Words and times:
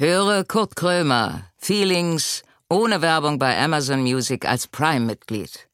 Höre 0.00 0.44
Kurt 0.44 0.76
Krömer, 0.76 1.50
Feelings, 1.56 2.44
ohne 2.70 3.02
Werbung 3.02 3.40
bei 3.40 3.58
Amazon 3.58 4.00
Music 4.02 4.48
als 4.48 4.68
Prime-Mitglied. 4.68 5.68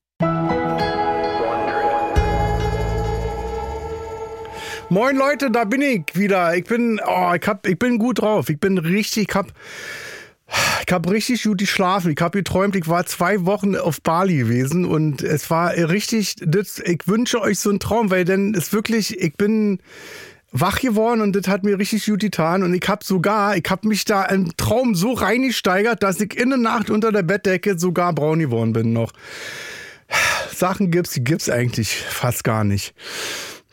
Moin 4.88 5.16
Leute, 5.18 5.50
da 5.50 5.64
bin 5.64 5.82
ich 5.82 6.04
wieder. 6.14 6.56
Ich 6.56 6.64
bin, 6.64 7.02
oh, 7.06 7.34
ich, 7.38 7.46
hab, 7.46 7.66
ich 7.66 7.78
bin 7.78 7.98
gut 7.98 8.22
drauf. 8.22 8.48
Ich 8.48 8.58
bin 8.58 8.78
richtig, 8.78 9.28
ich 9.28 9.34
hab, 9.34 9.48
ich 10.86 10.90
hab 10.90 11.10
richtig 11.10 11.42
gut 11.42 11.58
geschlafen. 11.58 12.12
Ich 12.12 12.22
hab 12.22 12.32
geträumt, 12.32 12.76
ich 12.76 12.88
war 12.88 13.04
zwei 13.04 13.44
Wochen 13.44 13.76
auf 13.76 14.00
Bali 14.00 14.38
gewesen 14.38 14.86
und 14.86 15.20
es 15.20 15.50
war 15.50 15.74
richtig, 15.74 16.36
ich 16.40 17.06
wünsche 17.06 17.42
euch 17.42 17.58
so 17.58 17.68
einen 17.68 17.78
Traum, 17.78 18.10
weil 18.10 18.24
dann 18.24 18.54
ist 18.54 18.72
wirklich, 18.72 19.20
ich 19.20 19.34
bin, 19.34 19.80
wach 20.54 20.80
geworden 20.80 21.20
und 21.20 21.34
das 21.34 21.48
hat 21.48 21.64
mir 21.64 21.78
richtig 21.78 22.06
gut 22.06 22.20
getan. 22.20 22.62
Und 22.62 22.72
ich 22.72 22.88
habe 22.88 23.04
sogar, 23.04 23.56
ich 23.56 23.64
habe 23.68 23.88
mich 23.88 24.04
da 24.04 24.24
im 24.24 24.56
Traum 24.56 24.94
so 24.94 25.12
reingesteigert, 25.12 26.02
dass 26.02 26.20
ich 26.20 26.38
in 26.38 26.50
der 26.50 26.58
Nacht 26.58 26.90
unter 26.90 27.12
der 27.12 27.22
Bettdecke 27.22 27.78
sogar 27.78 28.14
braun 28.14 28.38
geworden 28.38 28.72
bin 28.72 28.92
noch. 28.92 29.12
Sachen 30.54 30.92
gibt's, 30.92 31.12
die 31.12 31.24
gibt's 31.24 31.50
eigentlich 31.50 31.96
fast 31.96 32.44
gar 32.44 32.62
nicht. 32.62 32.94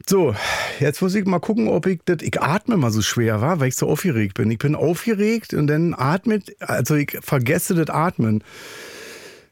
So, 0.08 0.34
jetzt 0.80 1.03
muss 1.03 1.13
ich 1.13 1.25
mal 1.25 1.39
gucken, 1.39 1.67
ob 1.67 1.86
ich 1.86 1.99
das. 2.05 2.17
Ich 2.22 2.41
atme 2.41 2.75
mal 2.77 2.89
so 2.89 3.03
schwer, 3.03 3.41
war, 3.41 3.59
weil 3.59 3.67
ich 3.67 3.75
so 3.75 3.88
aufgeregt 3.88 4.34
bin. 4.34 4.50
Ich 4.50 4.58
bin 4.58 4.73
aufgeregt 4.73 5.53
und 5.53 5.67
dann 5.67 5.94
atmet, 5.94 6.55
also 6.59 6.95
ich 6.95 7.16
vergesse 7.22 7.75
das 7.75 7.95
Atmen. 7.95 8.44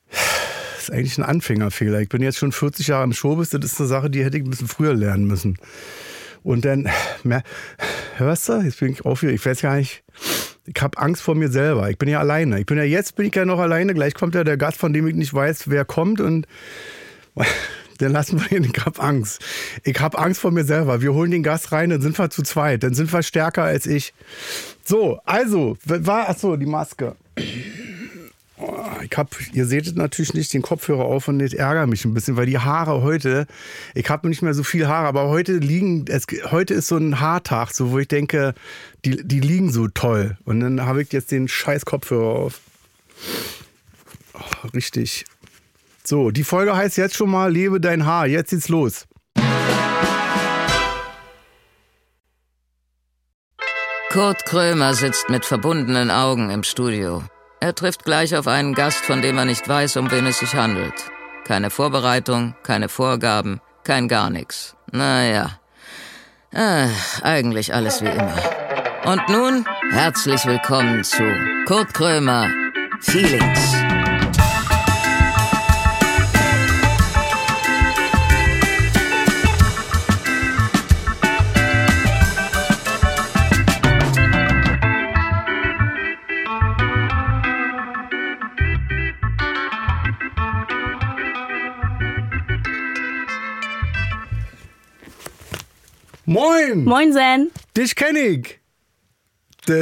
Das 0.09 0.90
ist 0.90 0.92
eigentlich 0.92 1.20
ein 1.20 1.23
Anfängerfehler. 1.23 2.02
Ich 2.02 2.09
bin 2.09 2.23
jetzt 2.23 2.40
schon 2.40 2.52
40 2.52 2.88
Jahre 2.88 3.04
im 3.04 3.14
Showbiz. 3.14 3.52
Das 3.52 3.64
ist 3.64 3.80
eine 3.80 3.88
Sache, 3.88 4.09
die 4.09 4.23
hätte 4.23 4.38
ich 4.38 4.44
ein 4.44 4.50
bisschen 4.50 4.68
früher 4.68 4.96
lernen 4.96 5.26
müssen. 5.26 5.59
Und 6.44 6.66
dann, 6.66 6.90
hörst 8.18 8.50
du, 8.50 8.62
jetzt 8.62 8.80
bin 8.80 8.92
ich 8.92 9.06
aufgeregt. 9.06 9.40
Ich 9.40 9.46
weiß 9.46 9.62
gar 9.62 9.76
nicht, 9.76 10.04
ich 10.66 10.82
habe 10.82 10.98
Angst 10.98 11.22
vor 11.22 11.36
mir 11.36 11.50
selber. 11.50 11.90
Ich 11.90 11.98
bin 11.98 12.10
ja 12.10 12.20
alleine. 12.20 12.60
Ich 12.60 12.66
bin 12.66 12.78
ja 12.78 12.84
jetzt, 12.84 13.16
bin 13.16 13.26
ich 13.26 13.36
ja 13.36 13.46
noch 13.46 13.60
alleine. 13.60 13.94
Gleich 13.94 14.14
kommt 14.14 14.36
ja 14.36 14.44
der 14.44 14.58
Gast, 14.58 14.78
von 14.78 14.94
dem 14.94 15.08
ich 15.08 15.16
nicht 15.16 15.34
weiß, 15.34 15.70
wer 15.70 15.86
kommt. 15.86 16.22
Und 16.22 16.48
dann 17.98 18.12
lassen 18.12 18.40
wir 18.40 18.58
ihn. 18.58 18.64
Ich 18.64 18.86
habe 18.86 19.02
Angst. 19.02 19.44
Ich 19.84 20.00
habe 20.00 20.18
Angst 20.18 20.40
vor 20.40 20.52
mir 20.52 20.64
selber. 20.64 21.02
Wir 21.02 21.14
holen 21.14 21.31
den 21.31 21.44
Gast 21.44 21.72
rein, 21.72 21.90
dann 21.90 22.02
sind 22.02 22.18
wir 22.18 22.30
zu 22.30 22.44
zweit. 22.44 22.84
Dann 22.84 22.94
sind 22.94 23.12
wir 23.12 23.24
stärker 23.24 23.64
als 23.64 23.86
ich. 23.86 24.14
So, 24.86 25.20
also, 25.26 25.78
war, 25.86 26.30
achso, 26.30 26.56
die 26.56 26.66
Maske. 26.66 27.16
Ich 29.10 29.18
hab, 29.18 29.36
ihr 29.54 29.66
seht 29.66 29.96
natürlich 29.96 30.34
nicht 30.34 30.54
den 30.54 30.62
Kopfhörer 30.62 31.06
auf 31.06 31.28
und 31.28 31.40
das 31.40 31.54
ärgert 31.54 31.88
mich 31.88 32.04
ein 32.04 32.14
bisschen, 32.14 32.36
weil 32.36 32.46
die 32.46 32.60
Haare 32.60 33.02
heute, 33.02 33.48
ich 33.96 34.10
habe 34.10 34.28
nicht 34.28 34.42
mehr 34.42 34.54
so 34.54 34.64
viel 34.64 34.88
Haare, 34.88 35.08
aber 35.08 35.30
heute 35.30 35.54
liegen, 35.54 36.06
es, 36.10 36.28
heute 36.52 36.74
ist 36.74 36.88
so 36.88 36.98
ein 36.98 37.20
Haartag, 37.20 37.72
so 37.72 37.92
wo 37.92 38.00
ich 38.00 38.08
denke, 38.08 38.54
die, 39.06 39.26
die 39.26 39.40
liegen 39.40 39.72
so 39.72 39.88
toll. 39.88 40.38
Und 40.44 40.60
dann 40.60 40.86
habe 40.86 41.02
ich 41.02 41.14
jetzt 41.14 41.32
den 41.32 41.48
scheiß 41.48 41.86
Kopfhörer 41.86 42.36
auf. 42.36 42.60
Oh, 44.34 44.68
richtig. 44.74 45.26
So, 46.04 46.32
die 46.32 46.44
Folge 46.44 46.76
heißt 46.76 46.98
jetzt 46.98 47.16
schon 47.16 47.30
mal 47.30 47.52
Lebe 47.52 47.80
dein 47.80 48.06
Haar. 48.06 48.28
Jetzt 48.28 48.50
geht's 48.50 48.68
los. 48.68 49.06
Kurt 54.12 54.44
Krömer 54.46 54.96
sitzt 54.96 55.30
mit 55.30 55.46
verbundenen 55.46 56.10
Augen 56.10 56.50
im 56.50 56.64
Studio. 56.64 57.24
Er 57.62 57.76
trifft 57.76 58.06
gleich 58.06 58.36
auf 58.36 58.48
einen 58.48 58.74
Gast, 58.74 59.04
von 59.04 59.22
dem 59.22 59.38
er 59.38 59.46
nicht 59.46 59.68
weiß, 59.68 59.98
um 59.98 60.10
wen 60.12 60.26
es 60.26 60.40
sich 60.40 60.56
handelt. 60.56 60.94
Keine 61.46 61.70
Vorbereitung, 61.70 62.56
keine 62.64 62.88
Vorgaben, 62.88 63.60
kein 63.84 64.08
gar 64.08 64.30
nichts. 64.30 64.76
Naja, 64.92 65.60
äh, 66.52 66.88
eigentlich 67.22 67.74
alles 67.74 68.02
wie 68.02 68.08
immer. 68.08 68.36
Und 69.06 69.28
nun 69.28 69.66
herzlich 69.92 70.46
willkommen 70.46 71.04
zu 71.04 71.24
Kurt 71.66 71.94
Krömer 71.94 72.50
Feelings. 73.02 73.89
Moin! 96.29 96.84
Moin, 96.85 97.12
Zen. 97.12 97.50
Dich 97.75 97.95
kenne 97.95 98.19
ich. 98.19 98.59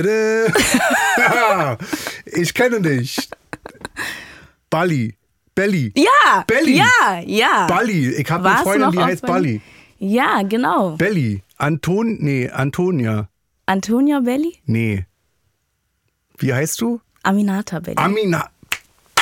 Ich 2.25 2.53
kenne 2.53 2.81
dich. 2.81 3.29
Bali. 4.69 5.17
Belly. 5.53 5.91
Ja! 5.95 6.45
Belly. 6.47 6.77
Ja, 6.77 7.19
ja. 7.25 7.67
Bali. 7.67 8.11
Ich 8.15 8.31
habe 8.31 8.49
eine 8.49 8.63
Freundin, 8.63 8.91
die 8.91 8.99
heißt 8.99 9.25
Bali? 9.25 9.59
Bali. 9.59 10.13
Ja, 10.13 10.41
genau. 10.43 10.95
Belly. 10.95 11.43
Anton, 11.57 12.17
nee, 12.21 12.49
Antonia. 12.49 13.27
Antonia 13.65 14.21
Belli? 14.21 14.55
Nee. 14.65 15.05
Wie 16.37 16.53
heißt 16.53 16.79
du? 16.79 17.01
Aminata 17.23 17.79
Belli. 17.79 17.97
Amina. 17.97 18.49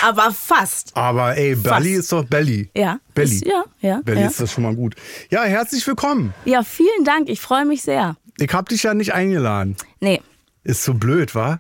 Aber 0.06 0.32
fast. 0.32 0.92
Aber 0.96 1.36
ey, 1.36 1.56
Belly 1.56 1.94
ist 1.94 2.12
doch 2.12 2.24
Belly. 2.26 2.70
Ja. 2.76 3.00
Belly. 3.16 3.36
Ist, 3.38 3.46
ja, 3.46 3.64
ja. 3.82 4.02
Belly 4.04 4.22
ja. 4.22 4.28
ist 4.28 4.40
das 4.40 4.52
schon 4.52 4.64
mal 4.64 4.76
gut. 4.76 4.96
Ja, 5.32 5.44
herzlich 5.46 5.86
willkommen. 5.88 6.34
ja, 6.46 6.62
vielen 6.64 7.04
Dank. 7.06 7.28
Ich 7.28 7.42
freue 7.42 7.66
mich 7.66 7.82
sehr. 7.82 8.16
Ich 8.38 8.54
hab 8.54 8.70
dich 8.70 8.84
ja 8.84 8.94
nicht 8.94 9.14
eingeladen. 9.14 9.76
Nee, 10.02 10.22
Ist 10.64 10.84
so 10.84 10.94
blöd, 10.94 11.34
wa? 11.34 11.60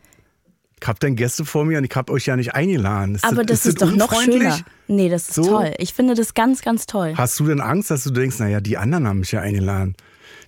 Ich 0.79 0.87
hab 0.87 0.99
dann 0.99 1.15
Gäste 1.15 1.43
vor 1.45 1.65
mir 1.65 1.79
und 1.79 1.85
ich 1.85 1.95
hab 1.95 2.11
euch 2.11 2.27
ja 2.27 2.35
nicht 2.35 2.53
eingeladen. 2.53 3.15
Ist 3.15 3.23
aber 3.23 3.43
das 3.43 3.65
ist, 3.65 3.81
doch 3.81 3.91
noch 3.91 4.21
schöner. 4.21 4.59
Nee, 4.87 5.09
das 5.09 5.29
ist 5.29 5.35
So? 5.35 5.43
toll. 5.43 5.73
Ich 5.79 5.93
finde 5.95 6.13
das 6.13 6.33
ganz, 6.35 6.61
ganz 6.61 6.85
toll. 6.85 7.13
Hast 7.17 7.39
du 7.39 7.45
denn 7.47 7.61
Angst, 7.61 7.89
dass 7.89 8.03
du 8.03 8.11
denkst, 8.11 8.37
naja, 8.39 8.59
die 8.61 8.77
anderen 8.77 9.07
haben 9.07 9.19
mich 9.19 9.31
ja 9.31 9.39
eingeladen? 9.41 9.95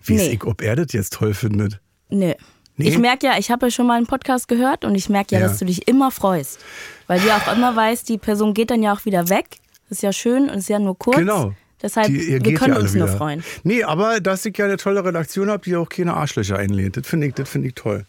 Wie 0.03 0.15
ist 0.15 0.21
Nee. 0.23 0.33
ich, 0.33 0.43
ob 0.43 0.61
er 0.61 0.75
das 0.75 0.93
jetzt 0.93 1.13
toll 1.13 1.33
findet? 1.33 1.79
Nee. 2.09 2.35
Nee? 2.75 2.89
Ich 2.89 2.99
merke 2.99 3.25
ja, 3.25 3.39
ich 3.39 3.49
habe 3.49 3.65
ja 3.67 3.71
schon 3.71 3.87
mal 3.87 3.95
einen 3.97 4.05
Podcast 4.05 4.47
gehört 4.47 4.85
und 4.85 4.93
ich 4.93 5.09
merke 5.09 5.33
ja, 5.33 5.41
Ja. 5.41 5.47
dass 5.47 5.57
du 5.57 5.65
dich 5.65 5.87
immer 5.87 6.11
freust. 6.11 6.59
Weil 7.07 7.19
du 7.19 7.27
ja 7.27 7.37
auch 7.37 7.53
immer 7.55 7.75
weißt, 7.75 8.07
die 8.09 8.17
Person 8.17 8.53
geht 8.53 8.69
dann 8.69 8.83
ja 8.83 8.93
auch 8.93 9.05
wieder 9.05 9.29
weg. 9.29 9.45
Das 9.89 9.99
ist 9.99 10.01
ja 10.03 10.11
schön 10.13 10.49
und 10.49 10.57
ist 10.57 10.69
ja 10.69 10.79
nur 10.79 10.97
kurz. 10.97 11.17
Genau. 11.17 11.53
Deshalb, 11.79 12.07
Die- 12.07 12.43
wir 12.43 12.53
können 12.55 12.73
ja 12.73 12.79
uns 12.79 12.95
nur 12.95 13.05
wieder. 13.07 13.17
freuen. 13.17 13.43
Nee, 13.63 13.83
aber 13.83 14.19
dass 14.19 14.43
ich 14.47 14.57
ja 14.57 14.65
eine 14.65 14.77
tolle 14.77 15.05
Redaktion 15.05 15.51
habe, 15.51 15.61
die 15.63 15.75
auch 15.75 15.87
keine 15.87 16.15
Arschlöcher 16.15 16.57
einlädt. 16.57 16.97
Das 16.97 17.05
finde 17.05 17.27
ich, 17.27 17.35
das 17.35 17.47
finde 17.47 17.67
ich 17.67 17.75
toll. 17.75 18.03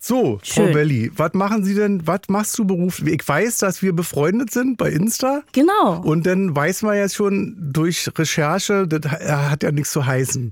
So, 0.00 0.40
Frau 0.42 0.64
Schön. 0.64 0.72
Belli, 0.72 1.12
was 1.16 1.32
machen 1.32 1.62
Sie 1.62 1.76
denn, 1.76 2.04
was 2.08 2.22
machst 2.26 2.58
du 2.58 2.64
beruflich? 2.64 3.14
Ich 3.22 3.28
weiß, 3.28 3.58
dass 3.58 3.82
wir 3.82 3.92
befreundet 3.92 4.50
sind 4.50 4.78
bei 4.78 4.90
Insta. 4.90 5.42
Genau. 5.52 6.00
Und 6.02 6.26
dann 6.26 6.56
weiß 6.56 6.82
man 6.82 6.96
jetzt 6.96 7.14
schon 7.14 7.54
durch 7.60 8.10
Recherche, 8.18 8.88
das 8.88 9.08
hat 9.12 9.62
ja 9.62 9.70
nichts 9.70 9.92
zu 9.92 10.04
heißen. 10.04 10.50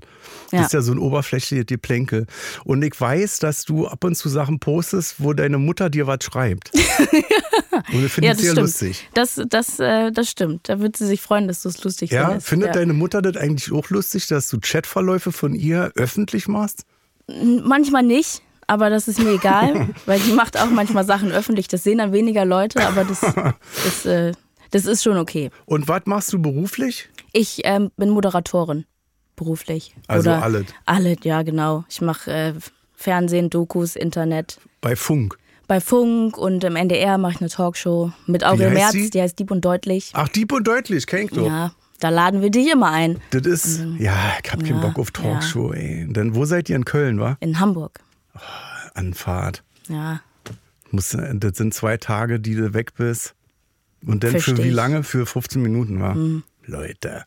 Das 0.51 0.59
Ja. 0.59 0.65
ist 0.67 0.73
ja 0.73 0.81
so 0.81 0.93
ein 0.93 0.99
oberflächliches 0.99 1.65
Geplänkel. 1.65 2.27
Und 2.63 2.81
ich 2.81 2.99
weiß, 2.99 3.39
dass 3.39 3.65
du 3.65 3.87
ab 3.87 4.05
und 4.05 4.15
zu 4.15 4.29
Sachen 4.29 4.59
postest, 4.59 5.15
wo 5.17 5.33
deine 5.33 5.57
Mutter 5.57 5.89
dir 5.89 6.07
was 6.07 6.19
schreibt. 6.23 6.71
und 7.93 8.03
das 8.03 8.11
finde 8.11 8.27
ja, 8.27 8.33
das 8.33 8.41
sehr 8.41 8.51
stimmt. 8.51 8.67
lustig. 8.67 9.09
Das, 9.13 9.41
das, 9.49 9.79
äh, 9.79 10.11
das 10.11 10.29
stimmt. 10.29 10.69
Da 10.69 10.79
wird 10.79 10.97
sie 10.97 11.05
sich 11.07 11.21
freuen, 11.21 11.47
dass 11.47 11.61
du 11.61 11.69
es 11.69 11.83
lustig 11.83 12.11
Ja, 12.11 12.27
findest. 12.27 12.47
findet 12.47 12.67
ja. 12.67 12.73
deine 12.73 12.93
Mutter 12.93 13.21
das 13.21 13.37
eigentlich 13.37 13.71
auch 13.71 13.89
lustig, 13.89 14.27
dass 14.27 14.49
du 14.49 14.59
Chatverläufe 14.61 15.31
von 15.31 15.53
ihr 15.55 15.91
öffentlich 15.95 16.47
machst? 16.47 16.85
Manchmal 17.27 18.03
nicht, 18.03 18.41
aber 18.67 18.89
das 18.89 19.07
ist 19.07 19.19
mir 19.19 19.31
egal, 19.31 19.89
weil 20.05 20.19
die 20.19 20.33
macht 20.33 20.59
auch 20.59 20.69
manchmal 20.69 21.05
Sachen 21.05 21.31
öffentlich. 21.31 21.67
Das 21.67 21.83
sehen 21.83 21.99
dann 21.99 22.11
weniger 22.11 22.45
Leute, 22.45 22.85
aber 22.85 23.03
das, 23.05 23.21
das, 23.83 24.05
äh, 24.05 24.33
das 24.71 24.85
ist 24.85 25.03
schon 25.03 25.17
okay. 25.17 25.49
Und 25.65 25.87
was 25.87 26.01
machst 26.05 26.33
du 26.33 26.41
beruflich? 26.41 27.09
Ich 27.31 27.61
ähm, 27.63 27.91
bin 27.97 28.09
Moderatorin 28.09 28.85
beruflich. 29.35 29.95
Also 30.07 30.29
Oder 30.29 30.43
alles. 30.43 30.65
Alles, 30.85 31.17
ja, 31.23 31.41
genau. 31.41 31.83
Ich 31.89 32.01
mache 32.01 32.31
äh, 32.31 32.53
Fernsehen, 32.93 33.49
Dokus, 33.49 33.95
Internet. 33.95 34.59
Bei 34.81 34.95
Funk. 34.95 35.37
Bei 35.67 35.79
Funk 35.79 36.37
und 36.37 36.63
im 36.63 36.75
NDR 36.75 37.17
mache 37.17 37.33
ich 37.33 37.41
eine 37.41 37.49
Talkshow 37.49 38.11
mit 38.27 38.43
Aurel 38.43 38.71
Merz, 38.71 38.91
sie? 38.91 39.09
die 39.09 39.21
heißt 39.21 39.39
Dieb 39.39 39.49
und 39.51 39.63
Deutlich. 39.63 40.11
Ach, 40.13 40.27
Dieb 40.27 40.51
und 40.51 40.67
Deutlich, 40.67 41.07
kenn 41.07 41.25
ich 41.25 41.31
doch. 41.31 41.45
Ja, 41.47 41.73
da 41.99 42.09
laden 42.09 42.41
wir 42.41 42.49
dich 42.51 42.69
immer 42.71 42.91
ein. 42.91 43.19
Das 43.31 43.43
ist, 43.47 43.79
ja, 43.97 44.13
ich 44.43 44.51
hab 44.51 44.59
keinen 44.63 44.77
Mhm. 44.77 44.81
Ja, 44.83 44.87
Bock 44.89 44.99
auf 44.99 45.11
Talkshow, 45.11 45.71
ey. 45.73 46.05
Dann, 46.11 46.35
wo 46.35 46.45
seid 46.45 46.69
ihr 46.69 46.75
in 46.75 46.85
Köln, 46.85 47.19
wa? 47.19 47.37
In 47.39 47.59
Hamburg. 47.59 47.99
Anfahrt. 48.93 49.63
Ja. 49.87 50.21
Muss, 50.91 51.15
das 51.33 51.57
sind 51.57 51.73
zwei 51.73 51.97
Tage, 51.97 52.39
die 52.39 52.55
du 52.55 52.73
weg 52.73 52.93
bist. 52.97 53.33
Und 54.05 54.23
dann 54.23 54.31
für 54.31 54.39
Versteh 54.41 54.63
wie 54.65 54.67
ich. 54.69 54.73
lange? 54.73 55.03
Für 55.03 55.25
15 55.25 55.61
Minuten, 55.61 55.99
war. 56.01 56.15
Leute. 56.65 57.23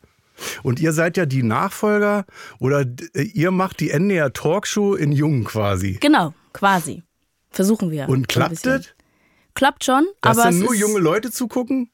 Und 0.61 0.79
ihr 0.79 0.93
seid 0.93 1.17
ja 1.17 1.25
die 1.25 1.41
Nachfolger 1.41 2.25
oder 2.59 2.85
ihr 3.15 3.49
macht 3.51 3.79
die 3.79 3.89
NDR 3.89 4.31
Talkshow 4.31 4.93
in 4.93 5.11
Jung 5.11 5.43
quasi. 5.43 5.97
Genau, 5.99 6.33
quasi. 6.53 7.01
Versuchen 7.57 7.89
wir. 7.89 8.07
Und 8.07 8.27
klappt 8.27 8.67
das? 8.67 8.85
Klappt 9.55 9.83
schon, 9.83 10.05
Dass 10.21 10.37
aber 10.37 10.43
dann 10.43 10.53
es 10.53 10.59
nur 10.63 10.73
ist, 10.75 10.79
junge 10.79 10.99
Leute 10.99 11.31
zugucken? 11.31 11.89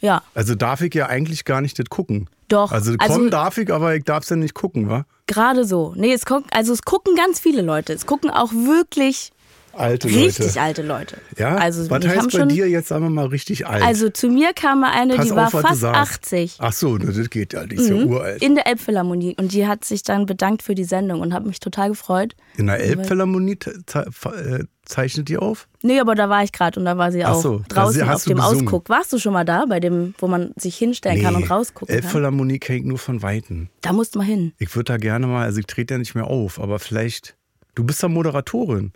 Ja, 0.00 0.22
Also 0.32 0.54
darf 0.54 0.80
ich 0.80 0.94
ja 0.94 1.06
eigentlich 1.06 1.44
gar 1.44 1.60
nicht 1.60 1.76
das 1.76 1.86
gucken. 1.90 2.30
Doch, 2.46 2.70
Also 2.70 2.94
also- 2.98 3.14
kommen 3.14 3.30
darf 3.32 3.58
ich, 3.58 3.72
aber 3.72 3.96
ich 3.96 4.04
darf 4.04 4.22
es 4.22 4.30
ja 4.30 4.36
nicht 4.36 4.54
gucken, 4.54 4.88
wa? 4.88 5.06
gerade 5.26 5.64
so. 5.64 5.92
Nee, 5.96 6.12
es 6.12 6.24
gucken, 6.24 6.46
also 6.52 6.72
es 6.72 6.82
gucken 6.82 7.16
ganz 7.16 7.40
viele 7.40 7.62
Leute. 7.62 7.92
Es 7.92 8.06
gucken 8.06 8.30
auch 8.30 8.52
wirklich 8.52 9.32
Alte 9.72 10.08
Richtig 10.08 10.38
Leute. 10.38 10.60
alte 10.60 10.82
Leute. 10.82 11.16
Ja? 11.38 11.56
Also, 11.56 11.88
was 11.90 12.06
heißt 12.06 12.30
bei 12.32 12.38
schon, 12.38 12.48
dir 12.48 12.68
jetzt, 12.68 12.88
sagen 12.88 13.04
wir 13.04 13.10
mal, 13.10 13.26
richtig 13.26 13.66
alt? 13.66 13.82
Also 13.82 14.08
zu 14.10 14.28
mir 14.28 14.52
kam 14.52 14.80
mal 14.80 14.90
eine, 14.92 15.14
Pass 15.14 15.26
die 15.26 15.30
auf, 15.32 15.36
war 15.36 15.50
fast 15.50 15.80
sagst. 15.80 16.24
80 16.24 16.56
Ach 16.58 16.72
so, 16.72 16.98
das 16.98 17.30
geht 17.30 17.52
ja, 17.52 17.64
die 17.66 17.76
ist 17.76 17.88
ja 17.88 17.94
uralt. 17.96 18.42
in 18.42 18.54
der 18.54 18.66
Elbphilharmonie 18.66 19.36
und 19.38 19.52
die 19.52 19.66
hat 19.66 19.84
sich 19.84 20.02
dann 20.02 20.26
bedankt 20.26 20.62
für 20.62 20.74
die 20.74 20.84
Sendung 20.84 21.20
und 21.20 21.32
hat 21.32 21.46
mich 21.46 21.60
total 21.60 21.90
gefreut. 21.90 22.34
In 22.56 22.66
der 22.66 22.80
Elbphilharmonie 22.80 23.58
äh, 23.94 24.64
zeichnet 24.84 25.28
die 25.28 25.38
auf? 25.38 25.68
Nee, 25.82 26.00
aber 26.00 26.14
da 26.14 26.28
war 26.28 26.42
ich 26.42 26.52
gerade 26.52 26.78
und 26.78 26.84
da 26.84 26.98
war 26.98 27.12
sie 27.12 27.24
Ach 27.24 27.34
auch 27.34 27.42
so, 27.42 27.62
draußen 27.68 28.02
auf 28.08 28.24
dem 28.24 28.36
besungen. 28.36 28.66
Ausguck. 28.66 28.88
Warst 28.88 29.12
du 29.12 29.18
schon 29.18 29.32
mal 29.32 29.44
da, 29.44 29.64
bei 29.66 29.80
dem, 29.80 30.14
wo 30.18 30.26
man 30.26 30.52
sich 30.56 30.76
hinstellen 30.76 31.22
kann 31.22 31.36
und 31.36 31.50
rausgucken 31.50 31.94
kann? 31.94 32.04
Elbphilharmonie 32.04 32.58
kenne 32.58 32.80
ich 32.80 32.84
nur 32.84 32.98
von 32.98 33.22
Weitem. 33.22 33.68
Da 33.80 33.92
musst 33.92 34.14
du 34.14 34.18
mal 34.18 34.24
hin. 34.24 34.52
Ich 34.58 34.74
würde 34.74 34.92
da 34.92 34.96
gerne 34.98 35.26
mal, 35.26 35.44
also 35.44 35.60
ich 35.60 35.66
trete 35.66 35.94
ja 35.94 35.98
nicht 35.98 36.14
mehr 36.14 36.26
auf, 36.26 36.60
aber 36.60 36.78
vielleicht, 36.78 37.36
du 37.74 37.84
bist 37.84 38.02
ja 38.02 38.08
Moderatorin, 38.08 38.92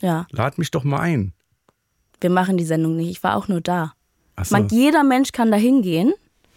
Ja, 0.00 0.26
lad 0.30 0.58
mich 0.58 0.70
doch 0.70 0.84
mal 0.84 1.00
ein. 1.00 1.32
wir 2.20 2.30
machen 2.30 2.56
die 2.56 2.64
Sendung 2.64 2.96
nicht. 2.96 3.10
Ich 3.10 3.22
war 3.22 3.36
auch 3.36 3.48
nur 3.48 3.60
da. 3.60 3.92
Ach 4.36 4.44
so, 4.44 4.56
Man, 4.56 4.68
jeder 4.68 5.02
Mensch 5.04 5.32
kann 5.32 5.50
da 5.50 5.56
hingehen, 5.56 6.12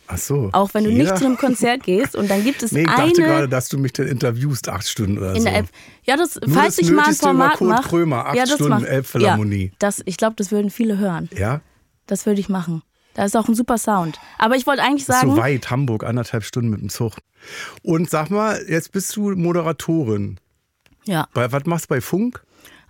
Ach 0.07 0.17
so. 0.17 0.49
auch 0.53 0.73
wenn 0.73 0.83
du 0.85 0.89
Jeder? 0.89 1.03
nicht 1.03 1.17
zu 1.17 1.25
einem 1.25 1.37
Konzert 1.37 1.83
gehst. 1.83 2.15
Und 2.15 2.29
dann 2.29 2.43
gibt 2.43 2.61
es 2.63 2.71
Nee, 2.71 2.81
ich 2.83 2.87
eine 2.89 3.07
dachte 3.09 3.21
gerade, 3.23 3.49
dass 3.49 3.69
du 3.69 3.77
mich 3.77 3.93
dann 3.93 4.07
interviewst, 4.07 4.67
acht 4.69 4.87
Stunden 4.87 5.17
oder 5.17 5.31
in 5.33 5.41
so. 5.41 5.43
der 5.45 5.55
Elb. 5.55 5.67
Ja, 6.03 6.15
das, 6.17 6.35
Nur 6.35 6.49
falls 6.55 6.75
das 6.77 6.85
ich 6.85 6.91
mal 6.91 7.05
ein 7.07 7.13
Format 7.15 7.61
mache. 7.61 7.87
Krömer, 7.89 8.25
acht 8.27 8.35
ja, 8.35 8.43
das 8.45 8.53
Stunden 8.55 8.83
Elbphilharmonie. 8.85 9.65
Ja, 9.67 9.71
das, 9.79 10.01
ich 10.05 10.17
glaube, 10.17 10.35
das 10.37 10.51
würden 10.51 10.69
viele 10.69 10.97
hören. 10.97 11.29
Ja? 11.37 11.61
Das 12.07 12.25
würde 12.25 12.39
ich 12.41 12.49
machen. 12.49 12.81
Da 13.13 13.23
ist 13.25 13.35
auch 13.37 13.47
ein 13.47 13.55
super 13.55 13.77
Sound. 13.77 14.19
Aber 14.39 14.55
ich 14.55 14.65
wollte 14.67 14.81
eigentlich 14.81 15.05
sagen, 15.05 15.31
so 15.31 15.37
weit, 15.37 15.69
Hamburg, 15.69 16.03
anderthalb 16.03 16.43
Stunden 16.43 16.69
mit 16.69 16.81
dem 16.81 16.89
Zug. 16.89 17.13
Und 17.83 18.09
sag 18.09 18.29
mal, 18.29 18.61
jetzt 18.67 18.91
bist 18.91 19.15
du 19.15 19.31
Moderatorin. 19.31 20.39
ja. 21.05 21.27
Bei, 21.33 21.51
was 21.51 21.65
machst 21.65 21.85
du 21.85 21.89
bei 21.89 22.01
Funk? 22.01 22.43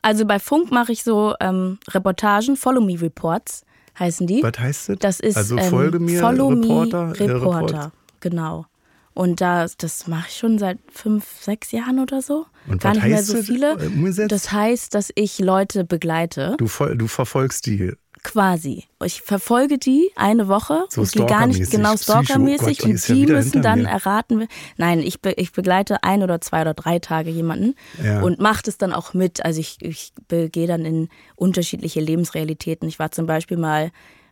Also 0.03 0.25
bei 0.25 0.37
Funk 0.37 0.69
mache 0.71 0.91
ich 0.91 1.03
so 1.03 1.33
ähm, 1.39 1.79
Reportagen, 1.89 2.55
Follow 2.55 2.81
Me 2.81 3.01
Reports 3.01 3.65
heißen 3.97 4.27
die. 4.27 4.43
Was 4.43 4.59
heißt 4.59 4.89
das? 4.89 4.97
Das 4.99 5.19
ist 5.19 5.37
also 5.37 5.57
ähm, 5.57 5.69
folge 5.69 5.99
mir 5.99 6.19
Follow 6.19 6.49
Reporter. 6.49 7.05
Me 7.07 7.17
äh, 7.17 7.31
Reporter. 7.31 7.77
Report. 7.77 7.91
Genau. 8.19 8.65
Und 9.13 9.41
da, 9.41 9.65
das 9.77 10.07
mache 10.07 10.27
ich 10.29 10.37
schon 10.37 10.57
seit 10.57 10.79
fünf, 10.91 11.25
sechs 11.39 11.71
Jahren 11.71 11.99
oder 11.99 12.21
so. 12.21 12.47
Und 12.67 12.81
Gar 12.81 12.95
was 12.95 13.03
nicht 13.03 13.11
mehr 13.11 13.23
so 13.23 13.33
das, 13.33 13.45
viele. 13.45 13.73
äh, 13.79 13.87
umgesetzt? 13.87 14.31
Das 14.31 14.51
heißt, 14.51 14.93
dass 14.93 15.11
ich 15.15 15.39
Leute 15.39 15.83
begleite, 15.85 16.55
Du, 16.57 16.67
du 16.95 17.07
verfolgst 17.07 17.65
die. 17.65 17.93
Quasi. 18.23 18.85
Ich 19.03 19.21
verfolge 19.21 19.77
die 19.77 20.09
eine 20.15 20.47
Woche 20.47 20.85
So 20.89 21.01
und 21.01 21.13
die 21.13 21.25
gar 21.25 21.45
nicht 21.47 21.69
genau 21.69 21.95
stalkermäßig 21.97 22.83
und 22.83 22.91
ja 23.07 23.15
die 23.15 23.21
wieder 23.23 23.33
müssen 23.35 23.61
dann 23.61 23.81
mir. 23.83 23.89
erraten. 23.89 24.47
Nein, 24.77 24.99
ich, 24.99 25.21
be 25.21 25.33
ich 25.33 25.51
begleite 25.51 26.03
ein 26.03 26.23
oder 26.23 26.39
zwei 26.41 26.61
oder 26.61 26.73
drei 26.73 26.99
Tage 26.99 27.29
jemanden 27.29 27.75
Ja. 28.03 28.21
und 28.21 28.39
mache 28.39 28.63
das 28.63 28.77
dann 28.77 28.93
auch 28.93 29.13
mit. 29.13 29.43
Also 29.45 29.59
ich, 29.59 29.77
ich 29.81 30.13
gehe 30.29 30.67
dann 30.67 30.85
in 30.85 31.09
unterschiedliche 31.35 31.99
Lebensrealitäten. 31.99 32.87
Ich 32.87 32.97
war 32.99 33.11
zum 33.11 33.25
Beispiel 33.25 33.57
mal 33.57 33.91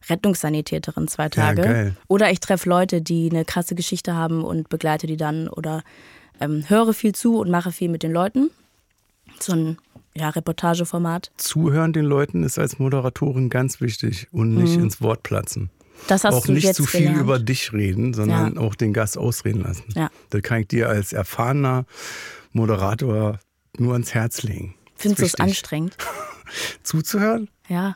Rettungssanitäterin 0.09 1.07
zwei 1.07 1.29
Tage. 1.29 1.61
geil. 1.61 1.95
Oder 2.07 2.31
ich 2.31 2.39
treffe 2.39 2.69
Leute, 2.69 3.01
die 3.01 3.29
eine 3.29 3.45
krasse 3.45 3.75
Geschichte 3.75 4.15
haben 4.15 4.43
und 4.43 4.69
begleite 4.69 5.07
die 5.07 5.17
dann 5.17 5.47
oder 5.47 5.83
ähm, 6.39 6.63
höre 6.67 6.93
viel 6.93 7.13
zu 7.13 7.37
und 7.37 7.49
mache 7.51 7.71
viel 7.71 7.89
mit 7.89 8.03
den 8.03 8.11
Leuten. 8.11 8.49
So 9.39 9.53
ein 9.53 9.77
ja, 10.13 10.29
Reportageformat. 10.29 11.31
Zuhören 11.37 11.93
den 11.93 12.05
Leuten 12.05 12.43
ist 12.43 12.59
als 12.59 12.79
Moderatorin 12.79 13.49
ganz 13.49 13.81
wichtig 13.81 14.27
und 14.31 14.53
nicht 14.55 14.75
ins 14.75 15.01
Wort 15.01 15.23
platzen. 15.23 15.69
Das 16.07 16.23
Mhm. 16.23 16.27
hast 16.27 16.35
auch 16.35 16.45
du 16.45 16.51
nicht 16.53 16.63
jetzt 16.63 16.77
zu 16.77 16.85
viel 16.85 17.01
gelernt. 17.01 17.21
über 17.21 17.39
dich 17.39 17.73
reden, 17.73 18.13
sondern 18.13 18.55
Ja. 18.55 18.61
auch 18.61 18.75
den 18.75 18.91
Gast 18.93 19.17
ausreden 19.17 19.61
lassen. 19.61 19.83
Ja. 19.95 20.09
Das 20.31 20.41
kann 20.41 20.61
ich 20.61 20.67
dir 20.67 20.89
als 20.89 21.13
erfahrener 21.13 21.85
Moderator 22.53 23.39
nur 23.77 23.93
ans 23.93 24.13
Herz 24.13 24.43
legen. 24.43 24.75
Findest 24.95 25.21
du 25.21 25.25
es 25.25 25.35
anstrengend? 25.35 25.95
Zuzuhören? 26.83 27.49
Ja. 27.69 27.95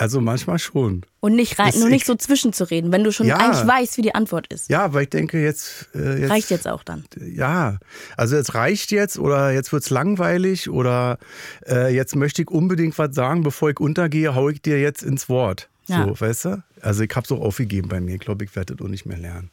Also 0.00 0.20
manchmal 0.20 0.60
schon. 0.60 1.02
Und 1.20 1.34
nicht 1.34 1.58
rein, 1.58 1.72
nur 1.76 1.88
nicht 1.88 2.02
ich- 2.02 2.06
so 2.06 2.14
zwischenzureden, 2.14 2.92
wenn 2.92 3.02
du 3.02 3.10
schon 3.12 3.26
Ja. 3.26 3.36
eigentlich 3.36 3.66
weißt, 3.66 3.96
wie 3.98 4.02
die 4.02 4.14
Antwort 4.14 4.46
ist. 4.52 4.70
Ja, 4.70 4.94
weil 4.94 5.02
ich 5.02 5.10
denke, 5.10 5.42
jetzt, 5.42 5.88
äh, 5.94 6.20
jetzt 6.20 6.30
Reicht 6.30 6.50
jetzt 6.50 6.68
auch 6.68 6.84
dann. 6.84 7.04
Ja, 7.20 7.78
also 8.16 8.36
es 8.36 8.54
reicht 8.54 8.92
jetzt 8.92 9.18
oder 9.18 9.50
jetzt 9.50 9.72
wird's 9.72 9.90
langweilig 9.90 10.70
oder 10.70 11.18
äh, 11.66 11.92
jetzt 11.92 12.14
möchte 12.14 12.42
ich 12.42 12.48
unbedingt 12.50 12.96
was 12.96 13.12
sagen, 13.14 13.42
bevor 13.42 13.70
ich 13.70 13.80
untergehe, 13.80 14.34
hau 14.36 14.48
ich 14.48 14.62
dir 14.62 14.80
jetzt 14.80 15.02
ins 15.02 15.28
Wort. 15.28 15.68
Ja. 15.88 16.04
So, 16.04 16.20
weißt 16.20 16.44
du? 16.44 16.62
Also 16.80 17.02
ich 17.02 17.10
hab's 17.16 17.32
auch 17.32 17.40
aufgegeben 17.40 17.88
bei 17.88 18.00
mir. 18.00 18.14
Ich 18.14 18.20
glaube, 18.20 18.44
ich 18.44 18.54
werde 18.54 18.76
das 18.76 18.84
auch 18.86 18.88
nicht 18.90 19.04
mehr 19.04 19.18
lernen. 19.18 19.50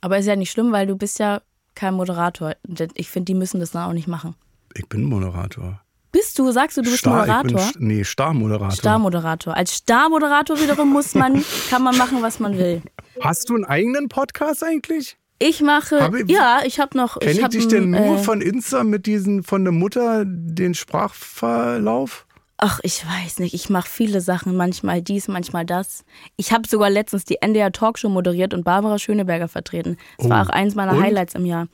Aber 0.00 0.18
ist 0.18 0.26
ja 0.26 0.34
nicht 0.34 0.50
schlimm, 0.50 0.72
weil 0.72 0.88
du 0.88 0.96
bist 0.96 1.20
ja 1.20 1.42
kein 1.76 1.94
Moderator. 1.94 2.54
Ich 2.94 3.08
finde, 3.08 3.26
die 3.26 3.34
müssen 3.38 3.60
das 3.60 3.70
dann 3.70 3.88
auch 3.88 3.92
nicht 3.92 4.08
machen. 4.08 4.34
Ich 4.74 4.88
bin 4.88 5.04
Moderator. 5.04 5.80
Bist 6.12 6.38
du, 6.38 6.50
sagst 6.50 6.76
du, 6.76 6.82
du 6.82 6.90
bist 6.90 7.00
Star, 7.00 7.20
Moderator? 7.20 7.60
Ich 7.68 7.72
bin, 7.78 7.86
nee, 7.86 8.04
Starmoderator. 8.04 8.72
Starmoderator. 8.76 9.56
Als 9.56 9.76
Starmoderator 9.76 10.58
wiederum 10.60 10.90
muss 10.92 11.14
man, 11.14 11.44
kann 11.70 11.82
man 11.82 11.96
machen, 11.96 12.18
was 12.22 12.40
man 12.40 12.58
will. 12.58 12.82
Hast 13.20 13.48
du 13.48 13.54
einen 13.54 13.64
eigenen 13.64 14.08
Podcast 14.08 14.64
eigentlich? 14.64 15.16
Ich 15.38 15.62
mache, 15.62 16.02
Hab 16.02 16.14
ich- 16.14 16.28
ja, 16.30 16.60
ich 16.64 16.80
habe 16.80 16.96
noch. 16.98 17.18
Kenne 17.18 17.32
ich, 17.32 17.42
hab 17.42 17.50
dich 17.50 17.68
denn 17.68 17.90
nur 17.90 18.16
äh, 18.16 18.18
von 18.18 18.40
Insta 18.42 18.84
mit 18.84 19.06
diesen, 19.06 19.42
von 19.42 19.64
der 19.64 19.72
Mutter, 19.72 20.24
den 20.26 20.74
Sprachverlauf? 20.74 22.26
Ach, 22.62 22.78
ich 22.82 23.04
weiß 23.06 23.38
nicht. 23.38 23.54
Ich 23.54 23.70
mache 23.70 23.88
viele 23.88 24.20
Sachen. 24.20 24.54
Manchmal 24.54 25.00
dies, 25.00 25.28
manchmal 25.28 25.64
das. 25.64 26.04
Ich 26.36 26.52
habe 26.52 26.68
sogar 26.68 26.90
letztens 26.90 27.24
die 27.24 27.40
NDR 27.40 27.72
Talkshow 27.72 28.10
moderiert 28.10 28.52
und 28.52 28.64
Barbara 28.64 28.98
Schöneberger 28.98 29.48
vertreten. 29.48 29.96
Das 30.18 30.28
war 30.28 30.42
Oh. 30.44 30.46
auch 30.46 30.50
eins 30.50 30.74
meiner 30.74 30.92
Und? 30.92 31.02
Highlights 31.02 31.34
im 31.34 31.46
Jahr. 31.46 31.68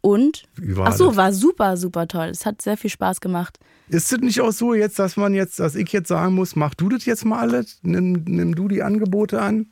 Und? 0.00 0.44
Wie 0.56 0.76
war 0.76 0.88
Ach 0.88 0.92
so, 0.92 1.08
das? 1.08 1.16
war 1.16 1.32
super, 1.32 1.76
super 1.76 2.08
toll. 2.08 2.28
Es 2.28 2.46
hat 2.46 2.62
sehr 2.62 2.76
viel 2.76 2.90
Spaß 2.90 3.20
gemacht. 3.20 3.58
Ist 3.88 4.12
es 4.12 4.20
nicht 4.20 4.40
auch 4.40 4.52
so 4.52 4.72
jetzt, 4.72 4.98
dass 4.98 5.16
man 5.16 5.34
jetzt, 5.34 5.58
dass 5.58 5.74
ich 5.74 5.92
jetzt 5.92 6.08
sagen 6.08 6.34
muss, 6.34 6.56
mach 6.56 6.74
du 6.74 6.88
das 6.88 7.04
jetzt 7.04 7.24
mal 7.24 7.40
alles, 7.40 7.80
nimm, 7.82 8.24
nimm 8.24 8.54
du 8.54 8.68
die 8.68 8.82
Angebote 8.82 9.42
an? 9.42 9.66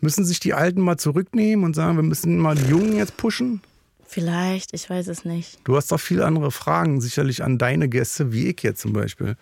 Müssen 0.00 0.24
sich 0.24 0.38
die 0.38 0.54
Alten 0.54 0.80
mal 0.82 0.98
zurücknehmen 0.98 1.64
und 1.64 1.74
sagen, 1.74 1.96
wir 1.96 2.02
müssen 2.02 2.36
mal 2.38 2.54
die 2.54 2.70
Jungen 2.70 2.94
jetzt 2.94 3.16
pushen? 3.16 3.62
Vielleicht, 4.04 4.72
ich 4.74 4.88
weiß 4.88 5.08
es 5.08 5.24
nicht. 5.24 5.58
Du 5.64 5.76
hast 5.76 5.90
doch 5.90 5.98
viele 5.98 6.24
andere 6.26 6.50
Fragen 6.50 7.00
sicherlich 7.00 7.42
an 7.42 7.58
deine 7.58 7.88
Gäste, 7.88 8.32
wie 8.32 8.48
ich 8.48 8.62
jetzt 8.62 8.80
zum 8.80 8.92
Beispiel. 8.92 9.36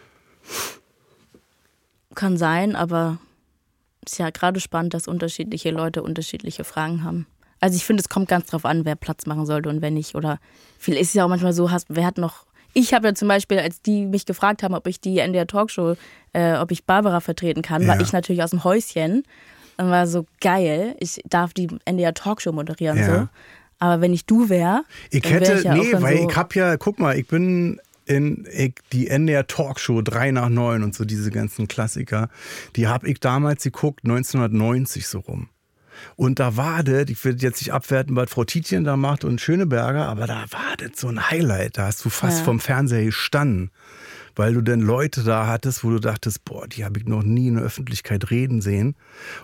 Kann 2.15 2.37
sein, 2.39 2.77
aber 2.77 3.19
ist 4.07 4.19
ja 4.19 4.31
gerade 4.31 4.61
spannend, 4.61 4.95
dass 4.95 5.09
unterschiedliche 5.09 5.71
Leute 5.71 6.03
unterschiedliche 6.03 6.65
Fragen 6.65 7.03
haben. 7.03 7.27
Also 7.65 7.77
ich 7.77 7.85
finde, 7.87 8.03
es 8.03 8.11
kommt 8.11 8.29
ganz 8.29 8.45
drauf 8.45 8.67
an, 8.67 8.85
wer 8.85 8.95
Platz 8.95 9.25
machen 9.25 9.47
sollte 9.47 9.71
und 9.71 9.81
wer 9.81 9.91
nicht. 9.91 10.15
Oder 10.17 10.39
viel 10.79 10.99
ist 10.99 11.15
ja 11.15 11.25
auch 11.25 11.31
manchmal 11.31 11.55
so, 11.55 11.71
hast, 11.71 11.87
wer 11.89 12.05
hat 12.05 12.19
noch. 12.19 12.45
Ich 12.75 12.93
habe 12.93 13.07
ja 13.09 13.15
zum 13.15 13.27
Beispiel, 13.27 13.59
als 13.59 13.81
die 13.81 14.05
mich 14.05 14.27
gefragt 14.27 14.63
haben, 14.63 14.75
ob 14.75 14.87
ich 14.87 15.01
die 15.01 15.17
in 15.21 15.33
der 15.33 15.47
Talkshow, 15.47 15.97
äh, 16.35 16.59
ob 16.59 16.71
ich 16.73 16.85
Barbara 16.85 17.21
vertreten 17.21 17.63
kann, 17.63 17.87
war 17.87 17.95
Ja. 17.97 18.03
ich 18.03 18.13
natürlich 18.13 18.43
aus 18.43 18.51
dem 18.51 18.65
Häuschen. 18.65 19.23
Und 19.79 19.89
war 19.89 20.07
so 20.07 20.27
geil, 20.43 20.95
ich 21.01 21.23
darf 21.27 21.55
die 21.55 21.69
NDR 21.87 22.13
Talkshow 22.13 22.53
moderieren. 22.53 22.99
Ja. 22.99 23.07
So. 23.07 23.29
Aber 23.79 24.03
wenn 24.03 24.13
ich 24.13 24.27
du 24.27 24.51
wäre, 24.51 24.83
Ich 25.11 25.23
dann 25.23 25.33
wär 25.33 25.41
hätte, 25.41 25.53
ich 25.55 25.65
ja 25.65 25.75
nee, 25.75 25.93
weil 25.95 26.19
so, 26.19 26.29
ich 26.29 26.37
hab 26.37 26.55
ja, 26.55 26.77
guck 26.77 26.99
mal, 26.99 27.19
ich 27.19 27.27
bin 27.29 27.81
in 28.05 28.47
ich, 28.53 28.75
die 28.93 29.09
NDR 29.09 29.47
Talkshow 29.47 30.03
3 30.03 30.33
nach 30.33 30.51
9 30.51 30.83
und 30.83 30.95
so 30.95 31.07
diese 31.07 31.31
ganzen 31.31 31.67
Klassiker, 31.67 32.29
die 32.77 32.89
hab 32.89 33.05
ich 33.05 33.21
damals 33.21 33.63
geguckt, 33.65 34.01
1990 34.05 35.09
so 35.09 35.21
rum. 35.21 35.49
Und 36.17 36.39
da 36.39 36.57
war 36.57 36.83
das, 36.83 37.07
ich 37.09 37.25
will 37.25 37.37
jetzt 37.41 37.61
nicht 37.61 37.73
abwerten, 37.73 38.17
was 38.17 38.31
Frau 38.31 38.45
Tietjen 38.45 38.85
da 38.85 38.97
macht 38.97 39.25
und 39.25 39.41
Schöneberger, 39.41 40.07
aber 40.07 40.27
da 40.27 40.45
war 40.51 40.77
das 40.79 41.01
so 41.01 41.09
ein 41.09 41.31
Highlight. 41.31 41.79
Da 41.79 41.87
hast 41.87 42.05
du 42.05 42.11
fast 42.11 42.39
Ja. 42.39 42.45
vom 42.45 42.61
Fernseher 42.61 43.05
gestanden, 43.05 43.71
weil 44.37 44.55
du 44.55 44.61
dann 44.63 44.81
Leute 44.81 45.23
da 45.23 45.47
hattest, 45.47 45.85
wo 45.85 45.91
du 45.91 45.99
dachtest, 46.01 46.45
boah, 46.45 46.67
die 46.67 46.85
habe 46.85 46.99
ich 46.99 47.07
noch 47.07 47.23
nie 47.23 47.49
in 47.49 47.55
der 47.55 47.65
Öffentlichkeit 47.65 48.31
reden 48.31 48.61
sehen. 48.61 48.97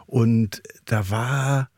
Und 0.07 0.62
da 0.87 1.11
war, 1.11 1.71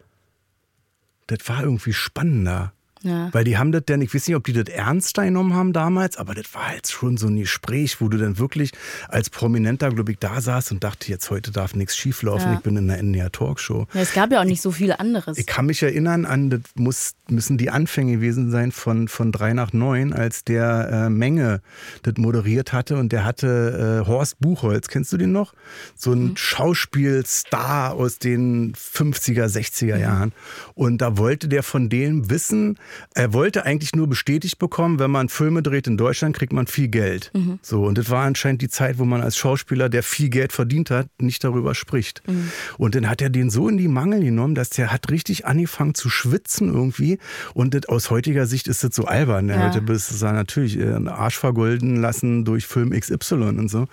das 1.27 1.41
war 1.49 1.63
irgendwie 1.63 1.93
spannender. 1.93 2.73
Ja. 3.03 3.29
Weil 3.33 3.45
die 3.45 3.59
haben 3.59 3.73
das 3.73 3.85
denn, 3.85 4.01
ich 4.03 4.15
weiß 4.15 4.27
nicht, 4.29 4.37
ob 4.37 4.45
die 4.45 4.53
das 4.53 4.73
ernst 4.75 5.15
genommen 5.15 5.55
haben 5.55 5.73
damals, 5.73 6.17
aber 6.17 6.35
das 6.35 6.53
war 6.55 6.69
halt 6.69 6.89
schon 6.89 7.17
so 7.17 7.27
ein 7.27 7.37
Gespräch, 7.37 8.01
wo 8.01 8.09
du 8.09 8.17
dann 8.19 8.39
wirklich 8.39 8.73
als 9.09 9.31
Prominenter, 9.31 9.91
glaube 9.91 10.13
ich, 10.13 10.19
da 10.19 10.41
saß 10.41 10.73
und 10.73 10.83
dachte, 10.85 11.09
jetzt 11.09 11.31
heute 11.31 11.51
darf 11.51 11.75
nichts 11.75 11.97
schieflaufen, 11.97 12.51
Ja. 12.51 12.55
ich 12.57 12.61
bin 12.63 12.77
in 12.77 12.89
der 12.89 12.99
NDR 12.99 13.31
Talkshow. 13.33 13.87
ja, 13.93 14.01
es 14.01 14.13
gab 14.13 14.31
ja 14.33 14.41
auch 14.41 14.45
nicht 14.45 14.63
so 14.63 14.71
viel 14.71 14.93
anderes. 14.93 15.39
Ich 15.39 15.47
kann 15.47 15.67
mich 15.67 15.83
erinnern 15.83 16.25
an, 16.25 16.51
das 16.51 16.61
muss, 16.75 17.13
müssen 17.29 17.59
die 17.59 17.71
Anfänge 17.71 18.13
gewesen 18.13 18.51
sein 18.51 18.73
von, 18.73 19.09
von 19.09 19.33
3 19.33 19.53
nach 19.55 19.73
9, 19.73 20.13
als 20.13 20.45
der 20.45 20.89
äh, 21.07 21.11
Menge 21.11 21.61
das 22.03 22.15
moderiert 22.17 22.73
hatte 22.73 22.97
und 22.97 23.13
der 23.13 23.25
hatte 23.25 24.03
äh, 24.03 24.07
Horst 24.07 24.39
Buchholz, 24.41 24.89
kennst 24.89 25.13
du 25.13 25.17
den 25.17 25.33
noch? 25.33 25.55
So 25.97 26.13
ein 26.13 26.37
Schauspielstar 26.37 27.93
aus 27.95 28.19
den 28.19 28.75
50er, 28.75 29.47
60er 29.47 29.97
Jahren. 29.97 30.33
Und 30.75 30.99
da 30.99 31.17
wollte 31.19 31.49
der 31.49 31.63
von 31.63 31.89
dem 31.89 32.31
wissen, 32.31 32.79
er 33.15 33.33
wollte 33.33 33.65
eigentlich 33.65 33.95
nur 33.95 34.09
bestätigt 34.09 34.59
bekommen, 34.59 34.99
wenn 34.99 35.11
man 35.11 35.29
Filme 35.29 35.63
dreht 35.63 35.87
in 35.87 35.97
Deutschland, 35.97 36.37
kriegt 36.37 36.53
man 36.53 36.67
viel 36.67 36.89
Geld. 36.89 37.31
Mhm. 37.35 37.59
So, 37.63 37.85
und 37.85 37.99
das 37.99 38.11
war 38.11 38.25
anscheinend 38.25 38.63
die 38.63 38.69
Zeit, 38.69 38.99
wo 38.99 39.05
man 39.05 39.23
als 39.23 39.37
Schauspieler, 39.37 39.89
der 39.89 40.03
viel 40.03 40.29
Geld 40.29 40.53
verdient 40.53 40.91
hat, 40.91 41.09
nicht 41.21 41.45
darüber 41.45 41.75
spricht. 41.75 42.23
Mhm. 42.29 42.51
Und 42.79 42.95
dann 42.95 43.09
hat 43.09 43.23
er 43.23 43.31
den 43.31 43.51
so 43.51 43.69
in 43.69 43.77
die 43.77 43.89
Mangel 43.89 44.23
genommen, 44.23 44.55
dass 44.55 44.71
der 44.71 44.93
hat 44.93 45.11
richtig 45.11 45.47
angefangen 45.47 45.95
zu 45.95 46.11
schwitzen 46.11 46.73
irgendwie. 46.73 47.19
Und 47.55 47.75
das, 47.75 47.87
aus 47.87 48.11
heutiger 48.11 48.47
Sicht 48.47 48.69
ist 48.69 48.85
das 48.85 48.95
so 48.95 49.05
albern. 49.05 49.49
Ja. 49.49 49.67
Heute 49.69 49.83
bist 49.83 50.11
du 50.21 50.25
natürlich 50.25 50.79
äh, 50.79 50.95
einen 50.95 51.09
Arsch 51.09 51.39
vergolden 51.39 52.01
lassen 52.01 52.45
durch 52.45 52.67
Film 52.67 52.91
XY 52.91 53.35
und 53.35 53.69
so. 53.69 53.87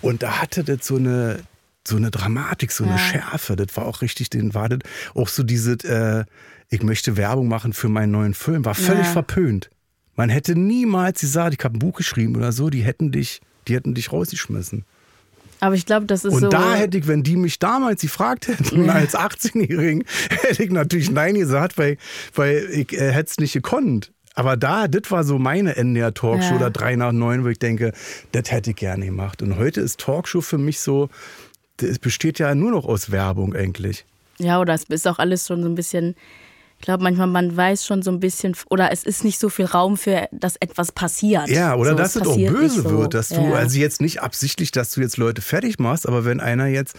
Und 0.00 0.22
da 0.22 0.40
hatte 0.40 0.64
das 0.64 0.86
so 0.86 0.96
eine 0.96 1.40
so 1.86 1.96
eine 1.96 2.10
Dramatik, 2.10 2.70
so 2.70 2.84
eine 2.84 2.92
Ja. 2.92 2.98
Schärfe. 2.98 3.56
Das 3.56 3.76
war 3.76 3.86
auch 3.86 4.02
richtig, 4.02 4.30
den 4.30 4.54
war 4.54 4.68
das 4.68 4.80
auch 5.14 5.28
so 5.28 5.42
diese, 5.42 5.72
äh, 5.84 6.24
ich 6.70 6.82
möchte 6.82 7.16
Werbung 7.16 7.48
machen 7.48 7.72
für 7.72 7.88
meinen 7.88 8.12
neuen 8.12 8.34
Film, 8.34 8.64
war 8.64 8.74
völlig 8.74 9.06
Ja. 9.06 9.12
verpönt. 9.12 9.70
Man 10.16 10.28
hätte 10.30 10.54
niemals 10.58 11.20
gesagt, 11.20 11.54
ich 11.58 11.64
habe 11.64 11.76
ein 11.76 11.78
Buch 11.78 11.96
geschrieben 11.96 12.36
oder 12.36 12.52
so, 12.52 12.70
die 12.70 12.82
hätten 12.82 13.12
dich, 13.12 13.40
die 13.68 13.74
hätten 13.74 13.94
dich 13.94 14.12
rausgeschmissen. 14.12 14.84
Aber 15.60 15.74
ich 15.74 15.86
glaube, 15.86 16.06
das 16.06 16.24
ist 16.24 16.34
Und 16.34 16.40
so. 16.40 16.48
da 16.48 16.74
hätte 16.74 16.98
ich, 16.98 17.06
wenn 17.08 17.22
die 17.24 17.36
mich 17.36 17.58
damals 17.58 18.02
gefragt 18.02 18.46
hätten, 18.48 18.84
Ja. 18.84 18.92
als 18.92 19.14
18-Jährigen, 19.16 20.04
hätte 20.42 20.62
ich 20.62 20.70
natürlich 20.70 21.10
Nein 21.10 21.34
gesagt, 21.34 21.78
weil, 21.78 21.96
weil 22.34 22.68
ich 22.70 22.92
äh, 22.92 23.12
hätte 23.12 23.30
es 23.30 23.38
nicht 23.38 23.54
gekonnt. 23.54 24.12
Aber 24.34 24.56
da, 24.56 24.86
das 24.86 25.10
war 25.10 25.24
so 25.24 25.38
meine 25.40 25.74
NDR-Talkshow 25.76 26.50
Ja. 26.50 26.56
oder 26.56 26.70
3 26.70 26.94
nach 26.94 27.10
9, 27.12 27.42
wo 27.44 27.48
ich 27.48 27.58
denke, 27.58 27.92
das 28.30 28.52
hätte 28.52 28.70
ich 28.70 28.76
gerne 28.76 29.06
gemacht. 29.06 29.42
Und 29.42 29.56
heute 29.56 29.80
ist 29.80 29.98
Talkshow 29.98 30.40
für 30.42 30.58
mich 30.58 30.78
so, 30.78 31.10
es 31.82 31.98
besteht 31.98 32.38
ja 32.38 32.54
nur 32.54 32.70
noch 32.70 32.84
aus 32.84 33.10
Werbung 33.10 33.54
eigentlich. 33.56 34.04
Ja, 34.38 34.60
oder 34.60 34.74
es 34.74 34.84
ist 34.84 35.08
auch 35.08 35.18
alles 35.18 35.44
schon 35.46 35.62
so 35.62 35.68
ein 35.68 35.74
bisschen. 35.74 36.14
Ich 36.80 36.84
glaube, 36.84 37.02
manchmal 37.02 37.26
man 37.26 37.56
weiß 37.56 37.84
schon 37.84 38.02
so 38.02 38.10
ein 38.12 38.20
bisschen, 38.20 38.54
oder 38.70 38.92
es 38.92 39.02
ist 39.02 39.24
nicht 39.24 39.40
so 39.40 39.48
viel 39.48 39.64
Raum 39.64 39.96
für, 39.96 40.28
dass 40.30 40.54
etwas 40.56 40.92
passiert. 40.92 41.48
Ja, 41.48 41.74
oder 41.74 41.90
so, 41.90 41.96
dass 41.96 42.16
es 42.16 42.26
auch 42.26 42.36
böse 42.36 42.82
so. 42.82 42.90
wird, 42.90 43.14
dass 43.14 43.30
du, 43.30 43.40
ja. 43.42 43.52
also 43.54 43.78
jetzt 43.78 44.00
nicht 44.00 44.22
absichtlich, 44.22 44.70
dass 44.70 44.92
du 44.92 45.00
jetzt 45.00 45.16
Leute 45.16 45.42
fertig 45.42 45.78
machst, 45.80 46.06
aber 46.06 46.24
wenn 46.24 46.38
einer 46.40 46.66
jetzt, 46.66 46.94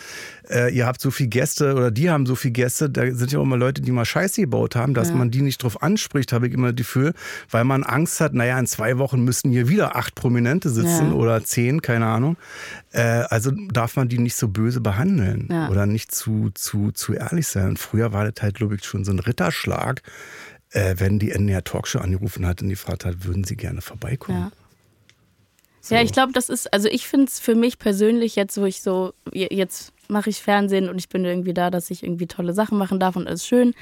äh, 0.50 0.74
ihr 0.76 0.86
habt 0.86 1.00
so 1.00 1.12
viele 1.12 1.30
Gäste 1.30 1.74
oder 1.76 1.92
die 1.92 2.10
haben 2.10 2.26
so 2.26 2.36
viele 2.36 2.52
Gäste, 2.52 2.90
da 2.90 3.10
sind 3.14 3.32
ja 3.32 3.40
auch 3.40 3.46
mal 3.46 3.58
Leute, 3.58 3.82
die 3.82 3.92
mal 3.92 4.04
Scheiße 4.06 4.42
gebaut 4.42 4.76
haben, 4.76 4.94
dass 4.94 5.10
Ja. 5.10 5.16
man 5.16 5.32
die 5.32 5.42
nicht 5.42 5.64
drauf 5.64 5.82
anspricht, 5.82 6.34
habe 6.34 6.48
ich 6.48 6.54
immer 6.54 6.74
das 6.74 6.76
Gefühl, 6.78 7.14
weil 7.50 7.64
man 7.64 7.84
Angst 7.84 8.20
hat, 8.20 8.34
naja, 8.34 8.60
in 8.60 8.68
zwei 8.68 8.98
Wochen 8.98 9.24
müssen 9.24 9.50
hier 9.50 9.70
wieder 9.70 9.96
acht 9.96 10.14
Prominente 10.14 10.70
sitzen 10.70 11.10
Ja. 11.12 11.14
oder 11.14 11.44
zehn, 11.44 11.82
keine 11.82 12.06
Ahnung. 12.06 12.36
Äh, 12.92 13.02
also 13.30 13.52
darf 13.72 13.96
man 13.96 14.10
die 14.10 14.18
nicht 14.20 14.36
so 14.36 14.50
böse 14.50 14.82
behandeln 14.82 15.48
oder 15.70 15.86
nicht 15.86 16.14
zu, 16.14 16.50
zu, 16.54 16.92
zu 16.92 17.14
ehrlich 17.14 17.48
sein. 17.48 17.70
Und 17.70 17.80
früher 17.80 18.12
war 18.14 18.30
das 18.30 18.42
halt, 18.44 18.56
glaube 18.56 18.76
ich, 18.76 18.84
schon 18.84 19.06
so 19.06 19.12
ein 19.12 19.20
Ritterschlag, 19.20 19.69
äh, 20.72 20.96
wenn 20.98 21.20
die 21.20 21.32
NDR 21.32 21.64
Talkshow 21.64 22.00
angerufen 22.00 22.46
hat 22.46 22.62
und 22.62 22.68
die 22.70 22.74
gefragt 22.76 23.06
hat, 23.06 23.24
würden 23.26 23.44
sie 23.44 23.56
gerne 23.56 23.82
vorbeikommen. 23.82 24.40
Ja. 24.40 24.52
Ja, 25.90 26.04
ich 26.04 26.12
glaube, 26.12 26.34
das 26.34 26.50
ist, 26.50 26.72
also 26.72 26.88
ich 26.88 27.08
finde 27.08 27.28
es 27.28 27.40
für 27.40 27.56
mich 27.56 27.80
persönlich 27.80 28.36
jetzt, 28.36 28.58
wo 28.58 28.66
ich 28.66 28.82
so, 28.82 29.14
je- 29.32 29.48
jetzt 29.50 29.92
mache 30.08 30.30
ich 30.30 30.42
Fernsehen 30.42 30.88
und 30.90 31.00
ich 31.00 31.10
bin 31.10 31.26
irgendwie 31.26 31.54
da, 31.54 31.72
dass 31.72 31.90
ich 31.90 32.04
irgendwie 32.04 32.28
tolle 32.28 32.54
Sachen 32.54 32.78
machen 32.78 33.00
darf 33.00 33.16
und 33.16 33.28
alles 33.28 33.48
schön. 33.48 33.74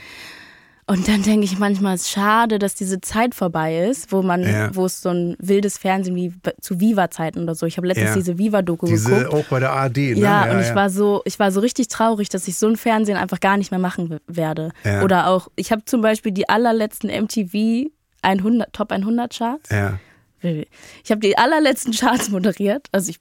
Und 0.90 1.10
dann 1.10 1.22
denke 1.22 1.44
ich 1.44 1.60
manchmal, 1.60 1.96
es 1.96 2.04
ist 2.04 2.12
schade, 2.12 2.60
dass 2.60 2.74
diese 2.74 3.02
Zeit 3.02 3.36
vorbei 3.36 3.88
ist, 3.90 4.14
wo 4.14 4.22
man, 4.22 4.44
Ja. 4.44 4.74
wo 4.74 4.86
es 4.86 5.02
so 5.02 5.10
ein 5.10 5.36
wildes 5.38 5.78
Fernsehen 5.78 6.16
wie 6.16 6.32
zu 6.62 6.80
Viva-Zeiten 6.80 7.44
oder 7.44 7.56
so. 7.56 7.66
Ich 7.66 7.76
habe 7.76 7.88
letztens 7.88 8.12
Ja. 8.12 8.16
diese 8.16 8.38
Viva-Doku 8.38 8.86
geguckt. 8.88 9.34
auch 9.34 9.44
bei 9.50 9.60
der 9.60 9.74
AD, 9.74 10.14
ne? 10.16 10.20
Ja, 10.22 10.50
und 10.50 10.62
ich 10.62 10.74
war 10.74 10.90
so, 10.90 11.22
ich 11.26 11.38
war 11.40 11.52
so 11.52 11.60
richtig 11.60 11.90
traurig, 11.90 12.30
dass 12.30 12.48
ich 12.48 12.58
so 12.58 12.68
ein 12.70 12.78
Fernsehen 12.78 13.18
einfach 13.18 13.42
gar 13.42 13.58
nicht 13.58 13.70
mehr 13.70 13.82
machen 13.82 14.18
werde. 14.28 14.72
Ja. 14.86 15.04
Oder 15.04 15.28
auch, 15.28 15.50
ich 15.58 15.74
habe 15.74 15.84
zum 15.84 16.00
Beispiel 16.02 16.32
die 16.32 16.48
allerletzten 16.48 17.10
MTV 17.10 17.90
100, 18.22 18.72
Top 18.72 18.92
100 18.94 19.38
Charts. 19.38 19.70
Ja. 19.70 20.00
Ich 20.42 21.12
habe 21.12 21.20
die 21.20 21.38
allerletzten 21.38 21.92
Charts 21.94 22.30
moderiert. 22.30 22.88
Also 22.94 23.10
ich, 23.10 23.18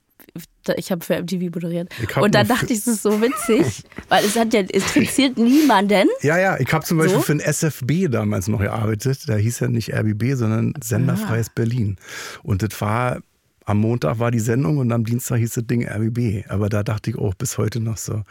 ich 0.76 0.90
habe 0.90 1.04
für 1.04 1.20
MTV 1.20 1.54
moderiert. 1.54 1.88
Und 2.16 2.34
dann 2.34 2.48
dachte 2.48 2.72
ich, 2.72 2.80
es 2.80 2.86
ist 2.86 3.02
so 3.02 3.20
witzig, 3.20 3.84
weil 4.08 4.24
es 4.24 4.36
hat 4.36 4.52
ja, 4.52 4.60
es 4.60 4.70
interessiert 4.96 5.38
niemanden. 5.38 6.08
Ja, 6.22 6.38
ja, 6.38 6.58
ich 6.58 6.72
habe 6.72 6.84
zum 6.84 6.98
Beispiel 6.98 7.16
So? 7.16 7.22
für 7.22 7.36
den 7.36 7.40
SFB 7.40 8.08
damals 8.10 8.48
noch 8.48 8.60
gearbeitet. 8.60 9.28
Da 9.28 9.36
hieß 9.36 9.60
ja 9.60 9.68
nicht 9.68 9.94
RBB, 9.94 10.34
sondern 10.34 10.74
Senderfreies 10.82 11.50
Berlin. 11.50 11.96
Und 12.42 12.62
das 12.62 12.80
war, 12.80 13.20
am 13.64 13.78
Montag 13.78 14.18
war 14.18 14.30
die 14.30 14.40
Sendung 14.40 14.78
und 14.78 14.92
am 14.92 15.04
Dienstag 15.04 15.38
hieß 15.38 15.54
das 15.54 15.66
Ding 15.66 15.86
RBB. 15.86 16.48
Aber 16.48 16.68
da 16.68 16.82
dachte 16.82 17.10
ich 17.10 17.16
auch 17.16 17.34
bis 17.34 17.58
heute 17.58 17.80
noch 17.80 17.96
so, 17.96 18.22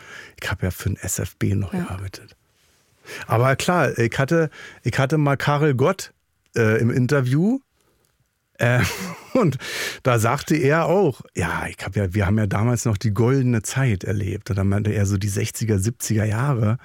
ich 0.41 0.50
habe 0.50 0.65
ja 0.65 0.71
für 0.71 0.89
den 0.89 0.97
SFB 0.97 1.55
noch 1.55 1.71
gearbeitet. 1.71 2.35
Aber 3.27 3.55
klar, 3.55 3.97
ich 3.97 4.17
hatte, 4.17 4.50
ich 4.83 4.97
hatte 4.97 5.17
mal 5.17 5.38
Karel 5.38 5.75
Gott 5.75 6.12
äh, 6.55 6.79
im 6.79 6.89
Interview. 6.89 7.59
Äh, 8.57 8.81
und 9.33 9.57
da 10.03 10.19
sagte 10.19 10.55
er 10.55 10.85
auch, 10.85 11.21
ja, 11.35 11.65
ich 11.67 11.77
hab 11.83 11.95
ja, 11.95 12.13
wir 12.13 12.25
haben 12.25 12.38
ja 12.38 12.47
damals 12.47 12.85
noch 12.85 12.97
die 12.97 13.13
goldene 13.13 13.62
Zeit 13.62 14.03
erlebt. 14.03 14.50
Und 14.50 14.57
dann 14.57 14.67
meinte 14.67 14.91
er 14.91 15.05
so 15.05 15.17
die 15.17 15.29
60er, 15.29 15.77
70er 15.77 16.25
Jahre. 16.25 16.77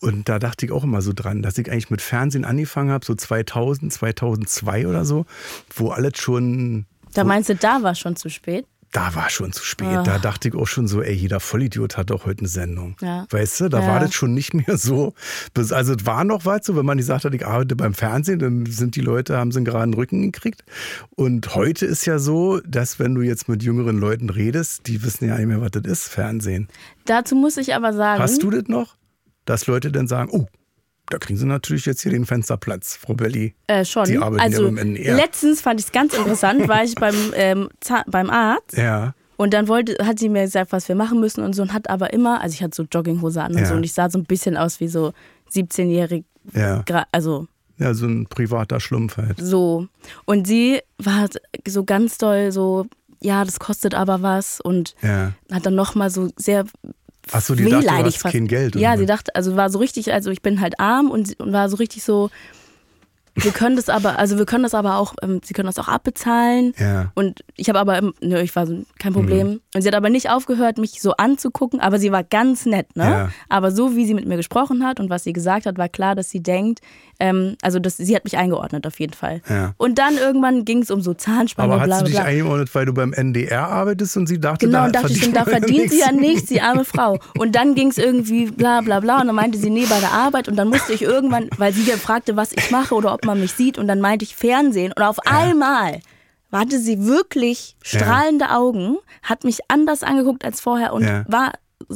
Und 0.00 0.28
da 0.28 0.38
dachte 0.38 0.66
ich 0.66 0.72
auch 0.72 0.84
immer 0.84 1.02
so 1.02 1.12
dran, 1.12 1.42
dass 1.42 1.58
ich 1.58 1.70
eigentlich 1.70 1.90
mit 1.90 2.02
Fernsehen 2.02 2.44
angefangen 2.44 2.90
habe, 2.90 3.04
so 3.04 3.14
2000, 3.14 3.92
2002 3.92 4.86
oder 4.86 5.04
so, 5.04 5.26
wo 5.74 5.90
alles 5.90 6.18
schon, 6.18 6.86
Da 7.14 7.24
meinst 7.24 7.48
du, 7.48 7.56
da 7.56 7.82
war 7.82 7.94
schon 7.94 8.16
zu 8.16 8.28
spät? 8.28 8.66
Da 8.92 9.14
war 9.14 9.28
schon 9.28 9.52
zu 9.52 9.62
spät. 9.64 9.88
Da 10.04 10.18
dachte 10.18 10.48
ich 10.48 10.54
auch 10.54 10.66
schon 10.66 10.88
so, 10.88 11.02
ey, 11.02 11.12
jeder 11.14 11.40
Vollidiot 11.40 11.96
hat 11.96 12.10
doch 12.10 12.24
heute 12.24 12.40
eine 12.40 12.48
Sendung. 12.48 12.96
Ja. 13.02 13.26
Weißt 13.30 13.60
du, 13.60 13.68
da 13.68 13.80
Ja. 13.80 13.86
war 13.88 14.00
das 14.00 14.14
schon 14.14 14.32
nicht 14.32 14.54
mehr 14.54 14.78
so. 14.78 15.12
Also 15.56 15.94
es 15.94 16.06
war 16.06 16.24
noch 16.24 16.46
weit 16.46 16.64
so, 16.64 16.74
wenn 16.76 16.86
man 16.86 16.96
gesagt 16.98 17.24
hat, 17.24 17.34
ich 17.34 17.44
arbeite 17.46 17.76
beim 17.76 17.92
Fernsehen, 17.94 18.38
dann 18.38 18.64
sind 18.66 18.96
die 18.96 19.00
Leute, 19.02 19.36
haben 19.36 19.52
sie 19.52 19.58
einen 19.58 19.66
geraden 19.66 19.94
Rücken 19.94 20.22
gekriegt. 20.32 20.64
Und 21.16 21.54
heute 21.54 21.84
ist 21.86 22.06
ja 22.06 22.18
so, 22.18 22.60
dass 22.60 22.98
wenn 22.98 23.14
du 23.14 23.20
jetzt 23.22 23.48
mit 23.48 23.62
jüngeren 23.62 23.98
Leuten 23.98 24.30
redest, 24.30 24.86
die 24.86 25.02
wissen 25.02 25.28
ja 25.28 25.36
nicht 25.36 25.46
mehr, 25.48 25.60
was 25.60 25.70
das 25.72 25.84
ist, 25.84 26.08
Fernsehen. 26.08 26.68
Dazu 27.04 27.34
muss 27.34 27.56
ich 27.58 27.74
aber 27.74 27.92
sagen, 27.92 28.22
Hast 28.22 28.42
du 28.42 28.50
das 28.50 28.68
noch? 28.68 28.96
Dass 29.44 29.66
Leute 29.66 29.92
dann 29.92 30.06
sagen, 30.08 30.30
oh, 30.32 30.46
da 31.10 31.18
kriegen 31.18 31.38
sie 31.38 31.46
natürlich 31.46 31.86
jetzt 31.86 32.02
hier 32.02 32.12
den 32.12 32.26
Fensterplatz, 32.26 32.96
Frau 32.96 33.14
Belli. 33.14 33.54
äh, 33.66 33.84
schon. 33.84 34.06
Sie 34.06 34.18
arbeiten 34.18 34.42
also 34.42 34.62
ja 34.64 34.68
beim 34.68 34.78
NDR. 34.78 35.16
letztens 35.16 35.60
fand 35.60 35.80
ich 35.80 35.86
es 35.86 35.92
ganz 35.92 36.14
interessant, 36.14 36.68
war 36.68 36.84
ich 36.84 36.94
beim, 36.96 37.14
ähm, 37.34 37.68
beim 38.06 38.30
Arzt 38.30 38.76
Ja, 38.76 39.14
und 39.36 39.54
dann 39.54 39.68
wollte, 39.68 39.96
hat 40.04 40.18
sie 40.18 40.28
mir 40.28 40.42
gesagt, 40.42 40.72
was 40.72 40.88
wir 40.88 40.96
machen 40.96 41.20
müssen 41.20 41.42
und 41.44 41.54
so 41.54 41.62
und 41.62 41.72
hat 41.72 41.88
aber 41.90 42.12
immer, 42.12 42.40
also 42.40 42.54
ich 42.54 42.62
hatte 42.62 42.74
so 42.76 42.82
Jogginghose 42.90 43.42
an 43.42 43.52
und 43.52 43.58
Ja. 43.60 43.66
so 43.66 43.74
und 43.74 43.84
ich 43.84 43.92
sah 43.94 44.10
so 44.10 44.18
ein 44.18 44.24
bisschen 44.24 44.56
aus 44.56 44.80
wie 44.80 44.88
so 44.88 45.12
17-jährig, 45.52 46.24
ja. 46.52 46.84
also 47.12 47.46
Ja, 47.78 47.94
so 47.94 48.06
ein 48.06 48.26
privater 48.26 48.80
Schlumpf 48.80 49.16
halt. 49.16 49.38
So. 49.40 49.86
Und 50.24 50.46
sie 50.46 50.80
war 50.98 51.28
so 51.66 51.84
ganz 51.84 52.18
doll 52.18 52.50
so, 52.52 52.86
ja, 53.20 53.44
das 53.44 53.58
kostet 53.60 53.94
aber 53.94 54.22
was 54.22 54.60
und 54.60 54.94
Ja. 55.02 55.32
hat 55.52 55.64
dann 55.66 55.74
nochmal 55.76 56.10
so 56.10 56.28
sehr 56.36 56.64
Ach 57.32 57.40
so, 57.40 57.54
die 57.54 57.64
dachte, 57.64 57.76
du 57.76 57.82
wehleidig 57.82 58.14
hast 58.24 58.32
kein 58.32 58.46
Geld. 58.46 58.76
Ja, 58.76 58.96
sie 58.96 59.06
dachte, 59.06 59.34
also 59.34 59.56
war 59.56 59.70
so 59.70 59.78
richtig, 59.78 60.12
also 60.12 60.30
ich 60.30 60.42
bin 60.42 60.60
halt 60.60 60.80
arm 60.80 61.10
und, 61.10 61.38
und 61.40 61.52
war 61.52 61.68
so 61.68 61.76
richtig 61.76 62.04
so, 62.04 62.30
wir 63.42 63.52
können 63.52 63.76
das 63.76 63.88
aber, 63.88 64.18
also 64.18 64.38
wir 64.38 64.46
können 64.46 64.62
das 64.62 64.74
aber 64.74 64.96
auch, 64.98 65.14
ähm, 65.22 65.40
sie 65.44 65.54
können 65.54 65.66
das 65.66 65.78
auch 65.78 65.88
abbezahlen. 65.88 66.74
Ja. 66.78 67.12
Und 67.14 67.44
ich 67.56 67.68
habe 67.68 67.78
aber, 67.78 68.00
nö, 68.20 68.40
ich 68.40 68.54
war 68.56 68.66
so, 68.66 68.84
kein 68.98 69.12
Problem. 69.12 69.46
Mhm. 69.48 69.60
Und 69.74 69.82
sie 69.82 69.88
hat 69.88 69.94
aber 69.94 70.10
nicht 70.10 70.30
aufgehört, 70.30 70.78
mich 70.78 71.00
so 71.02 71.12
anzugucken, 71.12 71.80
aber 71.80 71.98
sie 71.98 72.12
war 72.12 72.24
ganz 72.24 72.66
nett, 72.66 72.96
ne? 72.96 73.04
Ja. 73.04 73.28
Aber 73.48 73.70
so 73.70 73.96
wie 73.96 74.06
sie 74.06 74.14
mit 74.14 74.26
mir 74.26 74.36
gesprochen 74.36 74.86
hat 74.86 75.00
und 75.00 75.10
was 75.10 75.24
sie 75.24 75.32
gesagt 75.32 75.66
hat, 75.66 75.78
war 75.78 75.88
klar, 75.88 76.14
dass 76.14 76.30
sie 76.30 76.42
denkt, 76.42 76.80
ähm, 77.20 77.56
also 77.62 77.78
das, 77.78 77.96
sie 77.96 78.14
hat 78.14 78.24
mich 78.24 78.36
eingeordnet 78.36 78.86
auf 78.86 78.98
jeden 79.00 79.14
Fall. 79.14 79.42
Ja. 79.48 79.74
Und 79.76 79.98
dann 79.98 80.16
irgendwann 80.16 80.64
ging 80.64 80.82
es 80.82 80.90
um 80.90 81.00
so 81.00 81.14
Zahnspange, 81.14 81.72
Aber 81.72 81.82
hat 81.82 81.88
bla 81.88 81.96
sie 81.98 82.04
bla 82.04 82.10
dich 82.10 82.20
bla. 82.20 82.24
eingeordnet, 82.28 82.74
weil 82.74 82.86
du 82.86 82.94
beim 82.94 83.12
NDR 83.12 83.68
arbeitest 83.68 84.16
und 84.16 84.26
sie 84.28 84.38
dachte, 84.38 84.66
Genau, 84.66 84.78
da 84.78 84.84
und 84.86 84.94
dachte 84.94 85.12
ich, 85.12 85.18
verdient 85.24 85.36
und 85.36 85.46
da 85.46 85.50
verdient 85.50 85.90
sie 85.90 86.00
ja 86.00 86.12
nichts? 86.12 86.28
nichts, 86.28 86.48
die 86.48 86.60
arme 86.60 86.84
Frau. 86.84 87.18
Und 87.38 87.54
dann 87.54 87.74
ging 87.74 87.88
es 87.88 87.98
irgendwie 87.98 88.46
bla 88.46 88.80
bla 88.80 89.00
bla 89.00 89.20
und 89.20 89.26
dann 89.26 89.36
meinte 89.36 89.58
sie, 89.58 89.70
nee, 89.70 89.86
bei 89.88 90.00
der 90.00 90.12
Arbeit. 90.12 90.48
Und 90.48 90.56
dann 90.56 90.68
musste 90.68 90.92
ich 90.92 91.02
irgendwann, 91.02 91.48
weil 91.56 91.72
sie 91.72 91.82
fragte, 91.92 92.36
was 92.36 92.52
ich 92.52 92.70
mache 92.70 92.94
oder 92.94 93.12
ob 93.14 93.24
man 93.28 93.40
mich 93.40 93.52
sieht. 93.52 93.78
Und 93.78 93.86
dann 93.86 94.00
meinte 94.00 94.24
ich 94.24 94.34
Fernsehen. 94.34 94.92
Und 94.92 95.02
auf 95.02 95.18
einmal 95.26 96.00
hatte 96.50 96.80
sie 96.80 97.04
wirklich 97.04 97.76
strahlende 97.82 98.50
Augen, 98.50 98.96
hat 99.22 99.44
mich 99.44 99.58
anders 99.68 100.02
angeguckt 100.02 100.44
als 100.44 100.60
vorher 100.60 100.92
und 100.94 101.04
Ja. 101.04 101.24
war, 101.28 101.52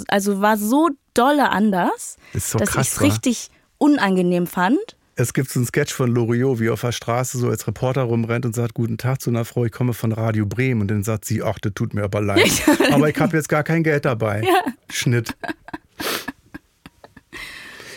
also 0.08 0.40
war 0.40 0.56
so 0.58 0.90
dolle 1.14 1.50
anders, 1.50 2.16
so 2.34 2.58
dass 2.58 2.70
ich 2.74 2.80
es 2.92 3.00
richtig 3.00 3.50
unangenehm 3.78 4.46
fand. 4.46 4.78
Es 5.14 5.34
gibt 5.34 5.50
so 5.50 5.58
einen 5.58 5.66
Sketch 5.66 5.92
von 5.92 6.10
Loriot, 6.10 6.58
wie 6.60 6.68
er 6.68 6.72
auf 6.72 6.80
der 6.80 6.92
Straße 6.92 7.36
so 7.38 7.48
als 7.48 7.66
Reporter 7.66 8.02
rumrennt 8.02 8.46
und 8.46 8.54
sagt, 8.54 8.72
guten 8.74 8.96
Tag 8.96 9.20
zu 9.20 9.28
einer 9.30 9.44
Frau, 9.44 9.64
ich 9.64 9.72
komme 9.72 9.92
von 9.92 10.12
Radio 10.12 10.46
Bremen. 10.46 10.80
Und 10.82 10.88
dann 10.88 11.02
sagt 11.02 11.26
sie, 11.26 11.42
ach, 11.42 11.58
das 11.58 11.72
tut 11.74 11.92
mir 11.92 12.02
aber 12.04 12.22
leid. 12.22 12.50
aber 12.92 13.10
ich 13.10 13.18
habe 13.20 13.36
jetzt 13.36 13.48
gar 13.48 13.62
kein 13.62 13.82
Geld 13.82 14.04
dabei. 14.06 14.42
Schnitt. 14.90 15.34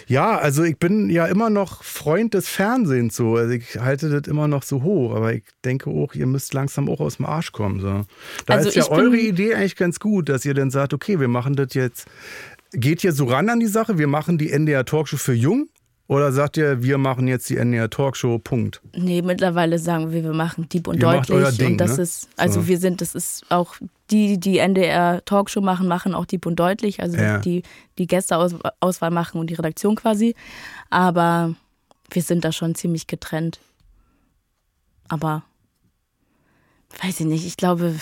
Ja, 0.08 0.38
also 0.38 0.64
ich 0.64 0.78
bin 0.78 1.10
ja 1.10 1.26
immer 1.26 1.50
noch 1.50 1.84
Freund 1.84 2.34
des 2.34 2.48
Fernsehens 2.48 3.16
so. 3.16 3.36
Also 3.36 3.52
ich 3.54 3.80
halte 3.80 4.10
das 4.10 4.28
immer 4.30 4.48
noch 4.48 4.64
so 4.64 4.84
hoch, 4.84 5.16
aber 5.16 5.34
ich 5.34 5.44
denke 5.64 5.90
auch, 5.90 6.14
ihr 6.14 6.28
müsst 6.28 6.54
langsam 6.54 6.90
auch 6.90 7.00
aus 7.00 7.18
dem 7.18 7.26
Arsch 7.26 7.52
kommen. 7.52 7.80
So. 7.80 8.02
Da 8.46 8.54
Also 8.54 8.70
ist 8.70 8.76
ja 8.76 8.90
eure 8.90 9.18
Idee 9.18 9.56
eigentlich 9.56 9.76
ganz 9.76 10.00
gut, 10.00 10.30
dass 10.30 10.46
ihr 10.46 10.54
dann 10.54 10.70
sagt, 10.72 10.94
okay, 10.94 11.20
wir 11.20 11.28
machen 11.28 11.56
das 11.56 11.74
jetzt, 11.74 12.08
geht 12.72 13.04
ihr 13.04 13.14
so 13.14 13.26
ran 13.26 13.50
an 13.50 13.60
die 13.60 13.66
Sache, 13.68 13.98
wir 13.98 14.08
machen 14.08 14.38
die 14.38 14.52
NDR 14.52 14.86
Talkshow 14.86 15.18
für 15.18 15.34
jung 15.34 15.68
Oder 16.08 16.32
sagt 16.32 16.58
ihr, 16.58 16.84
wir 16.84 17.00
machen 17.00 17.28
jetzt 17.28 17.50
die 17.50 17.58
NDR 17.58 17.90
Talkshow, 17.90 18.38
Punkt? 18.38 18.82
Nee, 18.96 19.24
mittlerweile 19.24 19.80
sagen 19.80 20.12
wir, 20.12 20.24
wir 20.24 20.34
machen 20.34 20.70
Dieb 20.70 20.88
und 20.88 21.00
Ihr 21.00 21.08
macht 21.08 21.30
deutlich. 21.30 21.38
euer 21.46 21.52
Ding, 21.52 21.72
und 21.74 21.78
das 21.80 21.98
ne? 21.98 22.04
ist, 22.04 22.30
also 22.38 22.62
So. 22.62 22.68
wir 22.68 22.78
sind, 22.78 23.02
das 23.02 23.16
ist 23.16 23.44
auch 23.50 23.76
die, 24.12 24.40
die 24.40 24.60
NDR 24.60 25.24
Talkshow 25.26 25.62
machen, 25.62 25.88
machen 25.88 26.14
auch 26.14 26.26
Dieb 26.26 26.46
und 26.46 26.58
deutlich. 26.58 27.02
Also 27.02 27.18
Ja. 27.18 27.40
die, 27.40 27.64
die 27.98 28.08
Gästeauswahl 28.08 29.12
machen 29.12 29.40
und 29.40 29.50
die 29.50 29.56
Redaktion 29.56 29.96
quasi. 29.96 30.36
Aber 30.90 31.56
wir 32.12 32.22
sind 32.22 32.46
da 32.46 32.52
schon 32.52 32.76
ziemlich 32.76 33.08
getrennt. 33.08 33.60
Aber 35.08 35.44
weiß 37.02 37.20
ich 37.20 37.26
nicht, 37.26 37.46
ich 37.46 37.58
glaube, 37.58 37.96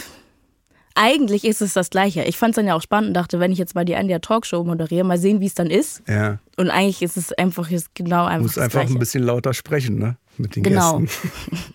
eigentlich 0.96 1.44
ist 1.46 1.62
es 1.62 1.74
das 1.74 1.90
Gleiche. 1.90 2.24
Ich 2.26 2.38
fand 2.38 2.52
es 2.52 2.56
dann 2.58 2.68
ja 2.68 2.76
auch 2.76 2.82
spannend 2.82 3.10
und 3.10 3.14
dachte, 3.16 3.40
wenn 3.40 3.52
ich 3.52 3.58
jetzt 3.58 3.74
mal 3.74 3.84
die 3.86 3.94
NDR 3.94 4.22
Talkshow 4.22 4.64
moderiere, 4.64 5.04
mal 5.04 5.18
sehen, 5.18 5.40
wie 5.40 5.48
es 5.48 5.56
dann 5.56 5.68
ist. 5.72 6.04
Ja. 6.08 6.40
Und 6.58 6.70
eigentlich 6.70 7.02
ist 7.02 7.18
es 7.18 7.32
einfach 7.34 7.70
jetzt 7.70 7.96
genau 7.96 8.26
einfach 8.26 8.42
Muss 8.44 8.54
das 8.56 8.66
einfach 8.66 8.82
Gleiche. 8.82 8.94
ein 8.96 9.00
bisschen 9.00 9.24
lauter 9.24 9.54
sprechen, 9.54 9.98
ne? 9.98 10.18
Mit 10.38 10.56
den 10.56 10.64
Genau. 10.64 11.00
Gästen. 11.00 11.30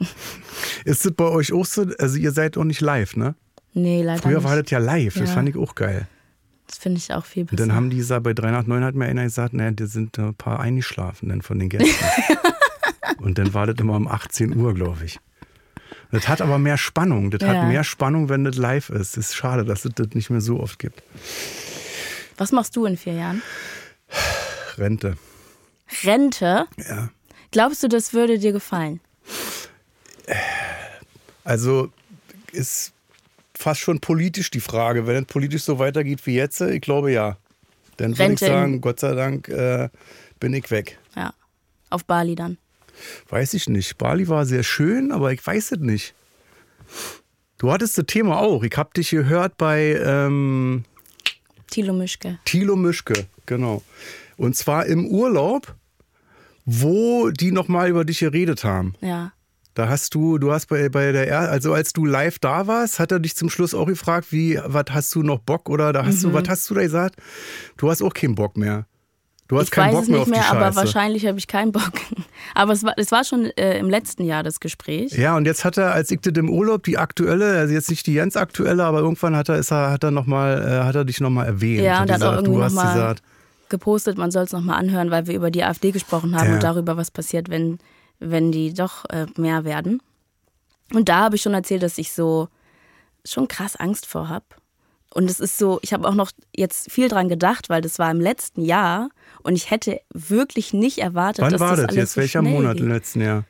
Ist 0.85 1.05
es 1.07 1.13
bei 1.15 1.25
euch 1.25 1.53
auch 1.53 1.65
so? 1.65 1.87
Also 1.99 2.17
ihr 2.19 2.33
seid 2.33 2.57
auch 2.57 2.65
nicht 2.65 2.81
live, 2.81 3.17
ne? 3.17 3.35
Nee, 3.75 4.03
leider 4.03 4.23
Früher 4.23 4.37
nicht. 4.39 4.45
war 4.45 4.61
das 4.61 4.71
ja 4.71 4.79
live, 4.79 5.15
das 5.15 5.29
Ja. 5.29 5.35
fand 5.35 5.49
ich 5.49 5.57
auch 5.57 5.75
geil. 5.75 6.07
Das 6.67 6.79
finde 6.79 6.99
ich 6.99 7.13
auch 7.13 7.25
viel 7.25 7.43
Und 7.43 7.51
besser. 7.53 7.67
dann 7.67 7.75
haben 7.77 7.91
die 7.91 7.97
gesagt, 7.97 8.25
bei 8.25 8.35
309 8.35 8.85
hat 8.85 8.95
mir 8.95 9.07
einer 9.07 9.25
gesagt, 9.25 9.55
naja, 9.55 9.71
da 9.71 9.87
sind 9.87 10.19
ein 10.19 10.35
paar 10.35 10.61
eingeschlafen 10.61 11.29
dann 11.31 11.41
von 11.43 11.59
den 11.59 11.69
Gästen. 11.71 11.89
Und 13.19 13.39
dann 13.39 13.55
war 13.55 13.67
das 13.67 13.77
immer 13.79 13.97
um 13.97 14.07
18 14.07 14.55
Uhr, 14.57 14.75
glaube 14.75 15.05
ich. 15.05 15.19
Das 16.13 16.29
hat 16.29 16.41
aber 16.41 16.59
mehr 16.59 16.79
Spannung. 16.79 17.31
Das 17.31 17.41
Ja. 17.43 17.49
hat 17.49 17.69
mehr 17.69 17.85
Spannung, 17.85 18.29
wenn 18.29 18.45
das 18.45 18.57
live 18.57 18.91
ist. 18.91 19.17
Es 19.17 19.29
ist 19.29 19.37
schade, 19.37 19.65
dass 19.65 19.85
es 19.85 19.93
das 19.95 20.09
nicht 20.15 20.31
mehr 20.31 20.41
so 20.41 20.61
oft 20.61 20.79
gibt. 20.79 21.03
Was 22.37 22.53
machst 22.53 22.77
du 22.77 22.85
in 22.85 22.97
vier 22.97 23.15
Jahren? 23.15 23.43
Rente. 24.77 25.17
Rente? 26.05 26.67
Ja. 26.89 27.09
Glaubst 27.51 27.83
du, 27.83 27.89
das 27.89 28.13
würde 28.13 28.39
dir 28.39 28.53
gefallen? 28.53 29.01
Also 31.45 31.91
ist 32.53 32.93
fast 33.59 33.81
schon 33.81 33.99
politisch 33.99 34.51
die 34.51 34.61
Frage. 34.61 35.07
Wenn 35.07 35.25
es 35.25 35.27
politisch 35.27 35.65
so 35.65 35.79
weitergeht 35.81 36.25
wie 36.27 36.37
jetzt, 36.37 36.61
ich 36.61 36.81
glaube 36.81 37.11
ja. 37.13 37.37
Dann 37.97 38.17
würde 38.17 38.35
ich 38.35 38.39
sagen, 38.39 38.81
Gott 38.81 39.01
sei 39.01 39.15
Dank 39.15 39.49
äh, 39.49 39.89
bin 40.39 40.55
ich 40.55 40.71
weg. 40.71 40.99
Ja. 41.17 41.35
Auf 41.91 42.05
Bali 42.05 42.37
dann. 42.37 42.59
Weiß 43.29 43.55
ich 43.55 43.69
nicht. 43.69 43.99
Bali 43.99 44.29
war 44.29 44.47
sehr 44.47 44.63
schön, 44.63 45.11
aber 45.11 45.33
ich 45.33 45.45
weiß 45.45 45.73
es 45.73 45.79
nicht. 45.81 46.15
Du 47.59 47.73
hattest 47.73 47.99
das 47.99 48.07
Thema 48.07 48.39
auch. 48.39 48.63
Ich 48.63 48.77
habe 48.77 48.91
dich 48.97 49.11
gehört 49.11 49.57
bei 49.59 50.01
ähm, 50.05 50.85
Thilo 51.69 51.93
Mischke. 51.93 52.39
Thilo 52.45 52.77
Mischke, 52.77 53.27
genau. 53.47 53.83
Und 54.37 54.55
zwar 54.55 54.87
im 54.87 55.07
Urlaub, 55.07 55.75
wo 56.65 57.31
die 57.31 57.51
nochmal 57.51 57.89
über 57.89 58.05
dich 58.05 58.21
geredet 58.21 58.63
haben. 58.63 58.95
Ja. 59.01 59.33
Da 59.75 59.89
hast 59.89 60.15
du, 60.15 60.39
du 60.39 60.53
hast 60.53 60.67
bei, 60.67 60.89
bei 60.89 61.13
der, 61.13 61.29
Er- 61.29 61.51
also 61.51 61.73
als 61.73 61.93
du 61.93 62.05
live 62.05 62.39
da 62.41 62.67
warst, 62.67 62.99
hat 62.99 63.13
er 63.13 63.21
dich 63.21 63.37
zum 63.37 63.49
Schluss 63.49 63.75
auch 63.75 63.87
gefragt, 63.87 64.29
wie, 64.33 64.59
was 64.65 64.87
hast 64.91 65.15
du 65.15 65.23
noch 65.23 65.39
Bock 65.39 65.69
oder 65.69 65.93
da 65.93 66.05
hast 66.05 66.19
Mhm. 66.25 66.31
du, 66.31 66.35
was 66.35 66.49
hast 66.49 66.69
du 66.71 66.75
da 66.75 66.83
gesagt? 66.83 67.17
Du 67.77 67.89
hast 67.91 68.03
auch 68.03 68.13
keinen 68.13 68.35
Bock 68.35 68.57
mehr. 68.57 68.87
Du 69.47 69.57
hast 69.57 69.67
Ich 69.67 69.71
keinen 69.71 69.87
weiß 69.89 69.93
Bock 69.95 70.03
es 70.03 70.09
mehr 70.09 70.19
nicht 70.19 70.27
die 70.27 70.31
mehr, 70.33 70.51
aber 70.51 70.77
wahrscheinlich 70.77 71.27
habe 71.27 71.39
ich 71.39 71.47
keinen 71.47 71.73
Bock. 71.73 71.93
Aber 72.55 72.73
es 72.73 72.83
war, 72.85 72.95
es 72.97 73.11
war 73.13 73.25
schon 73.25 73.47
äh, 73.57 73.79
im 73.79 73.89
letzten 73.91 74.25
Jahr 74.25 74.43
das 74.43 74.59
Gespräch. 74.61 75.13
Ja, 75.13 75.37
und 75.37 75.45
jetzt 75.47 75.65
hat 75.65 75.77
er, 75.77 75.93
als 75.93 76.11
ich 76.11 76.21
das 76.21 76.33
im 76.37 76.51
Urlaub, 76.51 76.83
die 76.83 76.97
aktuelle, 76.99 77.59
also 77.59 77.73
jetzt 77.75 77.89
nicht 77.91 78.07
die 78.07 78.15
ganz 78.15 78.37
aktuelle, 78.37 78.85
aber 78.85 78.99
irgendwann 79.01 79.37
hat 79.37 79.49
er, 79.49 79.57
ist 79.57 79.71
er, 79.71 79.91
hat 79.91 80.03
er 80.05 80.11
noch 80.11 80.27
mal, 80.27 80.63
äh, 80.63 80.85
hat 80.85 80.95
er 80.97 81.05
dich 81.05 81.21
nochmal 81.21 81.47
erwähnt. 81.47 81.83
Ja, 81.83 82.03
und 82.03 82.09
er 82.11 82.15
hat 82.17 82.23
auch 82.23 82.33
irgendwie 82.35 82.55
du 82.57 82.63
hast 82.63 82.75
nochmal 82.75 82.95
gesagt, 82.95 83.23
gepostet, 83.69 84.19
man 84.19 84.31
soll 84.31 84.45
es 84.45 84.53
nochmal 84.53 84.79
anhören, 84.79 85.11
weil 85.11 85.27
wir 85.27 85.35
über 85.35 85.51
die 85.51 85.63
AfD 85.63 85.91
gesprochen 85.93 86.37
haben 86.37 86.49
Ja. 86.49 86.55
und 86.55 86.63
darüber, 86.63 86.97
was 86.97 87.11
passiert, 87.11 87.49
wenn, 87.51 87.79
wenn 88.19 88.53
die 88.53 88.75
doch 88.75 89.05
äh, 89.11 89.27
mehr 89.37 89.65
werden. 89.65 90.03
Und 90.93 91.09
da 91.09 91.21
habe 91.21 91.37
ich 91.37 91.43
schon 91.43 91.55
erzählt, 91.55 91.83
dass 91.83 91.99
ich 91.99 92.13
so 92.13 92.49
schon 93.25 93.49
krass 93.49 93.77
Angst 93.77 94.07
vor 94.07 94.29
habe. 94.29 94.47
Und 95.15 95.31
es 95.31 95.41
ist 95.41 95.59
so, 95.59 95.79
ich 95.83 95.93
habe 95.93 96.07
auch 96.07 96.15
noch 96.15 96.31
jetzt 96.55 96.93
viel 96.93 97.09
dran 97.09 97.29
gedacht, 97.29 97.69
weil 97.71 97.81
das 97.81 97.99
war 97.99 98.11
im 98.11 98.21
letzten 98.21 98.63
Jahr 98.63 99.09
und 99.43 99.55
ich 99.55 99.71
hätte 99.71 100.01
wirklich 100.13 100.73
nicht 100.73 100.99
erwartet, 100.99 101.43
wann 101.43 101.53
dass 101.53 101.61
war 101.61 101.71
das 101.71 101.79
das 101.79 101.85
alles 101.87 101.97
jetzt? 101.97 102.13
so 102.15 102.21
Welcher 102.21 102.43
Monat 102.43 102.75
geht. 102.75 102.83
im 102.85 102.89
letzten 102.93 103.21
Jahr? 103.23 103.45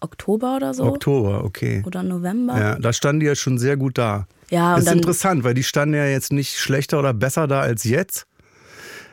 Oktober 0.00 0.56
oder 0.56 0.74
so? 0.74 0.84
Oktober, 0.84 1.42
okay. 1.44 1.82
Oder 1.86 2.02
November? 2.02 2.58
Ja, 2.58 2.78
da 2.78 2.92
standen 2.92 3.20
die 3.20 3.26
ja 3.26 3.34
schon 3.34 3.58
sehr 3.58 3.76
gut 3.78 3.96
da. 3.96 4.26
Ja, 4.50 4.74
und 4.74 4.82
ist 4.82 4.92
interessant, 4.92 5.42
weil 5.42 5.54
die 5.54 5.64
standen 5.64 5.94
ja 5.94 6.06
jetzt 6.06 6.32
nicht 6.32 6.58
schlechter 6.58 6.98
oder 6.98 7.14
besser 7.14 7.46
da 7.48 7.60
als 7.60 7.84
jetzt, 7.84 8.26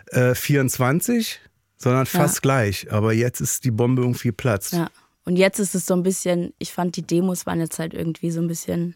äh, 0.07 0.35
24, 0.35 1.39
sondern 1.83 2.05
fast 2.05 2.41
gleich. 2.41 2.91
Aber 2.91 3.13
jetzt 3.13 3.41
ist 3.41 3.65
die 3.65 3.71
Bombe 3.71 4.01
irgendwie 4.01 4.31
platzt. 4.31 4.73
Ja. 4.73 4.89
Und 5.25 5.35
jetzt 5.37 5.59
ist 5.59 5.75
es 5.75 5.85
so 5.85 5.93
ein 5.93 6.03
bisschen, 6.03 6.53
ich 6.59 6.73
fand 6.73 6.95
die 6.95 7.01
Demos 7.01 7.45
waren 7.45 7.59
jetzt 7.59 7.79
halt 7.79 7.93
irgendwie 7.93 8.31
so 8.31 8.41
ein 8.41 8.47
bisschen, 8.47 8.95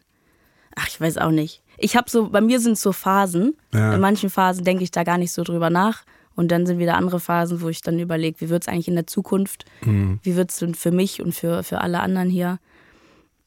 ach, 0.74 0.88
ich 0.88 1.00
weiß 1.00 1.18
auch 1.18 1.30
nicht. 1.30 1.62
Ich 1.78 1.96
habe 1.96 2.10
so, 2.10 2.30
bei 2.30 2.40
mir 2.40 2.60
sind 2.60 2.72
es 2.72 2.82
so 2.82 2.92
Phasen. 2.92 3.56
Ja. 3.72 3.94
In 3.94 4.00
manchen 4.00 4.30
Phasen 4.30 4.64
denke 4.64 4.84
ich 4.84 4.90
da 4.90 5.04
gar 5.04 5.18
nicht 5.18 5.32
so 5.32 5.44
drüber 5.44 5.70
nach. 5.70 6.04
Und 6.34 6.52
dann 6.52 6.66
sind 6.66 6.78
wieder 6.78 6.96
andere 6.96 7.20
Phasen, 7.20 7.60
wo 7.60 7.68
ich 7.68 7.82
dann 7.82 7.98
überlege, 7.98 8.40
wie 8.40 8.48
wird 8.48 8.62
es 8.62 8.68
eigentlich 8.68 8.88
in 8.88 8.94
der 8.94 9.06
Zukunft? 9.06 9.64
Mhm. 9.82 10.20
Wie 10.22 10.36
wird 10.36 10.50
es 10.50 10.58
denn 10.58 10.74
für 10.74 10.92
mich 10.92 11.20
und 11.20 11.34
für, 11.34 11.62
für 11.62 11.80
alle 11.80 12.00
anderen 12.00 12.30
hier? 12.30 12.58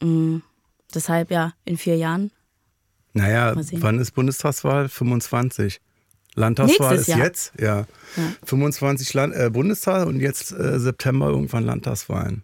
Mm, 0.01 0.37
deshalb 0.93 1.31
ja, 1.31 1.53
in 1.63 1.77
vier 1.77 1.95
Jahren. 1.95 2.31
Naja, 3.13 3.53
wann 3.55 3.99
ist 3.99 4.11
Bundestagswahl? 4.11 4.89
25. 4.89 5.79
Landtagswahl 6.35 6.95
Nächstes 6.95 7.01
ist 7.01 7.07
Jahr. 7.07 7.25
jetzt, 7.25 7.53
ja. 7.59 7.85
25 8.45 9.13
Land 9.13 9.35
äh, 9.35 9.49
Bundestag 9.49 10.07
und 10.07 10.19
jetzt 10.19 10.51
äh, 10.51 10.79
September 10.79 11.27
irgendwann 11.27 11.65
Landtagswahlen. 11.65 12.43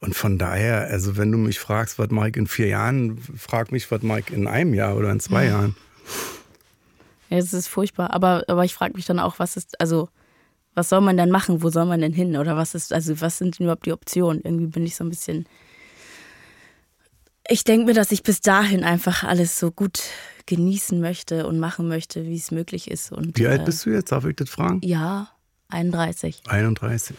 Und 0.00 0.14
von 0.14 0.38
daher, 0.38 0.86
also 0.88 1.16
wenn 1.16 1.32
du 1.32 1.38
mich 1.38 1.58
fragst, 1.58 1.98
was 1.98 2.08
ich 2.10 2.36
in 2.36 2.46
vier 2.46 2.68
Jahren, 2.68 3.18
frag 3.36 3.72
mich, 3.72 3.90
was 3.90 4.02
ich 4.02 4.30
in 4.30 4.46
einem 4.46 4.74
Jahr 4.74 4.96
oder 4.96 5.10
in 5.10 5.20
zwei 5.20 5.46
Jahren. 5.46 5.74
Ja, 7.28 7.38
es 7.38 7.52
ist 7.52 7.68
furchtbar. 7.68 8.12
Aber, 8.12 8.44
aber 8.46 8.64
ich 8.64 8.74
frage 8.74 8.94
mich 8.94 9.06
dann 9.06 9.18
auch, 9.18 9.38
was 9.38 9.56
ist, 9.56 9.80
also, 9.80 10.08
was 10.74 10.90
soll 10.90 11.00
man 11.00 11.16
denn 11.16 11.30
machen? 11.30 11.62
Wo 11.62 11.70
soll 11.70 11.86
man 11.86 12.00
denn 12.00 12.12
hin? 12.12 12.36
Oder 12.36 12.56
was 12.56 12.74
ist, 12.74 12.92
also, 12.92 13.20
was 13.20 13.38
sind 13.38 13.58
denn 13.58 13.64
überhaupt 13.64 13.86
die 13.86 13.92
Optionen? 13.92 14.42
Irgendwie 14.44 14.66
bin 14.66 14.84
ich 14.84 14.94
so 14.96 15.04
ein 15.04 15.10
bisschen. 15.10 15.48
Ich 17.48 17.64
denke 17.64 17.86
mir, 17.86 17.94
dass 17.94 18.12
ich 18.12 18.22
bis 18.22 18.40
dahin 18.40 18.84
einfach 18.84 19.24
alles 19.24 19.58
so 19.58 19.70
gut 19.70 20.02
genießen 20.46 21.00
möchte 21.00 21.46
und 21.46 21.58
machen 21.58 21.88
möchte, 21.88 22.24
wie 22.24 22.36
es 22.36 22.50
möglich 22.50 22.90
ist. 22.90 23.12
Und, 23.12 23.38
Wie 23.38 23.46
alt 23.46 23.62
äh, 23.62 23.64
bist 23.64 23.84
du 23.86 23.90
jetzt? 23.90 24.12
Darf 24.12 24.24
ich 24.24 24.36
das 24.36 24.48
fragen? 24.50 24.80
Ja, 24.84 25.28
31. 25.68 26.42
31. 26.48 27.16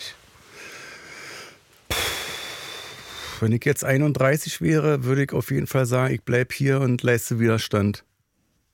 Wenn 3.40 3.52
ich 3.52 3.64
jetzt 3.66 3.84
31 3.84 4.62
wäre, 4.62 5.04
würde 5.04 5.24
ich 5.24 5.34
auf 5.34 5.52
jeden 5.52 5.68
Fall 5.68 5.86
sagen, 5.86 6.14
ich 6.14 6.24
bleibe 6.24 6.54
hier 6.56 6.82
und 6.82 7.04
leiste 7.04 7.40
Widerstand. 7.40 8.04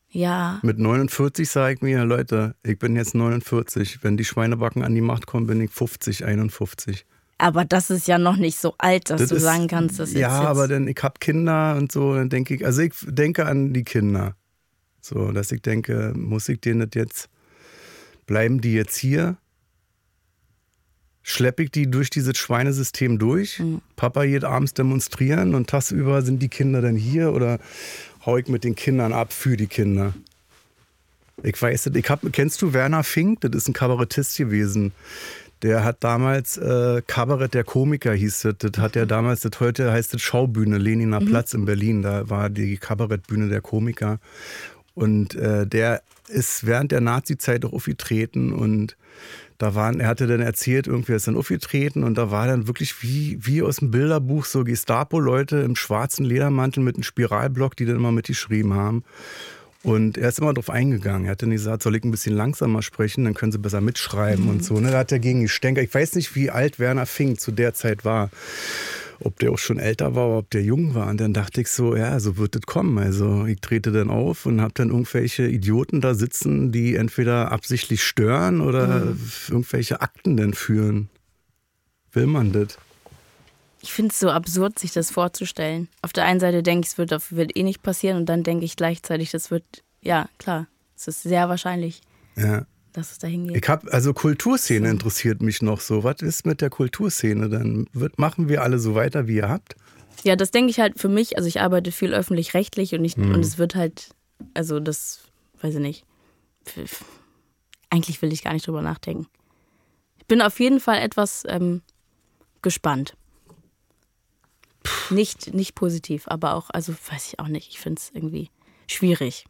Ja, 0.10 0.60
Mit 0.62 0.78
49 0.78 1.50
sage 1.50 1.74
ich 1.76 1.82
mir, 1.82 2.06
Leute, 2.06 2.56
ich 2.64 2.78
bin 2.78 2.96
jetzt 2.96 3.16
49. 3.16 4.04
Wenn 4.04 4.16
die 4.16 4.24
Schweinebacken 4.24 4.84
an 4.84 4.94
die 4.94 5.02
Macht 5.02 5.26
kommen, 5.26 5.48
bin 5.48 5.60
ich 5.60 5.72
50, 5.72 6.24
51. 6.24 7.06
aber 7.40 7.66
das 7.66 7.90
ist 7.90 8.08
ja 8.08 8.20
noch 8.20 8.38
nicht 8.38 8.58
so 8.60 8.76
alt, 8.78 9.10
dass 9.10 9.20
Das 9.22 9.30
du 9.32 9.36
ist- 9.38 9.42
sagen 9.42 9.68
kannst, 9.68 10.00
dass 10.00 10.14
Ja, 10.14 10.20
jetzt, 10.20 10.38
jetzt 10.40 10.48
aber 10.48 10.68
dann, 10.68 10.88
ich 10.88 10.98
habe 11.02 11.16
Kinder 11.20 11.76
und 11.76 11.92
so, 11.92 12.14
dann 12.14 12.30
denke 12.30 12.54
ich, 12.56 12.64
also 12.66 12.82
ich 12.84 12.94
denke 13.08 13.48
an 13.48 13.74
die 13.74 13.84
Kinder. 13.84 14.36
So, 15.04 15.34
dass 15.34 15.52
ich 15.52 15.62
denke, 15.62 16.14
muss 16.16 16.48
ich 16.48 16.62
denen 16.62 16.80
das 16.80 16.92
jetzt, 16.96 17.30
bleiben 18.26 18.62
die 18.62 18.74
jetzt 18.74 18.96
hier? 18.96 19.36
Schleppe 21.24 21.64
ich 21.64 21.72
die 21.72 21.92
durch 21.92 22.10
dieses 22.10 22.38
Schweinesystem 22.38 23.20
durch? 23.20 23.60
Mhm. 23.60 23.82
Papa 23.98 24.26
geht 24.26 24.46
abends 24.46 24.74
demonstrieren 24.74 25.56
und 25.56 25.70
tagsüber 25.70 26.22
sind 26.22 26.42
die 26.42 26.48
Kinder 26.48 26.82
dann 26.82 26.96
hier 26.96 27.34
oder 27.34 27.60
hau 28.26 28.38
ich 28.38 28.48
mit 28.48 28.64
den 28.64 28.76
Kindern 28.76 29.12
ab 29.12 29.34
für 29.34 29.58
die 29.58 29.68
Kinder? 29.68 30.14
Ich 31.42 31.62
weiß 31.62 31.88
nicht, 31.88 31.98
ich 31.98 32.10
hab, 32.10 32.22
kennst 32.32 32.62
du 32.62 32.72
Werner 32.72 33.04
Fink? 33.04 33.42
Das 33.42 33.52
ist 33.52 33.68
ein 33.68 33.74
Kabarettist 33.74 34.38
gewesen. 34.38 34.94
Der 35.64 35.86
hat 35.86 36.04
damals 36.04 36.58
äh, 36.58 37.02
Kabarett 37.08 37.54
der 37.54 37.64
Komiker 37.64 38.14
hieß 38.14 38.42
das. 38.42 38.56
Das 38.60 38.82
hat 38.82 38.98
er 38.98 39.06
damals, 39.06 39.42
das 39.42 39.60
heute 39.62 39.94
heißt 39.94 40.14
das 40.14 40.22
Schaubühne, 40.22 40.78
Leniner 40.78 41.22
Platz 41.22 41.54
in 41.54 41.64
Berlin. 41.64 42.02
Da 42.02 42.30
war 42.30 42.50
die 42.50 42.76
Kabarettbühne 42.76 43.48
der 43.48 43.62
Komiker. 43.62 44.20
Und 44.96 45.36
äh, 45.36 45.66
der 45.66 46.02
ist 46.28 46.66
während 46.66 46.92
der 46.92 47.02
Nazi-Zeit 47.02 47.66
auch 47.66 47.74
aufgetreten 47.74 48.54
und 48.54 48.96
da 49.58 49.76
waren, 49.76 50.00
er 50.00 50.08
hatte 50.08 50.28
dann 50.28 50.42
erzählt, 50.42 50.88
irgendwie 50.88 51.14
er 51.14 51.18
ist 51.18 51.28
dann 51.28 51.38
aufgetreten 51.38 52.04
und 52.04 52.18
da 52.18 52.32
war 52.32 52.48
dann 52.48 52.68
wirklich 52.68 53.02
wie, 53.02 53.38
wie 53.42 53.62
aus 53.62 53.78
dem 53.78 53.92
Bilderbuch 53.92 54.46
so 54.46 54.64
Gestapo-Leute 54.64 55.58
im 55.58 55.76
schwarzen 55.76 56.26
Ledermantel 56.26 56.84
mit 56.84 56.96
einem 56.96 57.04
Spiralblock, 57.04 57.76
die 57.76 57.86
dann 57.86 57.96
immer 57.96 58.12
mitgeschrieben 58.12 58.74
haben. 58.74 59.04
Und 59.84 60.18
er 60.18 60.30
ist 60.30 60.40
immer 60.40 60.54
drauf 60.54 60.70
eingegangen. 60.70 61.26
Er 61.26 61.32
hat 61.32 61.42
dann 61.42 61.52
gesagt, 61.52 61.84
soll 61.84 61.96
ich 61.96 62.04
ein 62.06 62.12
bisschen 62.12 62.36
langsamer 62.36 62.82
sprechen, 62.82 63.26
dann 63.26 63.34
können 63.34 63.52
sie 63.52 63.58
besser 63.58 63.82
mitschreiben 63.82 64.48
und 64.48 64.64
so. 64.64 64.80
Ne? 64.80 64.92
Da 64.92 65.00
hat 65.00 65.12
er 65.12 65.20
gegen 65.20 65.42
die 65.42 65.50
Stänker, 65.50 65.82
ich 65.82 65.94
weiß 65.94 66.16
nicht, 66.16 66.36
wie 66.36 66.50
alt 66.50 66.80
Werner 66.80 67.06
Fink 67.06 67.40
zu 67.40 67.52
der 67.52 67.74
Zeit 67.74 68.06
war. 68.06 68.30
Ob 69.20 69.40
der 69.40 69.52
auch 69.52 69.58
schon 69.58 69.80
älter 69.80 70.16
war 70.16 70.28
oder 70.28 70.38
ob 70.40 70.50
der 70.50 70.64
jung 70.64 70.96
war. 70.96 71.08
Und 71.08 71.20
dann 71.20 71.34
dachte 71.34 71.62
ich 71.62 71.70
so, 71.70 71.96
ja, 71.96 72.20
so 72.20 72.38
wird 72.38 72.56
es 72.56 72.62
kommen. 72.64 72.98
Also 72.98 73.46
ich 73.46 73.60
trete 73.62 73.92
dann 73.92 74.10
auf 74.10 74.46
und 74.46 74.62
habe 74.62 74.74
dann 74.74 74.90
irgendwelche 74.90 75.48
Idioten 75.48 76.02
da 76.02 76.14
sitzen, 76.14 76.72
die 76.72 76.96
entweder 76.96 77.52
absichtlich 77.52 78.04
stören 78.04 78.62
oder 78.62 79.06
mhm. 79.06 79.20
irgendwelche 79.50 80.02
Akten 80.02 80.38
dann 80.38 80.54
führen. 80.54 81.10
Will 82.12 82.28
man 82.28 82.52
das? 82.52 82.78
Ich 83.82 83.92
finde 83.92 84.12
es 84.12 84.20
so 84.20 84.30
absurd, 84.30 84.80
sich 84.80 84.94
das 84.94 85.12
vorzustellen. 85.12 85.90
Auf 86.02 86.14
der 86.14 86.26
einen 86.26 86.40
Seite 86.40 86.64
denke 86.64 86.86
ich, 86.86 86.94
es 86.94 86.98
wird, 86.98 87.32
wird 87.32 87.58
eh 87.58 87.64
nicht 87.64 87.84
passieren 87.84 88.18
und 88.18 88.28
dann 88.28 88.44
denke 88.44 88.64
ich 88.64 88.78
gleichzeitig, 88.78 89.32
das 89.32 89.52
wird, 89.52 89.64
ja, 90.02 90.30
klar, 90.38 90.68
es 90.96 91.08
ist 91.08 91.24
sehr 91.24 91.50
wahrscheinlich. 91.50 92.02
Ja 92.38 92.66
dass 92.94 93.12
es 93.12 93.20
dahin 93.20 93.48
geht. 93.48 93.58
Ich 93.58 93.70
habe 93.70 93.92
also 93.92 94.14
Kulturszene 94.14 94.88
so. 94.88 94.92
interessiert 94.92 95.42
mich 95.42 95.62
noch 95.62 95.82
so. 95.82 96.04
Was 96.04 96.22
ist 96.22 96.46
mit 96.46 96.62
der 96.62 96.70
Kulturszene? 96.70 97.50
Dann 97.50 97.88
wird, 97.94 98.20
machen 98.20 98.48
wir 98.50 98.62
alle 98.62 98.80
so 98.80 98.96
weiter, 98.96 99.28
wie 99.28 99.36
ihr 99.36 99.50
habt. 99.50 99.76
Ja, 100.24 100.36
das 100.36 100.52
denke 100.52 100.72
ich 100.72 100.80
halt 100.80 101.00
für 101.00 101.10
mich. 101.10 101.38
Also 101.38 101.48
ich 101.48 101.60
arbeite 101.60 101.92
viel 101.92 102.14
öffentlich-rechtlich 102.14 102.94
und, 102.96 103.06
hm. 103.06 103.34
und 103.34 103.42
es 103.42 103.58
wird 103.58 103.76
halt, 103.76 104.10
also 104.54 104.80
das, 104.80 105.24
weiß 105.62 105.76
ich 105.76 105.82
nicht. 105.82 106.06
Eigentlich 107.90 108.22
will 108.22 108.32
ich 108.32 108.44
gar 108.44 108.54
nicht 108.54 108.66
drüber 108.66 108.82
nachdenken. 108.82 109.28
Ich 110.18 110.28
bin 110.28 110.42
auf 110.42 110.60
jeden 110.60 110.80
Fall 110.80 111.00
etwas 111.00 111.44
ähm, 111.48 111.82
gespannt. 112.62 113.16
Nicht, 115.10 115.54
nicht 115.54 115.76
positiv, 115.76 116.24
aber 116.28 116.56
auch, 116.56 116.70
also 116.70 116.94
weiß 116.94 117.28
ich 117.28 117.40
auch 117.40 117.48
nicht. 117.48 117.70
Ich 117.70 117.80
finde 117.80 118.00
es 118.00 118.12
irgendwie 118.14 118.50
schwierig. 118.88 119.46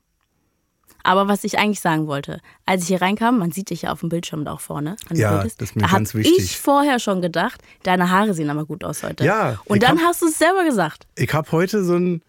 Aber 1.03 1.27
was 1.27 1.43
ich 1.43 1.59
eigentlich 1.59 1.81
sagen 1.81 2.07
wollte, 2.07 2.39
als 2.65 2.83
ich 2.83 2.87
hier 2.87 3.01
reinkam, 3.01 3.37
man 3.37 3.51
sieht 3.51 3.69
dich 3.69 3.83
ja 3.83 3.91
auf 3.91 3.99
dem 3.99 4.09
Bildschirm 4.09 4.45
da 4.45 4.53
auch 4.53 4.61
vorne. 4.61 4.95
Ja, 5.11 5.43
das 5.43 5.55
ist 5.55 5.75
mir 5.75 5.83
da 5.83 5.89
ganz 5.89 6.15
wichtig. 6.15 6.37
ich 6.37 6.57
vorher 6.57 6.99
schon 6.99 7.21
gedacht, 7.21 7.61
deine 7.83 8.09
Haare 8.09 8.33
sehen 8.33 8.49
aber 8.49 8.65
gut 8.65 8.83
aus 8.83 9.03
heute. 9.03 9.25
Ja. 9.25 9.59
Und 9.65 9.83
dann 9.83 9.99
hab, 9.99 10.07
hast 10.07 10.21
du 10.21 10.27
es 10.27 10.39
selber 10.39 10.63
gesagt. 10.63 11.05
Ich 11.15 11.33
habe 11.33 11.51
heute 11.51 11.83
so 11.83 11.95
ein, 11.95 12.21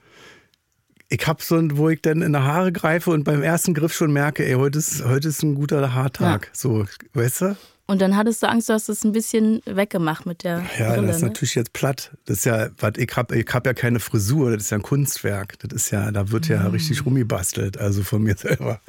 ich 1.08 1.26
habe 1.26 1.42
so 1.42 1.56
ein, 1.56 1.76
wo 1.76 1.88
ich 1.88 2.02
dann 2.02 2.22
in 2.22 2.32
die 2.32 2.38
Haare 2.38 2.72
greife 2.72 3.10
und 3.12 3.24
beim 3.24 3.42
ersten 3.42 3.74
Griff 3.74 3.94
schon 3.94 4.12
merke, 4.12 4.44
ey, 4.44 4.54
heute 4.54 4.78
ist, 4.78 5.04
heute 5.04 5.28
ist 5.28 5.42
ein 5.42 5.54
guter 5.54 5.94
Haartag. 5.94 6.46
Ja. 6.46 6.50
So, 6.52 6.84
weißt 7.12 7.40
du? 7.42 7.56
Und 7.86 8.00
dann 8.00 8.16
hattest 8.16 8.42
du 8.42 8.48
Angst, 8.48 8.70
du 8.70 8.72
hast 8.72 8.88
es 8.88 9.04
ein 9.04 9.12
bisschen 9.12 9.60
weggemacht 9.66 10.24
mit 10.24 10.42
der 10.42 10.64
Ja, 10.78 10.94
Brille, 10.94 11.08
das 11.08 11.16
ist 11.16 11.22
ne? 11.22 11.28
natürlich 11.28 11.54
jetzt 11.54 11.74
platt. 11.74 12.12
Das 12.24 12.38
ist 12.38 12.46
ja, 12.46 12.68
was 12.78 12.92
ich 12.96 13.14
habe 13.14 13.36
ich 13.36 13.46
hab 13.52 13.66
ja 13.66 13.74
keine 13.74 14.00
Frisur, 14.00 14.52
das 14.52 14.64
ist 14.64 14.70
ja 14.70 14.78
ein 14.78 14.82
Kunstwerk. 14.82 15.58
Das 15.58 15.70
ist 15.70 15.90
ja, 15.90 16.10
da 16.10 16.30
wird 16.30 16.48
ja 16.48 16.60
mhm. 16.60 16.70
richtig 16.70 17.04
rumgebastelt, 17.04 17.76
also 17.76 18.02
von 18.02 18.22
mir 18.22 18.36
selber. 18.38 18.80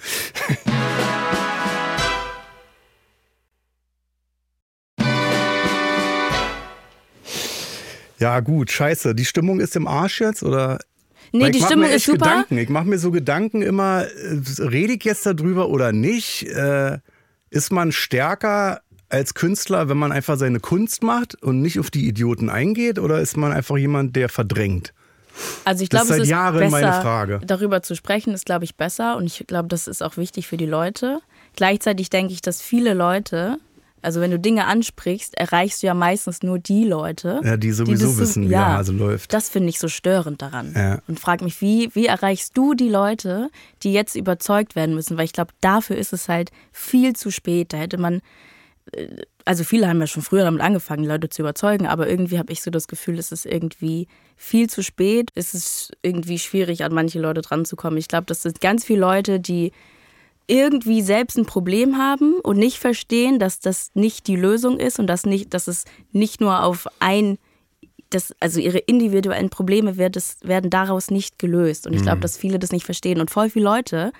ja, 8.19 8.39
gut, 8.39 8.71
scheiße. 8.71 9.13
Die 9.13 9.25
Stimmung 9.25 9.60
ist 9.60 9.75
im 9.75 9.88
Arsch 9.88 10.21
jetzt 10.21 10.41
oder 10.41 10.79
Nee, 11.34 11.51
die 11.51 11.62
Stimmung 11.62 11.89
ist 11.89 12.05
super. 12.05 12.19
Gedanken. 12.19 12.58
Ich 12.60 12.69
mache 12.69 12.86
mir 12.86 12.97
so 12.97 13.12
Gedanken 13.12 13.62
immer, 13.62 14.05
äh, 14.05 14.39
rede 14.60 14.93
ich 14.93 15.03
jetzt 15.03 15.25
darüber 15.25 15.67
oder 15.67 15.91
nicht? 15.91 16.43
Äh, 16.43 16.99
ist 17.55 17.71
man 17.71 17.91
stärker 17.91 18.81
als 19.09 19.33
Künstler, 19.33 19.89
wenn 19.89 19.97
man 19.97 20.11
einfach 20.11 20.37
seine 20.37 20.59
Kunst 20.59 21.03
macht 21.03 21.41
und 21.43 21.61
nicht 21.61 21.79
auf 21.79 21.91
die 21.91 22.07
Idioten 22.07 22.49
eingeht? 22.49 22.99
Oder 22.99 23.19
ist 23.19 23.37
man 23.37 23.51
einfach 23.51 23.77
jemand, 23.77 24.15
der 24.15 24.29
verdrängt? 24.29 24.93
Also 25.65 25.83
ich 25.83 25.89
glaube, 25.89 26.13
es 26.13 26.19
ist 26.19 26.29
Jahren 26.29 26.71
besser, 26.71 27.41
darüber 27.45 27.81
zu 27.81 27.95
sprechen, 27.95 28.33
ist, 28.33 28.45
glaube 28.45 28.65
ich, 28.65 28.75
besser. 28.75 29.17
Und 29.17 29.25
ich 29.25 29.45
glaube, 29.47 29.67
das 29.67 29.87
ist 29.87 30.01
auch 30.01 30.17
wichtig 30.17 30.47
für 30.47 30.57
die 30.57 30.65
Leute. 30.65 31.19
Gleichzeitig 31.55 32.09
denke 32.09 32.33
ich, 32.33 32.41
dass 32.41 32.61
viele 32.61 32.93
Leute, 32.93 33.57
also 34.01 34.21
wenn 34.21 34.31
du 34.31 34.39
Dinge 34.39 34.65
ansprichst, 34.65 35.37
erreichst 35.37 35.83
du 35.83 35.87
ja 35.87 35.93
meistens 35.93 36.41
nur 36.41 36.59
die 36.59 36.85
Leute, 36.85 37.41
ja, 37.43 37.57
die 37.57 37.71
sowieso 37.71 38.13
die 38.13 38.17
wissen, 38.17 38.43
so, 38.43 38.49
wie 38.49 38.53
ja, 38.53 38.65
der 38.65 38.77
Hase 38.77 38.93
läuft. 38.93 39.33
Das 39.33 39.49
finde 39.49 39.69
ich 39.69 39.79
so 39.79 39.87
störend 39.87 40.41
daran. 40.41 40.73
Ja. 40.75 40.99
Und 41.07 41.19
frag 41.19 41.41
mich, 41.41 41.59
wie, 41.61 41.89
wie 41.93 42.05
erreichst 42.05 42.57
du 42.57 42.73
die 42.73 42.89
Leute, 42.89 43.49
die 43.83 43.93
jetzt 43.93 44.15
überzeugt 44.15 44.75
werden 44.75 44.95
müssen? 44.95 45.17
Weil 45.17 45.25
ich 45.25 45.33
glaube, 45.33 45.51
dafür 45.59 45.97
ist 45.97 46.13
es 46.13 46.29
halt 46.29 46.51
viel 46.71 47.13
zu 47.13 47.29
spät. 47.31 47.73
Da 47.73 47.77
hätte 47.77 47.97
man 47.97 48.21
also 49.45 49.63
viele 49.63 49.87
haben 49.87 49.99
ja 49.99 50.07
schon 50.07 50.23
früher 50.23 50.43
damit 50.43 50.61
angefangen, 50.61 51.05
Leute 51.05 51.29
zu 51.29 51.41
überzeugen, 51.41 51.87
aber 51.87 52.07
irgendwie 52.07 52.37
habe 52.39 52.51
ich 52.51 52.61
so 52.61 52.71
das 52.71 52.87
Gefühl, 52.87 53.19
es 53.19 53.31
ist 53.31 53.45
irgendwie 53.45 54.07
viel 54.35 54.69
zu 54.69 54.83
spät. 54.83 55.31
Es 55.35 55.53
ist 55.53 55.91
irgendwie 56.01 56.39
schwierig, 56.39 56.83
an 56.83 56.93
manche 56.93 57.19
Leute 57.19 57.41
dran 57.41 57.65
zu 57.65 57.75
kommen. 57.75 57.97
Ich 57.97 58.07
glaube, 58.07 58.25
das 58.25 58.41
sind 58.41 58.61
ganz 58.61 58.85
viele 58.85 58.99
Leute, 58.99 59.39
die 59.39 59.71
irgendwie 60.47 61.01
selbst 61.01 61.37
ein 61.37 61.45
Problem 61.45 61.97
haben 61.97 62.35
und 62.41 62.57
nicht 62.57 62.77
verstehen, 62.77 63.39
dass 63.39 63.59
das 63.59 63.89
nicht 63.95 64.27
die 64.27 64.35
Lösung 64.35 64.79
ist 64.79 64.99
und 64.99 65.07
dass, 65.07 65.25
nicht, 65.25 65.53
dass 65.53 65.67
es 65.67 65.85
nicht 66.11 66.39
nur 66.39 66.63
auf 66.63 66.85
ein, 66.99 67.39
das, 68.11 68.33
also 68.39 68.59
ihre 68.59 68.77
individuellen 68.77 69.49
Probleme 69.49 69.97
wird, 69.97 70.15
das 70.15 70.37
werden 70.43 70.69
daraus 70.69 71.09
nicht 71.09 71.39
gelöst. 71.39 71.87
Und 71.87 71.93
ich 71.93 72.03
glaube, 72.03 72.17
mhm. 72.17 72.21
dass 72.21 72.37
viele 72.37 72.59
das 72.59 72.71
nicht 72.71 72.85
verstehen. 72.85 73.19
Und 73.19 73.31
voll 73.31 73.49
viele 73.49 73.65
Leute, 73.65 74.11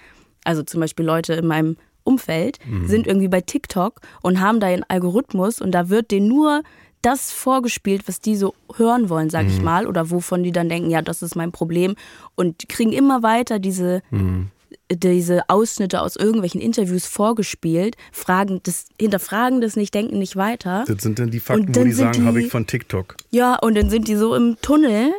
also 0.44 0.64
zum 0.64 0.80
Beispiel 0.80 1.06
Leute 1.06 1.34
in 1.34 1.46
meinem 1.46 1.78
Umfeld 2.06 2.60
mhm. 2.66 2.88
sind 2.88 3.08
irgendwie 3.08 3.28
bei 3.28 3.42
TikTok 3.42 4.00
und 4.22 4.40
haben 4.40 4.60
da 4.60 4.68
einen 4.68 4.86
Algorithmus 4.88 5.60
und 5.60 5.72
da 5.72 5.90
wird 5.90 6.12
denen 6.12 6.28
nur 6.28 6.64
das 7.02 7.32
vorgespielt, 7.32 8.08
was 8.08 8.20
die 8.20 8.36
so 8.36 8.56
hören 8.76 9.10
wollen, 9.10 9.30
sag 9.30 9.44
mhm. 9.44 9.50
ich 9.52 9.62
mal, 9.62 9.86
oder 9.86 10.10
wovon 10.10 10.44
die 10.44 10.52
dann 10.52 10.70
denken, 10.70 10.90
ja, 10.90 11.02
das 11.02 11.22
ist 11.22 11.36
mein 11.36 11.52
Problem 11.52 11.96
und 12.36 12.68
kriegen 12.70 12.94
immer 12.94 13.22
weiter 13.22 13.60
diese 13.60 14.02
mhm. 14.10 14.50
diese 14.92 15.48
Ausschnitte 15.50 16.02
aus 16.02 16.16
irgendwelchen 16.16 16.62
Interviews 16.62 17.06
vorgespielt, 17.06 17.96
fragen 18.12 18.60
das, 18.64 18.86
hinterfragen 19.00 19.62
das 19.62 19.76
nicht, 19.76 19.94
denken 19.94 20.18
nicht 20.18 20.36
weiter. 20.36 20.84
Das 20.88 21.04
sind 21.04 21.20
dann 21.20 21.32
die 21.32 21.40
Fakten, 21.40 21.72
dann 21.72 21.84
wo 21.84 21.86
die 21.86 21.92
sagen, 21.92 22.26
habe 22.26 22.42
ich 22.42 22.52
von 22.52 22.66
TikTok. 22.66 23.16
Ja, 23.32 23.56
und 23.56 23.76
dann 23.76 23.90
sind 23.90 24.08
die 24.08 24.16
so 24.16 24.34
im 24.34 24.58
Tunnel, 24.62 25.12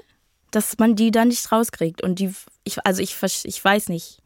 dass 0.50 0.78
man 0.78 0.96
die 0.96 1.10
da 1.10 1.24
nicht 1.24 1.50
rauskriegt. 1.52 2.02
Und 2.02 2.18
die, 2.18 2.32
ich, 2.64 2.84
also 2.84 3.02
ich, 3.02 3.16
ich 3.44 3.64
weiß 3.64 3.88
nicht 3.88 4.22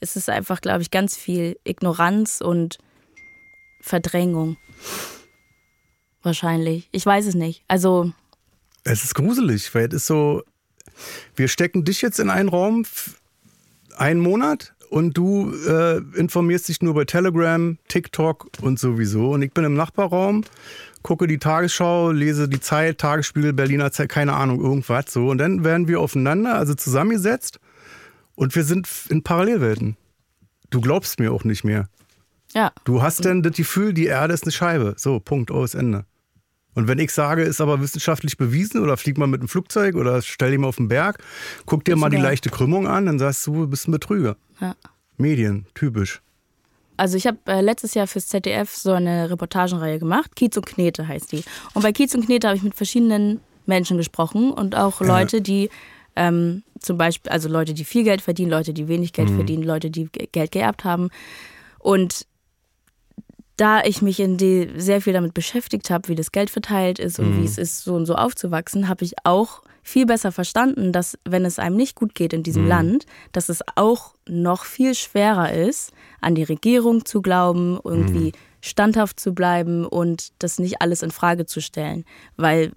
es 0.00 0.16
ist 0.16 0.28
einfach, 0.28 0.60
glaube 0.60 0.82
ich, 0.82 0.90
ganz 0.90 1.16
viel 1.16 1.58
Ignoranz 1.64 2.40
und 2.40 2.78
Verdrängung. 3.80 4.56
Wahrscheinlich. 6.22 6.88
Ich 6.92 7.04
weiß 7.04 7.26
es 7.26 7.34
nicht. 7.34 7.64
Also. 7.68 8.12
Es 8.84 9.04
ist 9.04 9.14
gruselig, 9.14 9.74
weil 9.74 9.86
es 9.88 9.94
ist 9.94 10.06
so. 10.06 10.42
Wir 11.36 11.48
stecken 11.48 11.84
dich 11.84 12.02
jetzt 12.02 12.18
in 12.18 12.28
einen 12.28 12.48
Raum 12.48 12.84
einen 13.96 14.20
Monat 14.20 14.74
und 14.90 15.16
du 15.16 15.52
äh, 15.66 15.98
informierst 16.16 16.68
dich 16.68 16.82
nur 16.82 16.94
bei 16.94 17.04
Telegram, 17.04 17.78
TikTok 17.88 18.48
und 18.62 18.78
sowieso. 18.78 19.30
Und 19.30 19.42
ich 19.42 19.52
bin 19.52 19.64
im 19.64 19.74
Nachbarraum, 19.74 20.44
gucke 21.02 21.26
die 21.26 21.38
Tagesschau, 21.38 22.10
lese 22.10 22.48
die 22.48 22.60
Zeit, 22.60 22.98
Tagesspiegel, 22.98 23.52
Berliner 23.52 23.92
Zeit, 23.92 24.08
keine 24.08 24.34
Ahnung, 24.34 24.60
irgendwas 24.60 25.06
so. 25.12 25.28
Und 25.28 25.38
dann 25.38 25.64
werden 25.64 25.86
wir 25.88 26.00
aufeinander, 26.00 26.54
also 26.54 26.74
zusammengesetzt 26.74 27.60
und 28.38 28.54
wir 28.54 28.62
sind 28.62 28.88
in 29.08 29.24
Parallelwelten. 29.24 29.96
Du 30.70 30.80
glaubst 30.80 31.18
mir 31.18 31.32
auch 31.32 31.42
nicht 31.42 31.64
mehr. 31.64 31.88
Ja. 32.54 32.72
Du 32.84 33.02
hast 33.02 33.24
denn 33.24 33.42
das 33.42 33.56
Gefühl, 33.56 33.92
die 33.92 34.06
Erde 34.06 34.32
ist 34.32 34.44
eine 34.44 34.52
Scheibe. 34.52 34.94
So, 34.96 35.18
Punkt, 35.18 35.50
aus 35.50 35.74
Ende. 35.74 36.04
Und 36.74 36.86
wenn 36.86 37.00
ich 37.00 37.12
sage, 37.12 37.42
ist 37.42 37.60
aber 37.60 37.80
wissenschaftlich 37.80 38.36
bewiesen 38.36 38.80
oder 38.80 38.96
flieg 38.96 39.18
mal 39.18 39.26
mit 39.26 39.40
einem 39.40 39.48
Flugzeug 39.48 39.96
oder 39.96 40.22
stell 40.22 40.52
dich 40.52 40.60
mal 40.60 40.68
auf 40.68 40.76
den 40.76 40.86
Berg, 40.86 41.18
guck 41.66 41.84
dir 41.84 41.96
mal 41.96 42.10
die 42.10 42.16
leichte 42.16 42.48
Krümmung 42.48 42.86
an, 42.86 43.06
dann 43.06 43.18
sagst 43.18 43.44
du, 43.48 43.54
du 43.54 43.66
bist 43.66 43.88
ein 43.88 43.92
Betrüger. 43.92 44.36
Ja. 44.60 44.76
Medien, 45.16 45.66
typisch. 45.74 46.22
Also 46.96 47.16
ich 47.16 47.26
habe 47.26 47.38
äh, 47.46 47.60
letztes 47.60 47.94
Jahr 47.94 48.06
fürs 48.06 48.28
ZDF 48.28 48.72
so 48.72 48.92
eine 48.92 49.30
Reportagenreihe 49.30 49.98
gemacht. 49.98 50.36
Kiez 50.36 50.56
und 50.56 50.66
Knete 50.66 51.08
heißt 51.08 51.32
die. 51.32 51.42
Und 51.74 51.82
bei 51.82 51.90
Kiez 51.90 52.14
und 52.14 52.26
Knete 52.26 52.46
habe 52.46 52.56
ich 52.56 52.62
mit 52.62 52.76
verschiedenen 52.76 53.40
Menschen 53.66 53.96
gesprochen 53.96 54.52
und 54.52 54.76
auch 54.76 55.00
Leute, 55.00 55.38
ja. 55.38 55.42
die 55.42 55.70
ähm, 56.18 56.64
zum 56.80 56.98
Beispiel, 56.98 57.30
also 57.30 57.48
Leute, 57.48 57.72
die 57.74 57.84
viel 57.84 58.02
Geld 58.02 58.20
verdienen, 58.20 58.50
Leute, 58.50 58.74
die 58.74 58.88
wenig 58.88 59.12
Geld 59.12 59.30
mhm. 59.30 59.36
verdienen, 59.36 59.62
Leute, 59.62 59.90
die 59.90 60.08
Geld 60.32 60.50
geerbt 60.50 60.84
haben. 60.84 61.10
Und 61.78 62.26
da 63.56 63.82
ich 63.82 64.02
mich 64.02 64.20
in 64.20 64.36
die 64.36 64.68
sehr 64.76 65.00
viel 65.00 65.12
damit 65.12 65.32
beschäftigt 65.32 65.90
habe, 65.90 66.08
wie 66.08 66.14
das 66.14 66.32
Geld 66.32 66.50
verteilt 66.50 66.98
ist 66.98 67.18
und 67.18 67.36
mhm. 67.36 67.40
wie 67.40 67.46
es 67.46 67.56
ist, 67.56 67.84
so 67.84 67.94
und 67.94 68.06
so 68.06 68.14
aufzuwachsen, 68.14 68.88
habe 68.88 69.04
ich 69.04 69.14
auch 69.24 69.62
viel 69.82 70.06
besser 70.06 70.32
verstanden, 70.32 70.92
dass 70.92 71.18
wenn 71.24 71.44
es 71.44 71.58
einem 71.58 71.76
nicht 71.76 71.94
gut 71.94 72.14
geht 72.14 72.32
in 72.32 72.42
diesem 72.42 72.64
mhm. 72.64 72.68
Land, 72.68 73.06
dass 73.32 73.48
es 73.48 73.62
auch 73.74 74.14
noch 74.28 74.64
viel 74.64 74.94
schwerer 74.94 75.52
ist, 75.52 75.92
an 76.20 76.34
die 76.34 76.42
Regierung 76.42 77.04
zu 77.04 77.22
glauben, 77.22 77.78
irgendwie 77.82 78.28
mhm. 78.28 78.32
standhaft 78.60 79.18
zu 79.18 79.34
bleiben 79.34 79.86
und 79.86 80.28
das 80.40 80.58
nicht 80.58 80.82
alles 80.82 81.02
in 81.02 81.10
Frage 81.10 81.46
zu 81.46 81.60
stellen, 81.60 82.04
weil 82.36 82.72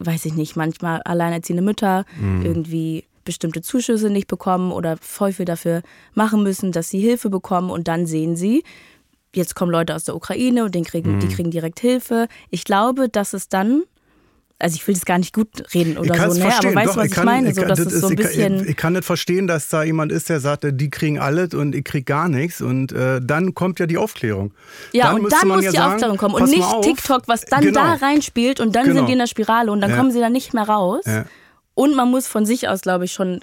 weiß 0.00 0.24
ich 0.24 0.34
nicht, 0.34 0.56
manchmal 0.56 1.02
alleinerziehende 1.02 1.62
Mütter 1.62 2.04
mhm. 2.18 2.44
irgendwie 2.44 3.04
bestimmte 3.24 3.62
Zuschüsse 3.62 4.10
nicht 4.10 4.26
bekommen 4.26 4.72
oder 4.72 4.96
voll 5.00 5.32
viel 5.32 5.44
dafür 5.44 5.82
machen 6.14 6.42
müssen, 6.42 6.72
dass 6.72 6.88
sie 6.88 7.00
Hilfe 7.00 7.30
bekommen 7.30 7.70
und 7.70 7.86
dann 7.86 8.06
sehen 8.06 8.34
sie, 8.34 8.64
jetzt 9.34 9.54
kommen 9.54 9.70
Leute 9.70 9.94
aus 9.94 10.04
der 10.04 10.16
Ukraine 10.16 10.64
und 10.64 10.74
den 10.74 10.84
kriegen, 10.84 11.16
mhm. 11.16 11.20
die 11.20 11.28
kriegen 11.28 11.50
direkt 11.50 11.80
Hilfe. 11.80 12.28
Ich 12.48 12.64
glaube, 12.64 13.08
dass 13.08 13.32
es 13.32 13.48
dann 13.48 13.82
also 14.60 14.76
ich 14.76 14.86
will 14.86 14.94
das 14.94 15.04
gar 15.04 15.18
nicht 15.18 15.34
gut 15.34 15.48
reden 15.74 15.98
oder 15.98 16.14
ich 16.14 16.20
so, 16.20 16.34
ne? 16.34 16.40
verstehen. 16.42 16.76
aber 16.76 16.80
weißt 16.86 16.94
du, 16.94 16.98
was 16.98 17.04
ich 17.06 17.10
ich, 17.10 17.16
kann, 17.16 17.24
meine? 17.24 17.48
Ich, 17.48 17.54
So, 17.56 17.60
kann- 17.62 17.68
dass 17.70 17.78
das 17.78 17.86
es 17.88 17.92
ist- 17.94 18.00
so 18.02 18.06
ein 18.08 18.12
ich, 18.12 18.18
bisschen, 18.18 18.60
ich, 18.62 18.68
ich 18.70 18.76
kann 18.76 18.92
nicht 18.92 19.04
verstehen, 19.04 19.46
dass 19.46 19.68
da 19.68 19.82
jemand 19.82 20.12
ist, 20.12 20.28
der 20.28 20.38
sagt, 20.40 20.64
die 20.70 20.90
kriegen 20.90 21.18
alles 21.18 21.54
und 21.54 21.74
ich 21.74 21.84
krieg 21.84 22.06
gar 22.06 22.28
nichts. 22.28 22.60
Und 22.60 22.92
äh, 22.92 23.20
dann 23.22 23.54
kommt 23.54 23.80
ja 23.80 23.86
die 23.86 23.98
Aufklärung. 23.98 24.52
ja, 24.92 25.06
dann 25.12 25.20
und 25.22 25.32
dann 25.32 25.48
muss 25.48 25.64
ja 25.64 25.70
die 25.70 25.76
sagen, 25.76 25.92
Aufklärung 25.94 26.16
kommen 26.18 26.34
und 26.36 26.50
nicht 26.50 26.62
auf. 26.62 26.84
TikTok, 26.84 27.22
was 27.26 27.44
dann 27.46 27.62
Genau. 27.62 27.80
da 27.80 27.94
reinspielt 27.94 28.60
und 28.60 28.76
dann 28.76 28.84
Genau. 28.84 28.96
sind 28.98 29.06
die 29.08 29.12
in 29.14 29.18
der 29.18 29.26
Spirale 29.26 29.72
und 29.72 29.80
dann 29.80 29.90
Ja. 29.90 29.96
kommen 29.96 30.12
sie 30.12 30.20
da 30.20 30.28
nicht 30.30 30.54
mehr 30.54 30.64
raus. 30.64 31.04
Ja. 31.06 31.24
Und 31.74 31.96
man 31.96 32.10
muss 32.10 32.26
von 32.26 32.44
sich 32.44 32.68
aus, 32.68 32.82
glaube 32.82 33.06
ich, 33.06 33.12
schon 33.12 33.40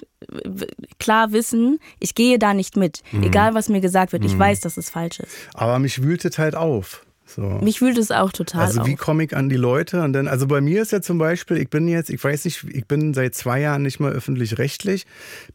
klar 1.00 1.32
wissen, 1.32 1.80
ich 1.98 2.14
gehe 2.14 2.38
da 2.38 2.54
nicht 2.54 2.76
mit. 2.76 3.02
Mhm. 3.10 3.24
Egal, 3.24 3.54
was 3.54 3.68
mir 3.68 3.80
gesagt 3.80 4.12
wird, 4.12 4.24
ich 4.24 4.38
weiß, 4.38 4.60
dass 4.60 4.76
es 4.76 4.90
falsch 4.90 5.18
ist. 5.20 5.32
Aber 5.54 5.78
mich 5.78 6.02
wühlt 6.02 6.24
es 6.24 6.38
halt 6.38 6.54
auf. 6.54 7.04
So. 7.30 7.42
Mich 7.42 7.82
wühlt 7.82 7.98
es 7.98 8.10
auch 8.10 8.32
total 8.32 8.62
Also 8.62 8.86
wie 8.86 8.94
auf. 8.94 8.98
komme 9.00 9.22
ich 9.24 9.36
an 9.36 9.50
die 9.50 9.56
Leute? 9.56 10.02
Und 10.02 10.14
dann, 10.14 10.28
also 10.28 10.46
bei 10.46 10.62
mir 10.62 10.80
ist 10.80 10.92
ja 10.92 11.02
zum 11.02 11.18
Beispiel, 11.18 11.58
ich 11.58 11.68
bin 11.68 11.86
jetzt, 11.86 12.08
ich 12.08 12.24
weiß 12.24 12.46
nicht, 12.46 12.64
ich 12.72 12.86
bin 12.86 13.12
seit 13.12 13.34
zwei 13.34 13.60
Jahren 13.60 13.82
nicht 13.82 14.00
mehr 14.00 14.08
öffentlich-rechtlich, 14.10 15.04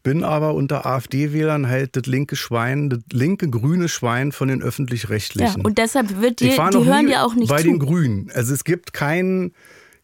bin 0.04 0.22
aber 0.22 0.54
unter 0.54 0.86
AfD-Wählern 0.86 1.68
halt 1.68 1.96
das 1.96 2.06
linke 2.06 2.36
Schwein, 2.36 2.90
das 2.90 3.00
linke 3.12 3.50
grüne 3.50 3.88
Schwein 3.88 4.30
von 4.30 4.46
den 4.48 4.60
Ja, 4.60 4.66
öffentlich-rechtlichen. 4.66 5.62
und 5.62 5.78
deshalb 5.78 6.20
wird 6.20 6.38
dir, 6.40 6.50
die 6.50 6.84
hören 6.84 7.06
dir 7.08 7.24
auch 7.24 7.34
nicht 7.34 7.48
bei 7.48 7.58
zu. 7.62 7.64
den 7.68 7.80
Grünen. 7.80 8.30
Also 8.34 8.54
es 8.54 8.62
gibt 8.62 8.92
kein, 8.92 9.50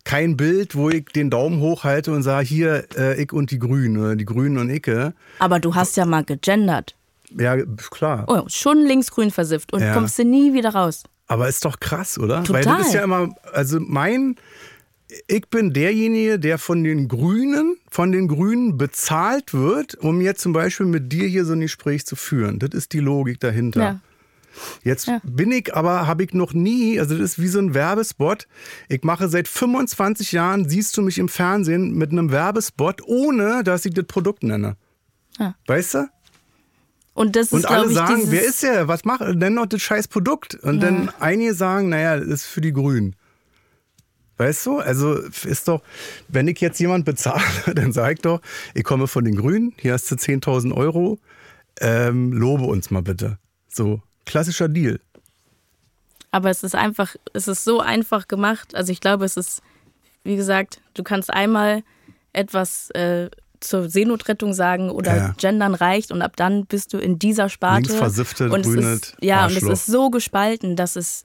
kein 0.04 0.37
Bild, 0.37 0.74
wo 0.74 0.90
ich 0.90 1.04
den 1.14 1.30
Daumen 1.30 1.61
hochhalte 1.61 2.11
und 2.11 2.24
sage, 2.24 2.46
hier, 2.46 2.85
äh, 2.96 3.22
ich 3.22 3.33
und 3.33 3.52
die 3.52 3.61
Grünen 3.61 3.96
oder 3.96 4.16
die 4.16 4.24
Grünen 4.24 4.59
und 4.59 4.70
Icke. 4.70 5.14
Aber 5.38 5.61
du 5.61 5.76
hast 5.76 5.96
ja 5.96 6.04
mal 6.04 6.24
gegendert. 6.24 6.96
Ja, 7.38 7.56
klar. 7.92 8.24
Oh, 8.26 8.42
schon 8.48 8.78
linksgrün 8.85 9.30
versifft 9.30 9.72
und 9.72 9.83
Ja. 9.83 9.94
kommst 9.94 10.18
du 10.18 10.24
nie 10.24 10.52
wieder 10.52 10.70
raus. 10.70 11.04
Aber 11.31 11.49
ist 11.49 11.64
doch 11.64 11.79
krass, 11.79 12.19
oder? 12.19 12.43
Total. 12.43 12.64
Weil 12.66 12.77
das 12.79 12.88
ist 12.88 12.95
ja 12.95 13.05
immer, 13.05 13.33
also 13.53 13.79
mein, 13.79 14.35
ich 15.29 15.47
bin 15.49 15.73
derjenige, 15.73 16.40
der 16.40 16.59
von 16.59 16.83
den 16.83 17.07
Grünen, 17.07 17.77
von 17.88 18.11
den 18.11 18.27
Grünen 18.27 18.77
bezahlt 18.77 19.55
wird, 19.55 19.95
um 19.95 20.21
jetzt 20.21 20.40
zum 20.40 20.53
Beispiel 20.53 20.87
mit 20.87 21.12
dir 21.12 21.29
hier 21.29 21.45
so 21.45 21.53
ein 21.53 21.61
Gespräch 21.61 22.05
zu 22.05 22.16
führen. 22.16 22.59
Das 22.59 22.71
ist 22.71 22.93
die 22.93 22.99
Logik 22.99 23.38
dahinter. 23.38 23.81
Ja. 23.81 24.01
Jetzt 24.83 25.07
Ja. 25.07 25.21
bin 25.23 25.53
ich 25.53 25.73
aber, 25.73 26.09
habe 26.09 26.25
ich 26.25 26.35
noch 26.35 26.53
nie, 26.53 26.99
also 26.99 27.14
das 27.16 27.23
ist 27.33 27.38
wie 27.40 27.47
so 27.47 27.61
ein 27.61 27.75
Werbespot. 27.75 28.49
Ich 28.88 29.05
mache 29.05 29.29
seit 29.29 29.47
25 29.47 30.33
Jahren, 30.33 30.69
siehst 30.69 30.97
du 30.97 31.03
mich 31.03 31.19
im 31.19 31.29
Fernsehen 31.29 31.95
mit 31.95 32.11
einem 32.11 32.33
Werbespot, 32.33 33.03
ohne 33.07 33.62
dass 33.62 33.85
ich 33.85 33.95
das 33.95 34.07
Produkt 34.07 34.43
nenne. 34.43 34.77
Ja. 35.38 35.55
Weißt 35.69 35.95
du? 35.95 36.09
Und 37.14 37.37
das 37.37 37.49
ist, 37.49 37.53
Und 37.53 37.66
alle 37.66 37.88
ich, 37.88 37.94
sagen, 37.94 38.23
wer 38.27 38.42
ist 38.42 38.62
der? 38.62 38.88
Was 38.88 39.05
macht? 39.05 39.20
Nenn 39.35 39.57
doch 39.57 39.66
das 39.66 39.83
scheiß 39.83 40.09
Produkt. 40.09 40.55
Und 40.55 40.77
Ja. 40.77 40.90
dann 40.90 41.11
einige 41.20 41.55
sagen, 41.55 41.88
naja, 41.88 42.16
das 42.18 42.29
ist 42.29 42.46
für 42.46 42.61
die 42.61 42.73
Grünen. 42.73 43.16
Weißt 44.38 44.64
du? 44.64 44.79
Also 44.79 45.16
ist 45.16 45.68
doch, 45.68 45.83
wenn 46.29 46.49
ich 46.49 46.61
jetzt 46.61 46.79
jemand 46.81 47.05
bezahle, 47.05 47.42
dann 47.75 47.92
sag 47.92 48.14
ich 48.14 48.20
doch, 48.20 48.40
ich 48.75 48.85
komme 48.85 49.07
von 49.07 49.25
den 49.25 49.37
Grünen, 49.37 49.75
hier 49.77 49.92
hast 49.92 50.11
du 50.11 50.14
10.000 50.14 50.73
Euro, 50.75 51.18
ähm, 51.81 52.33
lobe 52.33 52.64
uns 52.64 52.90
mal 52.90 53.03
bitte. 53.03 53.38
So, 53.68 54.01
klassischer 54.25 54.68
Deal. 54.68 54.99
Aber 56.31 56.49
es 56.49 56.62
ist 56.62 56.75
einfach, 56.75 57.16
es 57.35 57.49
ist 57.49 57.64
so 57.64 57.81
einfach 57.81 58.29
gemacht. 58.29 58.75
Also 58.75 58.92
ich 58.92 59.01
glaube, 59.01 59.25
es 59.25 59.37
ist, 59.37 59.62
wie 60.23 60.37
gesagt, 60.37 60.81
du 60.94 61.03
kannst 61.03 61.31
einmal 61.31 61.83
etwas 62.33 62.90
äh, 62.92 63.29
zur 63.61 63.88
Seenotrettung 63.90 64.53
sagen 64.55 64.90
oder 64.90 65.16
Ja. 65.16 65.35
gendern 65.38 65.75
reicht 65.75 66.12
und 66.12 66.23
ab 66.23 66.37
dann 66.37 66.66
bist 66.66 66.92
du 66.92 66.99
in 66.99 67.18
dieser 67.18 67.49
Sparte. 67.49 67.88
Linksversiffte, 67.88 68.51
und 68.51 68.61
es 68.61 68.66
grüne 68.66 68.92
ist, 68.94 69.16
Ja, 69.20 69.46
und 69.46 69.57
es 69.57 69.62
ist 69.62 69.87
so 69.87 70.11
gespalten, 70.11 70.77
dass 70.77 70.96
es, 70.96 71.25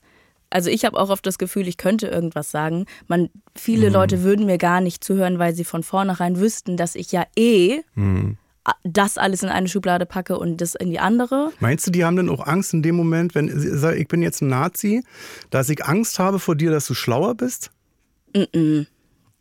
also 0.50 0.70
ich 0.70 0.86
habe 0.86 0.98
auch 1.00 1.10
oft 1.10 1.26
das 1.26 1.38
Gefühl, 1.38 1.68
ich 1.68 1.78
könnte 1.78 2.08
irgendwas 2.08 2.52
sagen. 2.52 2.86
Man, 3.08 3.22
Mhm. 3.22 3.30
viele 3.56 3.90
Leute 3.90 4.22
würden 4.24 4.46
mir 4.46 4.58
gar 4.58 4.82
nicht 4.82 5.04
zuhören, 5.04 5.40
weil 5.40 5.56
sie 5.56 5.64
von 5.64 5.82
vornherein 5.84 6.40
wüssten, 6.40 6.78
dass 6.78 6.96
ich 6.96 7.12
ja 7.12 7.24
eh 7.38 7.82
Mhm. 7.96 8.38
das 8.84 9.18
alles 9.18 9.44
in 9.44 9.50
eine 9.50 9.68
Schublade 9.68 10.06
packe 10.06 10.38
und 10.40 10.60
das 10.60 10.76
in 10.76 10.90
die 10.90 11.00
andere. 11.00 11.52
Meinst 11.60 11.86
du, 11.88 11.92
die 11.92 12.04
haben 12.04 12.16
dann 12.18 12.30
auch 12.30 12.46
Angst 12.46 12.74
in 12.74 12.82
dem 12.82 12.96
Moment, 12.96 13.34
wenn 13.36 13.48
ich 13.98 14.08
bin 14.08 14.22
jetzt 14.22 14.42
ein 14.42 14.48
Nazi, 14.48 15.04
dass 15.52 15.70
ich 15.70 15.86
Angst 15.86 16.20
habe 16.20 16.40
vor 16.40 16.56
dir, 16.56 16.72
dass 16.72 16.88
du 16.88 16.94
schlauer 16.96 17.36
bist? 17.36 17.72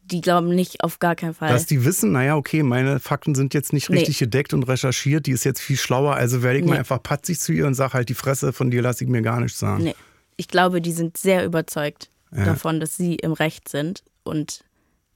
Die 0.07 0.21
glauben 0.21 0.55
nicht 0.55 0.83
auf 0.85 0.99
gar 0.99 1.17
keinen 1.17 1.33
Fall. 1.35 1.49
Dass 1.49 1.65
die 1.67 1.85
wissen, 1.85 2.13
naja, 2.13 2.37
okay, 2.37 2.63
meine 2.63 3.01
Fakten 3.01 3.35
sind 3.35 3.55
jetzt 3.55 3.73
nicht 3.73 3.89
Nee. 3.89 3.99
richtig 3.99 4.19
gedeckt 4.19 4.53
und 4.53 4.65
recherchiert, 4.65 5.27
die 5.27 5.31
ist 5.33 5.45
jetzt 5.45 5.61
viel 5.61 5.77
schlauer, 5.79 6.15
also 6.15 6.43
werde 6.43 6.59
ich 6.59 6.65
mal 6.65 6.73
Nee. 6.73 6.79
einfach 6.81 7.03
patzig 7.03 7.41
zu 7.41 7.53
ihr 7.53 7.67
und 7.67 7.75
sage 7.75 7.95
halt, 7.95 8.09
die 8.11 8.15
Fresse 8.15 8.53
von 8.53 8.71
dir 8.71 8.83
lasse 8.83 9.05
ich 9.05 9.11
mir 9.11 9.23
gar 9.23 9.41
nichts 9.41 9.59
sagen. 9.59 9.85
Nee. 9.85 9.95
Ich 10.37 10.49
glaube, 10.49 10.81
die 10.83 10.93
sind 10.93 11.17
sehr 11.17 11.45
überzeugt 11.45 12.11
Ja. 12.37 12.45
davon, 12.45 12.81
dass 12.81 12.97
sie 12.97 13.15
im 13.15 13.33
Recht 13.33 13.69
sind 13.69 14.03
und 14.25 14.65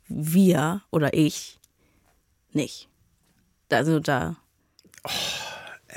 wir 0.08 0.80
oder 0.90 1.12
ich 1.12 1.58
nicht. 2.52 2.88
Also 3.70 4.00
da. 4.00 4.36
Oh, 5.04 5.10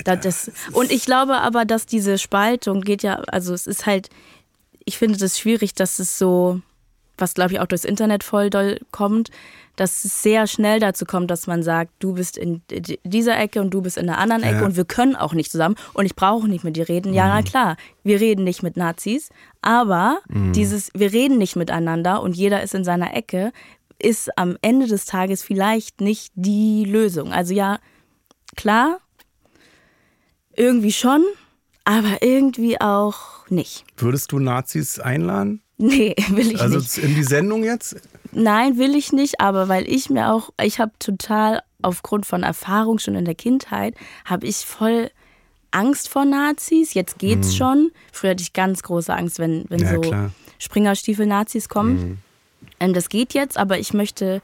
da 0.04 0.16
das, 0.18 0.52
und 0.74 0.92
ich 0.92 1.06
glaube 1.06 1.36
aber, 1.38 1.64
dass 1.64 1.86
diese 1.86 2.18
Spaltung 2.18 2.82
geht 2.82 3.04
ja, 3.04 3.16
also 3.28 3.54
es 3.54 3.68
ist 3.68 3.86
halt, 3.86 4.10
ich 4.84 4.98
finde 4.98 5.18
das 5.18 5.40
schwierig, 5.40 5.74
dass 5.76 6.00
es 6.00 6.18
so, 6.18 6.62
was 7.18 7.34
glaube 7.34 7.54
ich 7.54 7.60
auch 7.60 7.66
durchs 7.68 7.86
Internet 7.86 8.24
voll 8.24 8.50
doll 8.50 8.80
kommt, 8.92 9.30
dass 9.76 10.04
es 10.06 10.22
sehr 10.22 10.48
schnell 10.48 10.80
dazu 10.80 11.06
kommt, 11.06 11.32
dass 11.32 11.48
man 11.48 11.64
sagt, 11.64 11.92
du 12.00 12.14
bist 12.14 12.38
in 12.38 12.62
dieser 13.04 13.40
Ecke 13.40 13.62
und 13.62 13.72
du 13.72 13.82
bist 13.82 13.98
in 13.98 14.06
der 14.08 14.18
anderen 14.18 14.44
Ecke 14.44 14.60
Ja. 14.60 14.66
und 14.66 14.76
wir 14.76 14.86
können 14.86 15.16
auch 15.16 15.34
nicht 15.34 15.52
zusammen 15.52 15.76
und 15.94 16.06
ich 16.06 16.16
brauche 16.16 16.48
nicht 16.48 16.64
mit 16.64 16.76
dir 16.76 16.90
reden. 16.90 17.14
Ja, 17.14 17.26
Mhm. 17.26 17.32
na 17.36 17.42
klar, 17.42 17.78
wir 18.04 18.20
reden 18.20 18.44
nicht 18.44 18.64
mit 18.64 18.76
Nazis, 18.78 19.30
aber 19.62 20.20
Mhm. 20.28 20.54
dieses, 20.54 20.92
wir 20.94 21.14
reden 21.14 21.38
nicht 21.38 21.56
miteinander 21.56 22.22
und 22.22 22.36
jeder 22.36 22.62
ist 22.64 22.74
in 22.76 22.84
seiner 22.84 23.16
Ecke, 23.16 23.52
ist 23.98 24.36
am 24.38 24.58
Ende 24.62 24.88
des 24.88 25.06
Tages 25.06 25.42
vielleicht 25.44 26.02
nicht 26.02 26.32
die 26.36 26.86
Lösung. 26.86 27.32
Also 27.34 27.54
ja, 27.54 27.80
klar, 28.56 29.00
irgendwie 30.56 30.92
schon, 30.92 31.24
aber 31.86 32.22
irgendwie 32.22 32.80
auch 32.82 33.48
nicht. 33.50 33.86
Würdest 33.98 34.32
du 34.32 34.40
Nazis 34.40 35.00
einladen? 35.00 35.61
Nee, 35.82 36.16
will 36.30 36.52
ich 36.52 36.60
Also 36.62 36.78
nicht. 36.80 36.98
in 36.98 37.16
die 37.16 37.24
Sendung 37.24 37.64
jetzt? 37.64 37.96
Nein, 38.32 38.78
will 38.78 38.96
ich 38.96 39.12
nicht, 39.12 39.40
aber 39.42 39.68
weil 39.68 39.90
ich 39.90 40.10
mir 40.10 40.32
auch, 40.32 40.52
ich 40.62 40.80
habe 40.80 40.92
total 41.00 41.62
aufgrund 41.82 42.26
von 42.26 42.44
Erfahrung 42.44 43.00
schon 43.00 43.16
in 43.16 43.26
der 43.26 43.36
Kindheit, 43.36 43.96
habe 44.26 44.46
ich 44.48 44.58
voll 44.58 45.10
Angst 45.72 46.08
vor 46.10 46.26
Nazis. 46.26 46.94
Jetzt 46.94 47.18
geht's 47.20 47.56
schon. 47.56 47.92
Früher 48.12 48.32
hatte 48.32 48.44
ich 48.44 48.54
ganz 48.54 48.84
große 48.84 49.14
Angst, 49.14 49.40
wenn, 49.40 49.66
wenn 49.70 49.80
Mhm. 49.82 49.86
Ja, 49.86 49.94
so. 50.28 50.32
Springerstiefel-Nazis 50.60 51.70
kommen. 51.70 52.22
Ähm, 52.80 52.94
das 52.94 53.10
geht 53.10 53.34
jetzt, 53.34 53.58
aber 53.58 53.80
ich 53.80 53.94
möchte, 53.94 54.42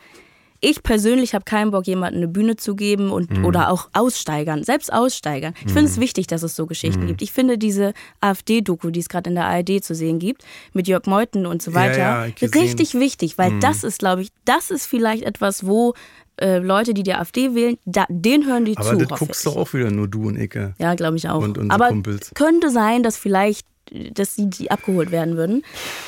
ich 0.59 0.81
persönlich 0.83 1.33
habe 1.35 1.45
keinen 1.45 1.71
Bock, 1.71 1.85
jemandem 1.87 2.17
eine 2.23 2.27
Bühne 2.27 2.55
zu 2.55 2.75
geben 2.75 3.11
und 3.11 3.29
Mhm. 3.37 3.45
oder 3.45 3.69
auch 3.71 3.89
Aussteigern, 3.93 4.63
selbst 4.63 4.91
Aussteigern. 4.91 5.53
Ich 5.65 5.71
finde 5.71 5.89
es 5.89 5.99
wichtig, 5.99 6.27
dass 6.27 6.41
es 6.43 6.55
so 6.55 6.65
Geschichten 6.65 7.03
Mhm. 7.03 7.07
gibt. 7.07 7.21
Ich 7.21 7.31
finde 7.31 7.57
diese 7.57 7.93
AfD-Doku, 8.21 8.89
die 8.89 8.99
es 8.99 9.09
gerade 9.09 9.29
in 9.29 9.35
der 9.35 9.45
ARD 9.45 9.81
zu 9.81 9.93
sehen 9.95 10.19
gibt, 10.19 10.43
mit 10.73 10.87
Jörg 10.87 11.05
Meuthen 11.05 11.45
und 11.45 11.61
so 11.61 11.73
weiter, 11.73 11.97
ja, 11.99 12.27
gesehen. 12.29 12.61
richtig 12.61 12.93
wichtig, 12.95 13.37
weil 13.37 13.59
das 13.59 13.83
ist, 13.83 13.99
glaube 13.99 14.21
ich, 14.23 14.29
das 14.45 14.71
ist 14.71 14.85
vielleicht 14.87 15.23
etwas, 15.23 15.65
wo 15.65 15.93
äh, 16.39 16.59
Leute, 16.59 16.93
die 16.93 17.01
die 17.01 17.15
AfD 17.15 17.55
wählen, 17.55 17.79
da, 17.85 18.05
den 18.09 18.45
hören 18.45 18.63
die 18.65 18.77
Aber 18.77 18.91
zu. 18.91 18.97
das 18.97 19.09
hoffe 19.09 19.25
guckst 19.25 19.45
doch 19.47 19.55
auch 19.55 19.73
wieder 19.73 19.89
nur 19.89 20.07
du 20.07 20.27
und 20.27 20.39
Icke. 20.39 20.75
Ja, 20.77 20.93
glaube 20.93 21.17
ich 21.17 21.27
auch. 21.29 21.41
Und 21.41 21.57
unsere 21.57 21.73
Aber 21.73 21.87
Kumpels. 21.89 22.31
könnte 22.35 22.69
sein, 22.69 23.01
dass 23.01 23.17
vielleicht, 23.17 23.65
dass 24.13 24.35
sie 24.35 24.47
die 24.47 24.69
abgeholt 24.69 25.09
werden 25.09 25.35
würden. 25.35 25.63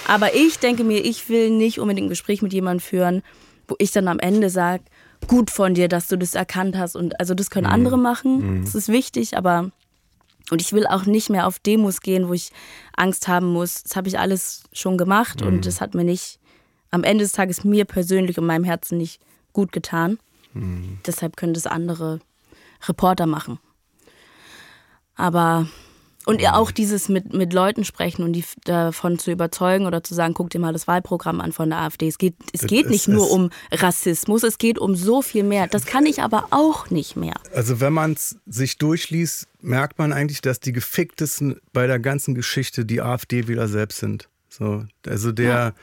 Aber 0.07 0.35
ich 0.35 0.59
denke 0.59 0.83
mir, 0.83 1.03
ich 1.03 1.29
will 1.29 1.49
nicht 1.49 1.79
unbedingt 1.79 2.05
ein 2.05 2.09
Gespräch 2.09 2.43
mit 2.43 2.53
jemandem 2.53 2.79
führen, 2.79 3.23
wo 3.69 3.75
ich 3.79 3.91
dann 3.91 4.07
am 4.07 4.19
Ende 4.19 4.49
sage, 4.49 4.83
gut 5.27 5.49
von 5.51 5.73
dir, 5.73 5.87
dass 5.87 6.07
du 6.07 6.17
das 6.17 6.35
erkannt 6.35 6.77
hast. 6.77 6.95
Und 6.95 7.19
also 7.19 7.33
das 7.33 7.49
können 7.49 7.67
Mhm. 7.67 7.73
andere 7.73 7.97
machen. 7.97 8.61
Das 8.63 8.75
ist 8.75 8.87
wichtig, 8.89 9.37
aber 9.37 9.71
und 10.51 10.61
ich 10.61 10.73
will 10.73 10.87
auch 10.87 11.05
nicht 11.05 11.29
mehr 11.29 11.45
auf 11.45 11.59
Demos 11.59 12.01
gehen, 12.01 12.27
wo 12.27 12.33
ich 12.33 12.51
Angst 12.97 13.27
haben 13.27 13.47
muss. 13.53 13.83
Das 13.83 13.95
habe 13.95 14.07
ich 14.07 14.17
alles 14.17 14.63
schon 14.73 14.97
gemacht 14.97 15.41
Mhm. 15.41 15.47
und 15.47 15.65
das 15.65 15.79
hat 15.81 15.93
mir 15.93 16.03
nicht 16.03 16.39
am 16.91 17.03
Ende 17.03 17.23
des 17.23 17.33
Tages 17.33 17.63
mir 17.63 17.85
persönlich 17.85 18.39
und 18.39 18.45
meinem 18.47 18.63
Herzen 18.63 18.97
nicht 18.97 19.21
gut 19.53 19.71
getan. 19.71 20.17
Mhm. 20.53 20.97
Deshalb 21.05 21.37
können 21.37 21.53
das 21.53 21.67
andere 21.67 22.19
Reporter 22.87 23.27
machen. 23.27 23.59
Aber 25.15 25.67
und 26.29 26.41
ja 26.41 26.53
auch 26.55 26.71
dieses 26.71 27.09
mit, 27.09 27.33
mit 27.33 27.53
Leuten 27.53 27.83
sprechen 27.83 28.23
und 28.23 28.33
die 28.33 28.43
davon 28.63 29.19
zu 29.19 29.31
überzeugen 29.31 29.85
oder 29.85 30.03
zu 30.03 30.13
sagen, 30.13 30.33
guck 30.33 30.49
dir 30.49 30.59
mal 30.59 30.73
das 30.73 30.87
Wahlprogramm 30.87 31.41
an 31.41 31.51
von 31.51 31.69
der 31.69 31.79
AfD. 31.79 32.07
Es 32.07 32.17
geht, 32.17 32.35
es 32.53 32.61
geht 32.67 32.85
ist- 32.85 32.91
nicht 32.91 33.07
nur 33.07 33.25
es- 33.25 33.31
um 33.31 33.49
Rassismus, 33.71 34.43
es 34.43 34.57
geht 34.57 34.79
um 34.79 34.95
so 34.95 35.21
viel 35.21 35.43
mehr. 35.43 35.67
Das 35.67 35.85
kann 35.85 36.05
ich 36.05 36.21
aber 36.21 36.47
auch 36.51 36.89
nicht 36.89 37.15
mehr. 37.15 37.35
Also 37.53 37.79
wenn 37.79 37.93
man 37.93 38.13
es 38.13 38.37
sich 38.45 38.77
durchliest, 38.77 39.47
merkt 39.61 39.97
man 39.99 40.13
eigentlich, 40.13 40.41
dass 40.41 40.59
die 40.59 40.71
geficktesten 40.73 41.59
bei 41.73 41.87
der 41.87 41.99
ganzen 41.99 42.35
Geschichte 42.35 42.85
die 42.85 43.01
AfD-Wähler 43.01 43.67
selbst 43.67 43.99
sind. 43.99 44.29
So, 44.49 44.85
also 45.07 45.31
der 45.31 45.73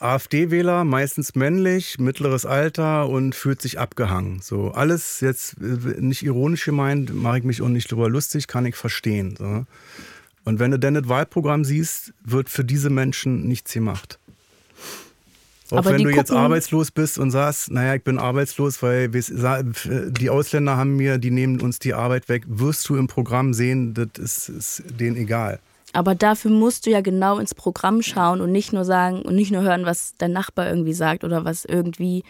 AfD-Wähler, 0.00 0.84
meistens 0.84 1.34
männlich, 1.34 1.98
mittleres 1.98 2.46
Alter 2.46 3.08
und 3.08 3.34
fühlt 3.34 3.60
sich 3.60 3.78
abgehangen. 3.78 4.40
So 4.42 4.70
alles 4.70 5.20
jetzt 5.20 5.56
äh, 5.60 6.00
nicht 6.00 6.22
ironisch 6.22 6.64
gemeint, 6.64 7.14
mache 7.14 7.38
ich 7.38 7.44
mich 7.44 7.62
auch 7.62 7.68
nicht 7.68 7.90
drüber 7.90 8.08
lustig, 8.08 8.46
kann 8.46 8.66
ich 8.66 8.76
verstehen. 8.76 9.34
So. 9.36 9.66
Und 10.44 10.58
wenn 10.58 10.70
du 10.70 10.78
dann 10.78 10.94
das 10.94 11.08
Wahlprogramm 11.08 11.64
siehst, 11.64 12.12
wird 12.24 12.48
für 12.48 12.64
diese 12.64 12.90
Menschen 12.90 13.46
nichts 13.46 13.72
gemacht. 13.72 14.18
Auch 15.70 15.78
Aber 15.78 15.90
wenn 15.90 16.02
du 16.02 16.10
jetzt 16.10 16.30
arbeitslos 16.30 16.90
bist 16.90 17.18
und 17.18 17.30
sagst, 17.30 17.70
naja, 17.70 17.94
ich 17.94 18.02
bin 18.02 18.18
arbeitslos, 18.18 18.82
weil 18.82 19.10
die 19.10 20.30
Ausländer 20.30 20.78
haben 20.78 20.96
mir, 20.96 21.18
die 21.18 21.30
nehmen 21.30 21.60
uns 21.60 21.78
die 21.78 21.92
Arbeit 21.92 22.30
weg, 22.30 22.44
wirst 22.46 22.88
du 22.88 22.96
im 22.96 23.06
Programm 23.06 23.52
sehen, 23.52 23.92
das 23.92 24.08
ist, 24.16 24.48
ist 24.48 24.82
denen 24.98 25.16
egal. 25.16 25.58
Aber 25.92 26.14
dafür 26.14 26.50
musst 26.50 26.86
du 26.86 26.90
ja 26.90 27.00
genau 27.00 27.38
ins 27.38 27.54
Programm 27.54 28.02
schauen 28.02 28.40
und 28.40 28.52
nicht 28.52 28.72
nur 28.72 28.84
sagen 28.84 29.22
und 29.22 29.34
nicht 29.34 29.50
nur 29.50 29.62
hören, 29.62 29.84
was 29.86 30.14
dein 30.18 30.32
Nachbar 30.32 30.68
irgendwie 30.68 30.92
sagt 30.92 31.24
oder 31.24 31.44
was 31.44 31.64
irgendwie 31.64 32.24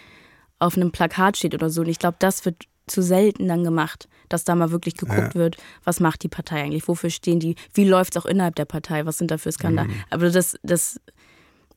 auf 0.59 0.77
einem 0.77 0.93
Plakat 0.93 1.37
steht 1.37 1.55
oder 1.55 1.71
so. 1.71 1.83
Und 1.83 1.89
ich 1.89 1.99
glaube, 1.99 2.17
das 2.19 2.45
wird 2.45 2.65
zu 2.87 3.03
selten 3.03 3.49
dann 3.49 3.65
gemacht, 3.65 4.09
dass 4.29 4.45
da 4.45 4.55
mal 4.55 4.71
wirklich 4.71 4.97
geguckt 4.97 5.35
wird, 5.35 5.57
was 5.85 6.01
macht 6.01 6.23
die 6.23 6.29
Partei 6.29 6.63
eigentlich, 6.63 6.89
wofür 6.89 7.11
stehen 7.11 7.39
die, 7.39 7.55
wie 7.75 7.85
läuft 7.85 8.17
es 8.17 8.23
auch 8.23 8.27
innerhalb 8.27 8.57
der 8.57 8.65
Partei, 8.65 9.05
was 9.07 9.19
sind 9.19 9.31
da 9.31 9.39
für 9.39 9.53
Skandale. 9.53 9.91
Aber 10.11 10.31
das, 10.31 10.59
das, 10.63 11.01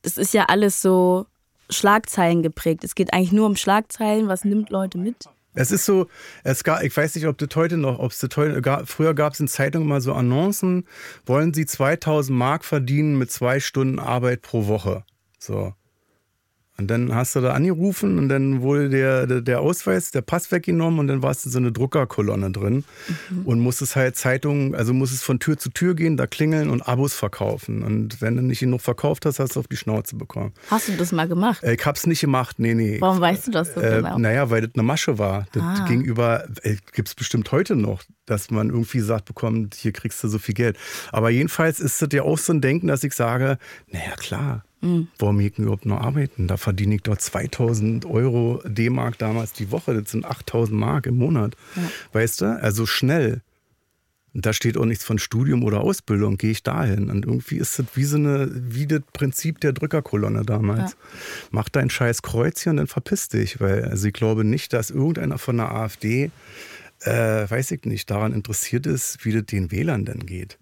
das 0.02 0.18
ist 0.18 0.34
ja 0.34 0.46
alles 0.46 0.82
so 0.82 1.26
Schlagzeilen 1.70 2.44
geprägt. 2.44 2.84
Es 2.84 2.96
geht 2.96 3.14
eigentlich 3.14 3.32
nur 3.32 3.46
um 3.46 3.56
Schlagzeilen, 3.56 4.28
was 4.28 4.44
nimmt 4.44 4.70
Leute 4.70 4.98
mit. 4.98 5.26
Es 5.54 5.72
ist 5.72 5.86
so, 5.86 6.08
es 6.44 6.64
gab, 6.64 6.82
ich 6.84 6.96
weiß 6.96 7.16
nicht, 7.16 7.28
ob 7.28 7.38
das 7.38 7.50
heute 7.56 7.78
noch, 7.78 8.00
ob 8.00 8.12
es 8.12 8.20
das 8.20 8.36
heute, 8.38 8.62
früher 8.86 9.14
gab 9.14 9.34
es 9.34 9.40
in 9.40 9.48
Zeitungen 9.48 9.88
mal 9.88 10.02
so 10.02 10.14
Annoncen, 10.14 10.88
wollen 11.26 11.54
Sie 11.54 11.66
2000 11.66 12.38
Mark 12.38 12.64
verdienen 12.64 13.18
mit 13.18 13.32
zwei 13.32 13.60
Stunden 13.60 14.00
Arbeit 14.00 14.42
pro 14.42 14.68
Woche. 14.68 15.04
So. 15.40 15.74
Und 16.82 16.88
dann 16.88 17.14
hast 17.14 17.36
du 17.36 17.42
da 17.42 17.54
angerufen 17.54 18.18
und 18.18 18.28
dann 18.30 18.62
wurde 18.62 18.90
der, 18.90 19.28
der, 19.28 19.42
der 19.42 19.62
Ausweis, 19.62 20.10
der 20.12 20.22
Pass 20.22 20.52
weggenommen 20.52 21.00
und 21.00 21.08
dann 21.08 21.22
warst 21.22 21.46
du 21.46 21.50
in 21.50 21.54
so 21.54 21.60
eine 21.60 21.72
Druckerkolonne 21.72 22.52
drin 22.52 22.84
und 23.46 23.60
musstest 23.60 23.96
halt 23.96 24.16
Zeitungen, 24.18 24.74
also 24.74 24.94
musstest 24.94 25.24
von 25.24 25.40
Tür 25.40 25.58
zu 25.58 25.70
Tür 25.70 25.94
gehen, 25.96 26.18
da 26.18 26.26
klingeln 26.28 26.70
und 26.72 26.82
Abos 26.82 27.14
verkaufen. 27.14 27.84
Und 27.84 28.20
wenn 28.22 28.36
du 28.36 28.42
nicht 28.42 28.60
genug 28.62 28.82
verkauft 28.82 29.26
hast, 29.26 29.40
hast 29.40 29.56
du 29.56 29.60
auf 29.60 29.68
die 29.68 29.78
Schnauze 29.78 30.16
bekommen. 30.16 30.54
Hast 30.70 30.88
du 30.88 30.94
das 30.98 31.12
mal 31.12 31.28
gemacht? 31.28 31.64
Äh, 31.64 31.76
Ich 31.76 31.86
hab's 31.86 32.08
nicht 32.08 32.22
gemacht, 32.22 32.58
nee, 32.60 32.74
nee. 32.74 32.98
Warum 33.00 33.22
weißt 33.22 33.48
du 33.48 33.52
das 33.52 33.74
so 33.76 33.80
Äh, 33.82 33.98
genau? 33.98 34.18
naja, 34.18 34.50
weil 34.50 34.62
das 34.62 34.72
eine 34.74 34.84
Masche 34.84 35.20
war. 35.20 35.46
Das 35.54 35.62
Ah. 35.64 35.86
gegenüber, 35.88 36.46
äh, 36.64 36.78
gibt 36.94 37.08
es 37.10 37.16
bestimmt 37.16 37.52
heute 37.52 37.76
noch, 37.76 38.02
dass 38.32 38.50
man 38.50 38.70
irgendwie 38.70 39.02
sagt, 39.02 39.26
bekommt, 39.26 39.76
hier 39.76 39.92
kriegst 39.92 40.24
du 40.24 40.28
so 40.28 40.40
viel 40.40 40.56
Geld. 40.56 40.78
Aber 41.12 41.30
jedenfalls 41.30 41.80
ist 41.80 42.02
das 42.02 42.10
ja 42.14 42.24
auch 42.24 42.38
so 42.38 42.54
ein 42.54 42.62
Denken, 42.62 42.88
dass 42.88 43.04
ich 43.04 43.14
sage, 43.14 43.58
naja 43.92 44.16
klar, 44.18 44.64
Mhm. 44.84 45.10
warum 45.20 45.38
denn 45.38 45.66
überhaupt 45.66 45.86
noch 45.86 46.02
arbeiten? 46.02 46.48
Da 46.48 46.58
verdiene 46.58 46.96
ich 46.96 47.04
doch 47.04 47.16
2000 47.16 48.04
Euro 48.06 48.64
D-Mark 48.66 49.20
damals 49.20 49.54
die 49.54 49.70
Woche, 49.70 49.94
das 49.94 50.10
sind 50.10 50.26
8000 50.26 50.76
Mark 50.80 51.06
im 51.06 51.18
Monat. 51.18 51.56
Weißt 52.14 52.42
du, 52.42 52.46
also 52.60 52.88
schnell. 52.88 53.42
Und 54.34 54.46
da 54.46 54.54
steht 54.54 54.78
auch 54.78 54.86
nichts 54.86 55.04
von 55.04 55.20
Studium 55.20 55.64
oder 55.64 55.82
Ausbildung, 55.82 56.38
gehe 56.38 56.52
ich 56.52 56.64
dahin. 56.64 57.10
Und 57.12 57.26
irgendwie 57.26 57.58
ist 57.58 57.78
das 57.78 57.86
wie 57.96 58.06
so 58.06 58.16
eine, 58.16 58.50
wie 58.52 58.88
das 58.88 59.02
Prinzip 59.14 59.60
der 59.60 59.74
Drückerkolonne 59.74 60.44
damals. 60.46 60.96
Mach 61.52 61.68
dein 61.70 61.90
scheiß 61.90 62.22
Kreuzchen 62.22 62.72
und 62.72 62.78
dann 62.78 62.88
verpiss 62.88 63.28
dich. 63.28 63.60
Weil, 63.60 63.84
also 63.86 64.08
ich 64.08 64.14
glaube 64.14 64.46
nicht, 64.46 64.72
dass 64.74 64.90
irgendeiner 64.90 65.38
von 65.38 65.58
der 65.58 65.72
AfD, 65.74 66.32
äh, 67.02 67.50
weiß 67.50 67.72
ich 67.72 67.86
nicht, 67.86 68.10
daran 68.10 68.34
interessiert 68.34 68.86
ist, 68.86 69.24
wie 69.26 69.34
das 69.34 69.46
den 69.46 69.72
Wählern 69.72 70.06
denn 70.06 70.26
geht. 70.26 70.58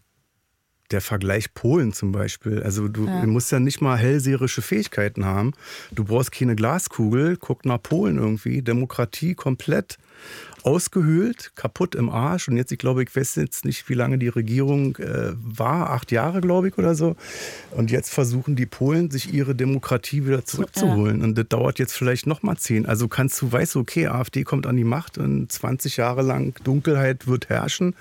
Der 0.91 1.01
Vergleich 1.01 1.53
Polen 1.53 1.93
zum 1.93 2.11
Beispiel. 2.11 2.63
Also 2.63 2.87
du, 2.87 3.05
du 3.05 3.27
musst 3.27 3.51
ja 3.51 3.59
nicht 3.59 3.79
mal 3.79 3.95
hellseherische 3.95 4.63
Fähigkeiten 4.63 5.23
haben. 5.23 5.53
Du 5.91 6.03
brauchst 6.03 6.31
keine 6.31 6.55
Glaskugel. 6.55 7.37
Guck 7.37 7.63
nach 7.63 7.81
Polen 7.81 8.17
irgendwie. 8.17 8.63
Demokratie 8.63 9.35
komplett 9.35 9.99
ausgehöhlt, 10.63 11.51
kaputt 11.55 11.95
im 11.95 12.09
Arsch. 12.09 12.47
Und 12.47 12.57
jetzt, 12.57 12.71
ich 12.71 12.77
glaube, 12.77 13.03
ich 13.03 13.15
weiß 13.15 13.35
jetzt 13.35 13.65
nicht, 13.65 13.89
wie 13.89 13.93
lange 13.93 14.17
die 14.17 14.27
Regierung 14.27 14.95
äh, 14.97 15.33
war, 15.35 15.91
acht 15.91 16.11
Jahre, 16.11 16.41
glaube 16.41 16.69
ich, 16.69 16.77
oder 16.77 16.95
so. 16.95 17.15
Und 17.71 17.91
jetzt 17.91 18.11
versuchen 18.11 18.55
die 18.55 18.65
Polen, 18.65 19.11
sich 19.11 19.33
ihre 19.33 19.55
Demokratie 19.55 20.25
wieder 20.25 20.45
zurückzuholen. 20.45 21.21
Und 21.21 21.37
das 21.37 21.47
dauert 21.47 21.79
jetzt 21.79 21.93
vielleicht 21.93 22.27
noch 22.27 22.43
mal 22.43 22.57
zehn. 22.57 22.85
Also 22.85 23.07
kannst 23.07 23.41
du, 23.41 23.51
weißt 23.51 23.75
du, 23.75 23.79
okay, 23.79 24.07
AfD 24.07 24.43
kommt 24.43 24.67
an 24.67 24.77
die 24.77 24.83
Macht 24.83 25.17
und 25.17 25.51
20 25.51 25.97
Jahre 25.97 26.21
lang 26.21 26.53
Dunkelheit 26.63 27.27
wird 27.27 27.49
herrschen. 27.49 27.95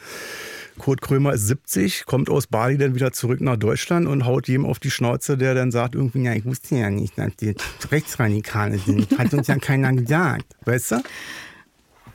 Kurt 0.79 1.01
Krömer 1.01 1.35
ist 1.35 1.47
70, 1.49 2.07
kommt 2.07 2.31
aus 2.31 2.47
Bali 2.47 2.79
dann 2.79 2.95
wieder 2.95 3.13
zurück 3.13 3.41
nach 3.41 3.57
Deutschland 3.57 4.07
und 4.07 4.25
haut 4.25 4.49
jedem 4.49 4.65
auf 4.65 4.79
die 4.79 4.91
Schnauze, 4.91 5.37
der 5.37 5.55
dann 5.55 5.71
sagt 5.71 5.95
irgendwie, 5.95 6.23
ja, 6.23 6.33
ich 6.33 6.45
wusste 6.45 6.77
ja 6.77 6.89
nicht, 6.89 7.19
dass 7.19 7.35
die 7.37 7.55
Rechtsradikale 7.91 8.79
sind. 8.79 9.19
Hat 9.19 9.35
uns 9.35 9.49
ja 9.49 9.57
keiner 9.57 9.93
gesagt. 9.93 10.47
Weißt 10.65 10.93
du? 10.93 11.03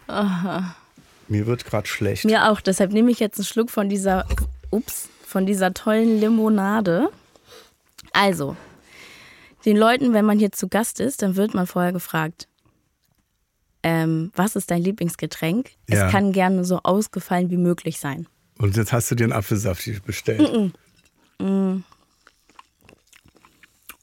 Mir 0.07 1.47
wird 1.47 1.65
gerade 1.65 1.87
schlecht. 1.87 2.25
Mir 2.25 2.49
auch, 2.49 2.61
deshalb 2.61 2.91
nehme 2.91 3.11
ich 3.11 3.19
jetzt 3.19 3.37
einen 3.37 3.45
Schluck 3.45 3.69
von 3.69 3.89
dieser, 3.89 4.27
ups, 4.69 5.09
von 5.25 5.45
dieser 5.45 5.73
tollen 5.73 6.19
Limonade. 6.19 7.09
Also, 8.11 8.55
den 9.65 9.77
Leuten, 9.77 10.13
wenn 10.13 10.25
man 10.25 10.39
hier 10.39 10.51
zu 10.51 10.67
Gast 10.67 10.99
ist, 10.99 11.21
dann 11.21 11.35
wird 11.35 11.53
man 11.53 11.67
vorher 11.67 11.93
gefragt, 11.93 12.47
ähm, 13.81 14.31
was 14.35 14.55
ist 14.55 14.71
dein 14.71 14.81
Lieblingsgetränk? 14.81 15.71
Ja. 15.89 16.05
Es 16.05 16.11
kann 16.11 16.31
gerne 16.31 16.63
so 16.63 16.79
ausgefallen 16.83 17.49
wie 17.49 17.57
möglich 17.57 17.99
sein. 17.99 18.27
Und 18.57 18.77
jetzt 18.77 18.93
hast 18.93 19.09
du 19.11 19.15
dir 19.15 19.25
einen 19.25 19.33
Apfelsaft 19.33 20.05
bestellt. 20.05 20.71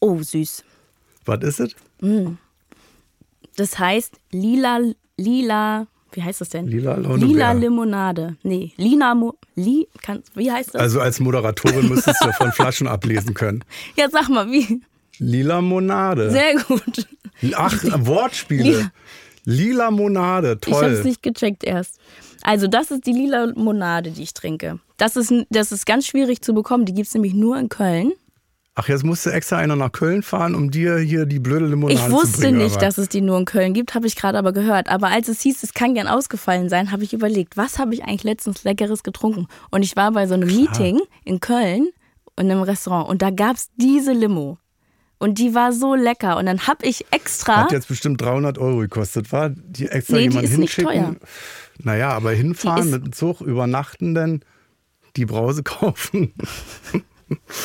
Oh, 0.00 0.22
süß. 0.22 0.64
Was 1.24 1.44
ist 1.44 1.60
es? 1.60 1.76
Das 3.56 3.78
heißt 3.78 4.18
lila, 4.30 4.80
lila, 5.16 5.86
wie 6.12 6.22
heißt 6.22 6.40
das 6.40 6.48
denn? 6.50 6.66
Lila 6.66 6.96
Lila. 6.96 7.52
Limonade. 7.52 8.36
Nee, 8.42 8.72
Lina, 8.76 9.14
Mo, 9.14 9.34
Li, 9.54 9.86
kann, 10.02 10.22
wie 10.34 10.50
heißt 10.50 10.74
das? 10.74 10.80
Also 10.80 11.00
als 11.00 11.20
Moderatorin 11.20 11.88
müsstest 11.88 12.24
du 12.24 12.32
von 12.32 12.52
Flaschen 12.52 12.86
ablesen 12.88 13.34
können. 13.34 13.64
ja, 13.96 14.08
sag 14.10 14.28
mal, 14.28 14.50
wie? 14.50 14.80
Lila 15.18 15.60
Monade. 15.60 16.30
Sehr 16.30 16.54
gut. 16.66 17.06
Ach, 17.54 17.82
Wortspiele. 18.06 18.62
Lila. 18.62 18.92
Lila 19.44 19.90
Monade, 19.90 20.58
Ich 20.66 20.72
habe 20.72 20.86
es 20.86 20.98
toll. 21.00 21.04
nicht 21.08 21.22
gecheckt 21.22 21.64
erst. 21.64 21.98
Also, 22.42 22.66
das 22.68 22.90
ist 22.90 23.06
die 23.06 23.12
lila 23.12 23.44
Limonade, 23.44 24.10
die 24.10 24.22
ich 24.22 24.32
trinke. 24.34 24.78
Das 24.96 25.16
ist, 25.16 25.32
das 25.50 25.72
ist 25.72 25.86
ganz 25.86 26.06
schwierig 26.06 26.42
zu 26.42 26.54
bekommen. 26.54 26.84
Die 26.86 26.94
gibt 26.94 27.08
es 27.08 27.14
nämlich 27.14 27.34
nur 27.34 27.58
in 27.58 27.68
Köln. 27.68 28.12
Ach, 28.82 28.88
jetzt 28.88 29.04
musst 29.04 29.26
du 29.26 29.30
extra 29.30 29.58
einer 29.58 29.76
nach 29.76 29.92
Köln 29.92 30.22
fahren, 30.22 30.54
um 30.54 30.70
dir 30.70 30.96
hier 30.96 31.26
die 31.26 31.38
blöde 31.38 31.66
Limonade 31.66 32.00
Ich 32.00 32.06
zu 32.06 32.12
wusste 32.12 32.40
bringen. 32.40 32.56
nicht, 32.58 32.76
aber. 32.76 32.86
dass 32.86 32.96
es 32.96 33.10
die 33.10 33.20
nur 33.20 33.36
in 33.38 33.44
Köln 33.44 33.74
gibt, 33.74 33.94
habe 33.94 34.06
ich 34.06 34.16
gerade 34.16 34.38
aber 34.38 34.54
gehört. 34.54 34.88
Aber 34.88 35.08
als 35.08 35.28
es 35.28 35.42
hieß, 35.42 35.62
es 35.62 35.74
kann 35.74 35.92
gern 35.92 36.06
ausgefallen 36.08 36.70
sein, 36.70 36.90
habe 36.90 37.04
ich 37.04 37.12
überlegt, 37.12 37.58
was 37.58 37.78
habe 37.78 37.92
ich 37.92 38.04
eigentlich 38.04 38.24
letztens 38.24 38.64
Leckeres 38.64 39.02
getrunken? 39.02 39.48
Und 39.70 39.82
ich 39.82 39.96
war 39.96 40.12
bei 40.12 40.26
so 40.26 40.32
einem 40.32 40.48
Meeting 40.48 40.98
in 41.26 41.40
Köln 41.40 41.88
in 42.38 42.50
einem 42.50 42.62
Restaurant 42.62 43.06
und 43.10 43.20
da 43.20 43.28
gab 43.28 43.56
es 43.56 43.68
diese 43.76 44.12
Limo. 44.12 44.56
Und 45.18 45.38
die 45.38 45.54
war 45.54 45.74
so 45.74 45.94
lecker. 45.94 46.38
Und 46.38 46.46
dann 46.46 46.66
habe 46.66 46.86
ich 46.86 47.04
extra. 47.10 47.56
Hat 47.64 47.72
jetzt 47.72 47.88
bestimmt 47.88 48.22
300 48.22 48.56
Euro 48.56 48.78
gekostet, 48.78 49.30
war? 49.30 49.50
Die 49.50 49.88
extra 49.88 50.14
Nee, 50.16 50.28
die 50.28 50.28
jemand 50.28 50.44
ist 50.46 50.56
nicht 50.56 50.74
hinschicken? 50.74 51.04
teuer. 51.04 51.16
Naja, 51.82 52.08
aber 52.12 52.30
hinfahren 52.30 52.90
mit 52.90 53.04
dem 53.04 53.12
Zug, 53.12 53.42
übernachten, 53.42 54.14
dann 54.14 54.40
die 55.16 55.26
Brause 55.26 55.62
kaufen. 55.64 56.32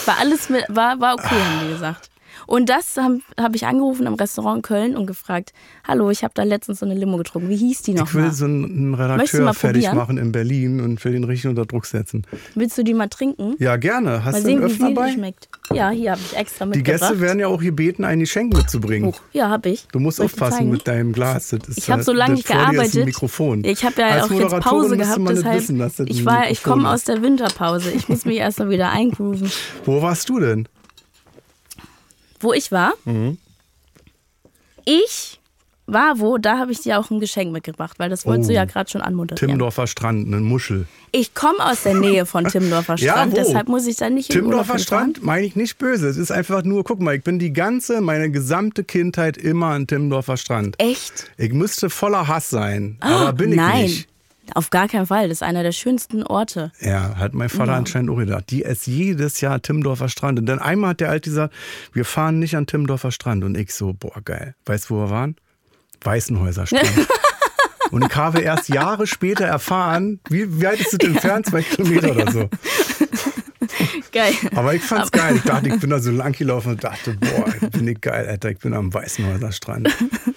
War 0.06 0.18
alles 0.20 0.50
mit, 0.50 0.66
war, 0.70 1.00
war 1.00 1.14
okay, 1.14 1.36
haben 1.36 1.60
die 1.64 1.74
gesagt. 1.74 2.10
Und 2.48 2.70
das 2.70 2.98
habe 2.98 3.20
hab 3.40 3.56
ich 3.56 3.66
angerufen 3.66 4.08
am 4.08 4.14
Restaurant 4.16 4.58
in 4.58 4.62
Köln 4.62 4.96
und 4.98 5.06
gefragt, 5.08 5.54
hallo, 5.88 6.10
ich 6.10 6.24
habe 6.24 6.34
da 6.36 6.44
letztens 6.44 6.80
so 6.80 6.86
eine 6.86 6.96
Limo 6.96 7.18
getrunken. 7.18 7.50
Wie 7.50 7.56
hieß 7.56 7.82
die 7.84 7.92
Ich 7.94 7.98
will 8.14 8.22
nochmal? 8.24 8.32
so 8.32 8.46
einen 8.46 8.94
Redakteur 8.94 9.42
mal 9.46 9.54
fertig 9.54 9.84
probieren? 9.84 9.98
machen 9.98 10.18
in 10.18 10.32
Berlin 10.32 10.80
und 10.82 11.04
will 11.04 11.14
den 11.14 11.24
richtig 11.24 11.50
unter 11.50 11.66
Druck 11.66 11.86
setzen. 11.86 12.26
Willst 12.56 12.78
du 12.78 12.84
die 12.84 12.94
mal 12.94 13.08
trinken? 13.10 13.56
Ja, 13.60 13.76
gerne. 13.78 14.24
Hast 14.24 14.34
Mal 14.34 14.44
du 14.44 14.48
einen 14.50 14.58
sehen, 14.58 14.60
wie 14.60 14.74
Öffner 14.74 14.88
sie 14.90 14.94
bei? 14.94 15.12
schmeckt. 15.12 15.50
Ja, 15.74 15.90
hier 15.90 16.12
habe 16.12 16.22
ich 16.24 16.38
extra 16.38 16.66
Die 16.66 16.78
mitgebracht. 16.78 17.02
Gäste 17.02 17.20
werden 17.22 17.40
ja 17.40 17.48
auch 17.48 17.60
gebeten, 17.62 18.04
ein 18.04 18.20
Geschenk 18.20 18.54
mitzubringen. 18.56 19.08
Hoch. 19.10 19.20
Ja, 19.34 19.50
habe 19.50 19.70
ich. 19.70 19.88
Du 19.92 20.00
musst 20.00 20.18
Soll 20.18 20.28
aufpassen 20.28 20.70
mit 20.70 20.88
deinem 20.88 21.12
Glas. 21.14 21.50
Das 21.50 21.68
ist, 21.68 21.78
Ich 21.80 21.90
habe 21.90 22.04
so 22.04 22.14
lange 22.14 22.36
nicht 22.36 22.48
gearbeitet. 22.48 23.06
Mikrofon. 23.06 23.64
Ich 23.64 23.84
habe 23.84 24.00
ja 24.02 24.08
Als 24.08 24.26
auch 24.26 24.32
jetzt 24.32 24.60
Pause 24.60 24.98
gehabt, 24.98 25.20
deshalb 25.30 25.56
wissen, 25.56 26.06
ich 26.08 26.26
war, 26.26 26.50
ich 26.50 26.64
komme 26.64 26.90
aus 26.90 27.04
der 27.06 27.22
Winterpause. 27.22 27.92
Ich 27.92 28.08
muss 28.10 28.26
mich 28.26 28.38
erst 28.38 28.60
mal 28.60 28.70
wieder 28.70 28.92
eingrooven. 28.92 29.52
Wo 29.86 30.02
warst 30.02 30.30
du 30.30 30.40
denn? 30.40 30.68
Wo 32.40 32.54
ich 32.54 32.72
war? 32.72 32.94
Mhm. 33.06 33.38
Ich 34.86 35.40
war 35.88 36.20
wo, 36.20 36.40
da 36.40 36.58
habe 36.58 36.72
ich 36.72 36.80
dir 36.82 37.00
auch 37.00 37.12
ein 37.12 37.20
Geschenk 37.20 37.52
mitgebracht, 37.52 38.00
weil 38.00 38.10
das 38.10 38.26
wolltest 38.26 38.50
du 38.50 38.54
Oh. 38.54 38.56
ja 38.56 38.66
gerade 38.66 38.90
schon 38.90 39.02
anmoderieren. 39.02 39.38
Timmendorfer 39.50 39.86
Strand, 39.86 40.26
eine 40.26 40.38
Muschel. 40.42 40.88
Ich 41.12 41.36
komme 41.36 41.60
aus 41.60 41.84
der 41.84 41.94
Nähe 41.94 42.26
von 42.26 42.46
Timmendorfer 42.48 42.96
Ja, 42.96 43.14
Strand, 43.14 43.34
wo? 43.34 43.36
deshalb 43.36 43.68
muss 43.68 43.86
ich 43.86 43.96
da 43.98 44.10
nicht 44.10 44.34
hinfahren. 44.34 44.80
Strand 44.80 45.24
meine 45.24 45.46
ich 45.46 45.56
nicht 45.56 45.78
böse. 45.78 46.08
Es 46.08 46.18
ist 46.18 46.32
einfach 46.32 46.64
nur, 46.64 46.84
guck 46.84 47.02
mal, 47.02 47.16
ich 47.16 47.24
bin 47.24 47.38
die 47.38 47.54
ganze, 47.54 48.02
meine 48.02 48.32
gesamte 48.32 48.84
Kindheit 48.84 49.38
immer 49.38 49.68
an 49.68 49.86
Timmendorfer 49.86 50.38
Strand. 50.38 50.76
Echt? 50.80 51.30
Ich 51.38 51.54
müsste 51.54 51.92
voller 51.92 52.28
Hass 52.28 52.50
sein, 52.50 52.98
aber 53.00 53.34
bin 53.34 53.52
ich 53.52 53.58
Nein, 53.58 53.84
nicht. 53.84 54.10
Auf 54.54 54.70
gar 54.70 54.88
keinen 54.88 55.08
Fall. 55.08 55.30
Das 55.30 55.38
ist 55.38 55.44
einer 55.44 55.64
der 55.64 55.72
schönsten 55.72 56.24
Orte. 56.24 56.72
Ja, 56.80 57.16
hat 57.18 57.34
mein 57.34 57.50
Vater 57.50 57.74
anscheinend 57.74 58.12
auch 58.12 58.18
gedacht. 58.18 58.46
Die 58.50 58.62
ist 58.62 58.88
jedes 58.88 59.42
Jahr 59.42 59.62
Timmendorfer 59.62 60.10
Strand. 60.10 60.40
Und 60.40 60.46
dann 60.46 60.60
einmal 60.60 60.92
hat 60.92 61.00
der 61.00 61.10
Alte 61.10 61.30
gesagt, 61.30 61.54
wir 61.94 62.06
fahren 62.06 62.40
nicht 62.40 62.56
an 62.56 62.68
Timmendorfer 62.68 63.12
Strand. 63.12 63.44
Und 63.44 63.58
ich 63.58 63.74
so, 63.74 63.94
boah, 63.94 64.22
geil. 64.24 64.56
Weißt 64.66 64.90
du, 64.90 64.96
wo 64.96 65.00
wir 65.00 65.10
waren? 65.10 65.36
Weißenhäuser 66.02 66.68
Strand. 66.68 66.86
Und 67.92 68.04
ich 68.04 68.16
habe 68.16 68.42
erst 68.42 68.70
Jahre 68.70 69.08
später 69.08 69.46
erfahren, 69.46 70.20
wie, 70.30 70.62
weit 70.62 70.80
ist 70.80 70.94
es 70.94 71.08
entfernt? 71.08 71.46
Zwei 71.46 71.62
Kilometer 71.62 72.12
oder 72.12 72.32
so. 72.32 72.50
Geil. 74.12 74.34
Aber 74.56 74.74
ich 74.74 74.82
fand's 74.82 75.12
geil. 75.12 75.36
Ich 75.36 75.44
dachte, 75.44 75.70
ich 75.70 75.80
bin 75.80 75.90
da 75.90 76.00
so 76.00 76.12
lang 76.12 76.32
gelaufen 76.34 76.72
und 76.72 76.84
dachte, 76.84 77.18
boah, 77.20 77.70
bin 77.70 77.88
ich 77.88 78.02
geil, 78.02 78.28
Alter. 78.28 78.50
Ich 78.52 78.60
bin 78.60 78.74
am 78.74 78.94
Weißenhäuser 78.94 79.52
Strand. 79.52 79.90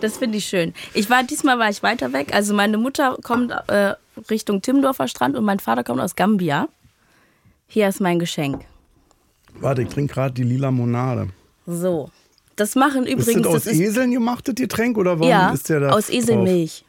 Das 0.00 0.16
finde 0.18 0.38
ich 0.38 0.46
schön. 0.46 0.74
Ich 0.94 1.10
war 1.10 1.22
diesmal 1.22 1.58
war 1.58 1.68
ich 1.68 1.82
weiter 1.82 2.12
weg. 2.12 2.34
Also 2.34 2.54
meine 2.54 2.78
Mutter 2.78 3.16
kommt 3.22 3.52
äh, 3.68 3.94
Richtung 4.30 4.62
Timmendorfer 4.62 5.08
Strand 5.08 5.36
und 5.36 5.44
mein 5.44 5.60
Vater 5.60 5.84
kommt 5.84 6.00
aus 6.00 6.16
Gambia. 6.16 6.68
Hier 7.66 7.88
ist 7.88 8.00
mein 8.00 8.18
Geschenk. 8.18 8.64
Warte, 9.60 9.82
ich 9.82 9.88
trinke 9.88 10.14
gerade 10.14 10.34
die 10.34 10.42
lila 10.42 10.70
Monade. 10.70 11.28
So. 11.66 12.10
Das 12.56 12.74
machen 12.74 13.04
Ist 13.06 13.12
übrigens. 13.12 13.42
das 13.42 13.54
aus 13.54 13.64
das 13.64 13.72
ist, 13.72 13.80
Eseln 13.80 14.10
gemachtes 14.10 14.54
Getränk 14.54 14.98
oder 14.98 15.18
warum 15.18 15.30
ja, 15.30 15.50
ist 15.50 15.68
der 15.68 15.80
da? 15.80 15.90
aus 15.90 16.10
Eselmilch. 16.10 16.84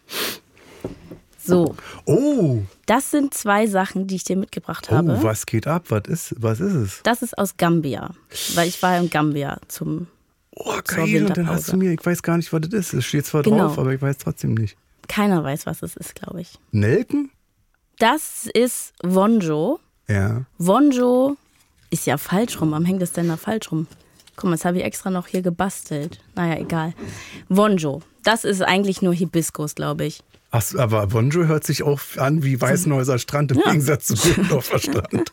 So. 1.38 1.76
Oh, 2.06 2.60
Das 2.86 3.10
sind 3.10 3.34
zwei 3.34 3.68
Sachen, 3.68 4.06
die 4.08 4.16
ich 4.16 4.24
dir 4.24 4.36
mitgebracht 4.36 4.90
oh, 4.92 4.96
habe. 4.96 5.24
was 5.24 5.46
geht 5.46 5.68
ab? 5.68 5.86
Was 5.90 6.04
ist, 6.08 6.36
was 6.38 6.60
ist 6.60 6.74
es? 6.74 7.00
Das 7.04 7.22
ist 7.22 7.38
aus 7.38 7.58
Gambia. 7.58 8.12
Weil 8.54 8.68
ich 8.68 8.82
war 8.84 8.98
in 9.00 9.10
Gambia 9.10 9.60
zum. 9.68 10.08
Oh, 10.64 10.80
geil. 10.86 11.26
Und 11.26 11.38
dann 11.38 11.48
hast 11.48 11.72
du 11.72 11.78
mir, 11.78 11.92
ich 11.92 12.06
weiß 12.06 12.22
gar 12.24 12.38
nicht, 12.38 12.52
was 12.54 12.62
das 12.62 12.74
ist. 12.74 12.94
Es 12.94 13.06
steht 13.06 13.26
zwar 13.26 13.42
Genau. 13.44 13.68
drauf, 13.68 13.80
aber 13.80 13.94
ich 13.94 14.02
weiß 14.02 14.18
trotzdem 14.20 14.54
nicht. 14.54 14.78
Keiner 15.08 15.44
weiß, 15.44 15.66
was 15.66 15.82
es 15.82 15.96
ist, 15.98 16.16
glaube 16.16 16.42
ich. 16.42 16.54
Nelken? 16.72 17.32
Das 18.00 18.48
ist 18.54 18.94
Wonjo. 19.04 19.80
Ja. 20.08 20.46
Wonjo 20.58 21.36
ist 21.90 22.06
ja 22.06 22.18
falsch 22.18 22.60
rum. 22.62 22.72
Warum 22.72 22.86
hängt 22.86 23.02
das 23.02 23.12
denn 23.12 23.28
da 23.28 23.38
falsch 23.38 23.72
rum? 23.72 23.88
Guck 24.36 24.46
mal, 24.46 24.52
das 24.52 24.66
habe 24.66 24.78
ich 24.78 24.84
extra 24.84 25.10
noch 25.10 25.28
hier 25.28 25.42
gebastelt. 25.42 26.20
Naja, 26.36 26.60
egal. 26.60 26.94
Wonjo. 27.50 28.02
Das 28.24 28.44
ist 28.44 28.62
eigentlich 28.62 29.02
nur 29.02 29.14
Hibiskus, 29.14 29.76
glaube 29.76 30.06
ich. 30.06 30.24
Ach, 30.54 30.64
aber 30.78 31.08
Bonjo 31.08 31.46
hört 31.46 31.64
sich 31.64 31.84
auch 31.84 32.02
an 32.18 32.44
wie 32.44 32.60
Weißenhäuser 32.60 33.18
Strand 33.20 33.52
im 33.54 33.60
Ja. 33.60 33.72
Gegensatz 33.72 34.08
zu 34.08 34.14
Düsseldorfer 34.16 34.80
Strand. 34.80 35.32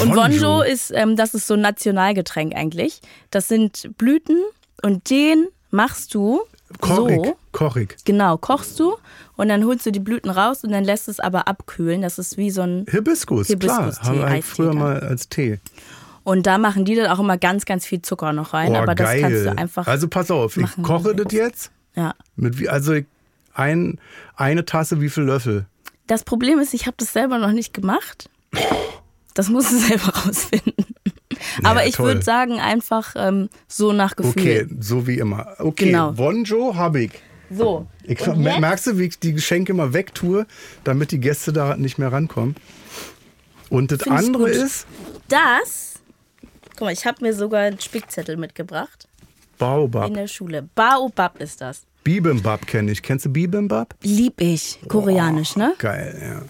Und 0.00 0.14
Wonjo 0.16 0.62
ist, 0.62 0.92
ähm, 0.94 1.16
das 1.16 1.34
ist 1.34 1.46
so 1.48 1.54
ein 1.54 1.60
Nationalgetränk 1.60 2.54
eigentlich. 2.54 3.00
Das 3.30 3.48
sind 3.48 3.90
Blüten 3.98 4.38
und 4.82 5.10
den 5.10 5.48
machst 5.70 6.14
du 6.14 6.40
Kochig. 6.80 7.24
so. 7.24 7.36
Kochig. 7.52 7.96
Genau, 8.04 8.36
kochst 8.36 8.78
du 8.78 8.94
und 9.36 9.48
dann 9.48 9.64
holst 9.64 9.86
du 9.86 9.90
die 9.92 9.98
Blüten 10.00 10.30
raus 10.30 10.62
und 10.62 10.70
dann 10.70 10.84
lässt 10.84 11.08
es 11.08 11.18
aber 11.18 11.48
abkühlen. 11.48 12.02
Das 12.02 12.18
ist 12.20 12.36
wie 12.36 12.50
so 12.50 12.62
ein. 12.62 12.86
Hibiskus, 12.88 13.48
klar. 13.48 13.84
Hibiskus-Tee, 13.86 14.06
Haben 14.08 14.18
wir 14.18 14.24
Eistee 14.26 14.42
früher 14.54 14.68
dann. 14.68 14.78
mal 14.78 15.00
als 15.00 15.28
Tee. 15.28 15.58
Und 16.22 16.46
da 16.46 16.58
machen 16.58 16.84
die 16.84 16.94
dann 16.94 17.08
auch 17.10 17.18
immer 17.18 17.36
ganz, 17.38 17.64
ganz 17.64 17.84
viel 17.86 18.02
Zucker 18.02 18.32
noch 18.32 18.54
rein. 18.54 18.72
Oh, 18.72 18.76
aber 18.76 18.94
das 18.94 19.06
geil. 19.08 19.20
kannst 19.20 19.46
du 19.46 19.58
einfach. 19.58 19.86
also 19.88 20.08
pass 20.08 20.30
auf, 20.30 20.56
ich 20.56 20.70
koche 20.82 21.14
das 21.14 21.32
jetzt. 21.32 21.70
ja. 21.96 22.14
Mit 22.36 22.58
wie, 22.58 22.68
also 22.68 22.92
ich- 22.94 23.06
ein, 23.54 23.98
eine 24.36 24.64
Tasse, 24.64 25.00
wie 25.00 25.08
viel 25.08 25.24
Löffel? 25.24 25.66
Das 26.06 26.24
Problem 26.24 26.58
ist, 26.58 26.74
ich 26.74 26.86
habe 26.86 26.96
das 26.98 27.12
selber 27.12 27.38
noch 27.38 27.52
nicht 27.52 27.72
gemacht. 27.72 28.28
Das 29.34 29.48
musst 29.48 29.72
du 29.72 29.78
selber 29.78 30.08
rausfinden. 30.26 30.74
Aber 31.62 31.86
ich 31.86 31.98
würde 31.98 32.22
sagen, 32.22 32.60
einfach 32.60 33.14
ähm, 33.16 33.48
so 33.68 33.92
nach 33.92 34.16
Gefühl. 34.16 34.32
Okay, 34.32 34.66
so 34.80 35.06
wie 35.06 35.18
immer. 35.18 35.54
Okay, 35.58 35.86
Genau. 35.86 36.12
Bonjo 36.12 36.74
habe 36.74 37.04
ich. 37.04 37.12
So. 37.50 37.86
ich 38.02 38.26
merkst 38.26 38.86
du, 38.86 38.98
wie 38.98 39.04
ich 39.04 39.18
die 39.18 39.32
Geschenke 39.32 39.72
immer 39.72 39.92
wegtue, 39.92 40.46
damit 40.82 41.12
die 41.12 41.20
Gäste 41.20 41.52
da 41.52 41.76
nicht 41.76 41.98
mehr 41.98 42.10
rankommen? 42.10 42.56
Und 43.70 43.92
das 43.92 44.02
Find 44.02 44.16
andere 44.16 44.50
ist 44.50 44.86
Das. 45.28 45.94
Guck 46.70 46.82
mal, 46.82 46.92
ich 46.92 47.06
habe 47.06 47.24
mir 47.24 47.34
sogar 47.34 47.62
einen 47.62 47.80
Spickzettel 47.80 48.36
mitgebracht. 48.36 49.08
Baobab. 49.58 50.08
In 50.08 50.14
der 50.14 50.26
Schule. 50.26 50.68
Baobab 50.74 51.40
ist 51.40 51.60
das. 51.60 51.82
Bibimbap 52.04 52.66
kenne 52.66 52.92
ich. 52.92 53.02
Kennst 53.02 53.24
du 53.24 53.30
Bibimbap? 53.30 53.94
Lieb 54.02 54.40
ich. 54.40 54.78
Koreanisch, 54.88 55.56
ne? 55.56 55.74
Geil, 55.78 56.20
ja. 56.22 56.42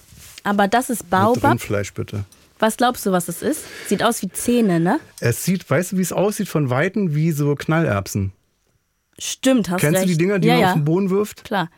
Aber 0.42 0.68
das 0.68 0.90
ist 0.90 1.04
Mit 1.04 1.10
Baobab. 1.10 1.52
Rindfleisch 1.52 1.94
bitte. 1.94 2.24
Was 2.58 2.76
glaubst 2.76 3.04
du, 3.06 3.12
was 3.12 3.28
es 3.28 3.42
ist? 3.42 3.62
Sieht 3.88 4.02
aus 4.02 4.22
wie 4.22 4.28
Zähne, 4.30 4.80
ne? 4.80 5.00
Es 5.20 5.44
sieht, 5.44 5.68
weißt 5.68 5.92
du, 5.92 5.96
wie 5.98 6.02
es 6.02 6.12
aussieht 6.12 6.48
von 6.48 6.70
Weitem 6.70 7.14
wie 7.14 7.32
so 7.32 7.54
Knallerbsen. 7.54 8.32
Stimmt, 9.18 9.70
hast 9.70 9.80
Kennst 9.80 10.00
recht. 10.00 10.08
du 10.08 10.12
die 10.12 10.18
Dinger, 10.18 10.38
die 10.38 10.48
ja, 10.48 10.54
man 10.54 10.62
ja, 10.62 10.68
auf 10.68 10.74
den 10.74 10.84
Boden 10.84 11.10
wirft? 11.10 11.44
klar. 11.44 11.70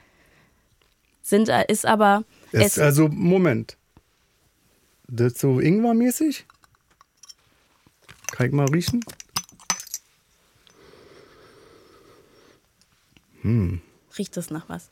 Sind, 1.22 1.48
äh, 1.48 1.64
ist 1.68 1.84
aber. 1.86 2.24
Es, 2.52 2.76
Es, 2.76 2.78
also, 2.78 3.08
Moment. 3.08 3.76
Das 5.08 5.32
ist 5.32 5.40
so 5.40 5.58
Ingwer-mäßig? 5.58 6.44
Kann 8.32 8.46
ich 8.46 8.52
mal 8.52 8.66
riechen? 8.68 9.04
Riecht 14.18 14.36
das 14.36 14.50
nach 14.50 14.68
was? 14.68 14.88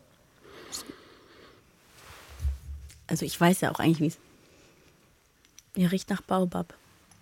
Also 3.07 3.25
ich 3.25 3.39
weiß 3.41 3.61
ja 3.61 3.71
auch 3.71 3.81
eigentlich, 3.81 4.01
wie 4.01 4.07
es. 4.07 4.19
Ihr 5.77 5.91
riecht 5.93 6.09
nach 6.11 6.23
Baobab. 6.23 6.75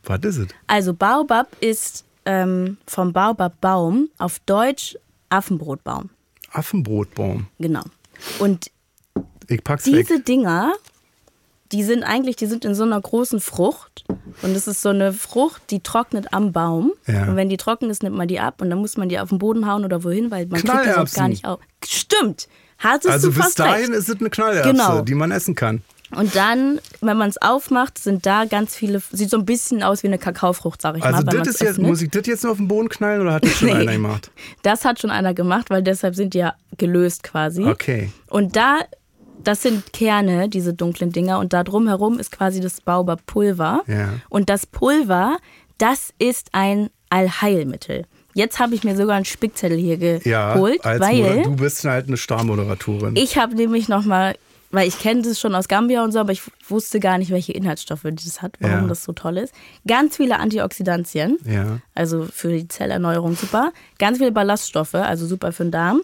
Was 0.04 0.20
ist 0.24 0.36
es? 0.36 0.48
Also 0.66 0.94
Baobab 0.94 1.56
ist 1.60 2.04
ähm, 2.24 2.76
vom 2.86 3.12
Baobabbaum 3.12 4.08
auf 4.18 4.38
Deutsch 4.40 4.96
Affenbrotbaum. 5.30 6.10
Affenbrotbaum. 6.50 7.46
Genau. 7.58 7.84
Und 8.38 8.70
Ich 9.48 9.64
pack's 9.64 9.84
diese 9.84 10.16
weg. 10.16 10.26
Dinger, 10.26 10.72
die 11.72 11.82
sind 11.84 12.02
eigentlich, 12.02 12.36
die 12.36 12.46
sind 12.46 12.64
in 12.64 12.74
so 12.74 12.82
einer 12.84 13.00
großen 13.00 13.40
Frucht. 13.40 14.04
Und 14.42 14.54
es 14.54 14.66
ist 14.66 14.82
so 14.82 14.90
eine 14.90 15.12
Frucht, 15.12 15.62
die 15.70 15.80
trocknet 15.80 16.32
am 16.32 16.52
Baum. 16.52 16.92
Ja. 17.06 17.24
Und 17.28 17.36
wenn 17.36 17.48
die 17.48 17.56
trocken 17.56 17.88
ist, 17.90 18.02
nimmt 18.02 18.16
man 18.16 18.28
die 18.28 18.40
ab 18.40 18.60
und 18.60 18.70
dann 18.70 18.78
muss 18.78 18.96
man 18.96 19.08
die 19.08 19.18
auf 19.18 19.30
den 19.30 19.38
Boden 19.38 19.66
hauen 19.70 19.84
oder 19.84 20.04
wohin, 20.04 20.30
weil 20.30 20.46
man 20.46 20.60
kriegt 20.60 20.84
die 20.86 20.92
sonst 20.92 21.14
gar 21.14 21.28
nicht 21.28 21.44
auf. 21.44 21.60
Stimmt. 21.84 22.48
Hattest 22.78 23.08
Also 23.12 23.28
du 23.28 23.34
bis 23.34 23.44
fast 23.44 23.58
dahin 23.58 23.86
recht. 23.86 23.90
ist 23.98 24.08
es 24.08 24.20
eine 24.20 24.28
Knallerbse, 24.30 24.70
Genau. 24.72 25.00
die 25.02 25.14
man 25.14 25.30
essen 25.30 25.54
kann. 25.54 25.82
Und 26.14 26.36
dann, 26.36 26.78
wenn 27.00 27.16
man 27.16 27.30
es 27.30 27.40
aufmacht, 27.40 27.96
sind 27.96 28.26
da 28.26 28.44
ganz 28.44 28.74
viele, 28.76 29.00
sieht 29.12 29.30
so 29.30 29.38
ein 29.38 29.46
bisschen 29.46 29.82
aus 29.82 30.02
wie 30.02 30.08
eine 30.08 30.18
Kakaofrucht, 30.18 30.82
sag 30.82 30.98
ich 30.98 31.02
Also 31.04 31.22
mal. 31.24 31.32
wenn 31.32 31.38
das 31.38 31.48
ist 31.48 31.62
jetzt, 31.62 31.78
muss 31.78 32.02
ich 32.02 32.10
das 32.10 32.26
jetzt 32.26 32.42
nur 32.42 32.52
auf 32.52 32.58
den 32.58 32.68
Boden 32.68 32.90
knallen 32.90 33.22
oder 33.22 33.32
hat 33.34 33.44
das 33.44 33.52
schon 33.52 33.68
Nee. 33.68 33.74
einer 33.76 33.92
gemacht? 33.92 34.30
Das 34.62 34.84
hat 34.84 35.00
schon 35.00 35.10
einer 35.10 35.32
gemacht, 35.32 35.70
weil 35.70 35.82
deshalb 35.82 36.14
sind 36.14 36.34
die 36.34 36.38
ja 36.38 36.54
gelöst 36.76 37.22
quasi. 37.22 37.64
Okay. 37.64 38.10
Und 38.28 38.56
da, 38.56 38.80
das 39.44 39.62
sind 39.62 39.92
Kerne, 39.92 40.48
diese 40.48 40.74
dunklen 40.74 41.10
Dinger, 41.12 41.38
und 41.38 41.52
da 41.52 41.64
drumherum 41.64 42.18
ist 42.18 42.32
quasi 42.32 42.60
das 42.60 42.80
Baobab-Pulver. 42.80 43.82
Ja. 43.86 44.08
Und 44.28 44.48
das 44.48 44.66
Pulver, 44.66 45.38
das 45.78 46.12
ist 46.18 46.48
ein 46.52 46.90
Allheilmittel. 47.10 48.04
Jetzt 48.34 48.58
habe 48.58 48.74
ich 48.74 48.82
mir 48.84 48.96
sogar 48.96 49.16
einen 49.16 49.24
Spickzettel 49.26 49.76
hier 49.78 50.20
Ja, 50.24 50.54
geholt, 50.54 50.84
als 50.84 51.00
weil 51.00 51.42
du 51.42 51.56
bist 51.56 51.84
halt 51.84 52.08
eine 52.08 52.16
Starmoderatorin. 52.16 53.14
ich 53.16 53.36
habe 53.36 53.54
nämlich 53.54 53.88
nochmal, 53.88 54.36
weil 54.70 54.88
ich 54.88 54.98
kenne 54.98 55.20
das 55.20 55.38
schon 55.38 55.54
aus 55.54 55.68
Gambia 55.68 56.02
und 56.02 56.12
so, 56.12 56.18
aber 56.18 56.32
ich 56.32 56.40
wusste 56.68 56.98
gar 56.98 57.18
nicht, 57.18 57.30
welche 57.30 57.52
Inhaltsstoffe 57.52 58.04
das 58.10 58.40
hat, 58.40 58.56
warum 58.60 58.82
Ja. 58.84 58.86
das 58.88 59.04
so 59.04 59.12
toll 59.12 59.36
ist. 59.36 59.52
Ganz 59.86 60.16
viele 60.16 60.38
Antioxidantien, 60.38 61.36
Ja. 61.44 61.80
also 61.94 62.24
für 62.32 62.48
die 62.56 62.68
Zellerneuerung 62.68 63.36
super. 63.36 63.72
Ganz 63.98 64.16
viele 64.16 64.32
Ballaststoffe, 64.32 64.94
also 64.94 65.26
super 65.26 65.52
für 65.52 65.64
den 65.64 65.72
Darm. 65.72 66.00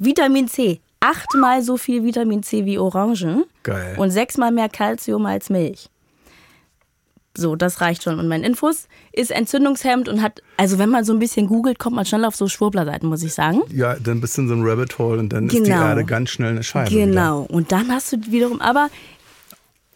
Vitamin 0.00 0.48
C, 0.48 0.80
achtmal 1.02 1.62
so 1.62 1.76
viel 1.76 2.04
Vitamin 2.04 2.42
C 2.42 2.64
wie 2.64 2.78
Orangen 2.78 3.44
Geil. 3.62 3.96
und 3.98 4.10
sechsmal 4.10 4.52
mehr 4.52 4.68
Kalzium 4.68 5.26
als 5.26 5.50
Milch. 5.50 5.88
So, 7.36 7.56
das 7.56 7.80
reicht 7.80 8.02
schon. 8.02 8.18
Und 8.18 8.28
mein 8.28 8.44
Infos 8.44 8.88
ist 9.10 9.30
entzündungshemmend 9.30 10.06
und 10.10 10.20
hat, 10.20 10.42
also 10.58 10.78
wenn 10.78 10.90
man 10.90 11.04
so 11.04 11.14
ein 11.14 11.18
bisschen 11.18 11.46
googelt, 11.46 11.78
kommt 11.78 11.96
man 11.96 12.04
schnell 12.04 12.26
auf 12.26 12.36
so 12.36 12.46
Schwurblerseiten, 12.46 13.08
muss 13.08 13.22
ich 13.22 13.32
sagen. 13.32 13.62
ja, 13.70 13.94
dann 13.98 14.20
bist 14.20 14.36
du 14.36 14.42
in 14.42 14.48
so 14.48 14.54
einem 14.54 14.64
Rabbit 14.66 14.98
Hole 14.98 15.18
und 15.18 15.30
dann 15.32 15.46
ist 15.46 15.54
die 15.56 15.62
Genau. 15.62 15.82
Erde 15.82 16.04
ganz 16.04 16.28
schnell 16.28 16.50
eine 16.50 16.62
Scheibe. 16.62 16.90
Wieder. 16.90 17.06
Genau. 17.06 17.40
Und 17.50 17.72
dann 17.72 17.90
hast 17.90 18.12
du 18.12 18.18
wiederum, 18.30 18.60
aber 18.60 18.90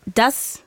das 0.07 0.61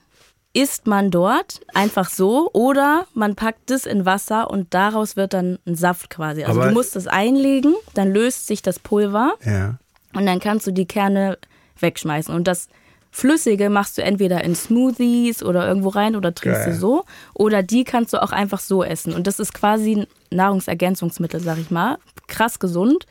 isst 0.54 0.86
man 0.86 1.10
dort 1.10 1.60
einfach 1.74 2.08
so 2.10 2.52
oder 2.54 3.08
man 3.16 3.36
packt 3.36 3.72
das 3.72 3.88
in 3.88 4.06
Wasser 4.06 4.52
und 4.52 4.72
daraus 4.76 5.16
wird 5.16 5.34
dann 5.34 5.58
ein 5.66 5.74
Saft 5.76 6.12
quasi. 6.12 6.44
Also 6.44 6.60
Aber- 6.60 6.70
du 6.70 6.76
musst 6.76 6.96
es 6.96 7.08
einlegen, 7.08 7.74
dann 7.96 8.12
löst 8.12 8.46
sich 8.46 8.62
das 8.62 8.78
Pulver 8.78 9.34
Ja. 9.44 9.79
Und 10.14 10.26
dann 10.26 10.40
kannst 10.40 10.66
du 10.68 10.72
die 10.72 10.86
Kerne 10.88 11.38
wegschmeißen. 11.80 12.34
Und 12.34 12.48
das 12.48 12.68
Flüssige 13.12 13.70
machst 13.70 13.98
du 13.98 14.04
entweder 14.04 14.44
in 14.44 14.54
Smoothies 14.56 15.42
oder 15.44 15.68
irgendwo 15.68 15.90
rein 15.90 16.16
oder 16.16 16.34
trinkst 16.36 16.66
Geil. 16.66 16.74
du 16.74 16.80
so. 16.80 17.06
Oder 17.34 17.64
die 17.64 17.84
kannst 17.84 18.14
du 18.14 18.22
auch 18.22 18.32
einfach 18.32 18.60
so 18.60 18.84
essen. 18.84 19.14
Und 19.14 19.26
das 19.28 19.40
ist 19.40 19.54
quasi 19.54 20.02
ein 20.02 20.08
Nahrungsergänzungsmittel, 20.32 21.40
sag 21.40 21.58
ich 21.58 21.72
mal. 21.72 21.98
Krass 22.28 22.60
gesund. 22.60 23.06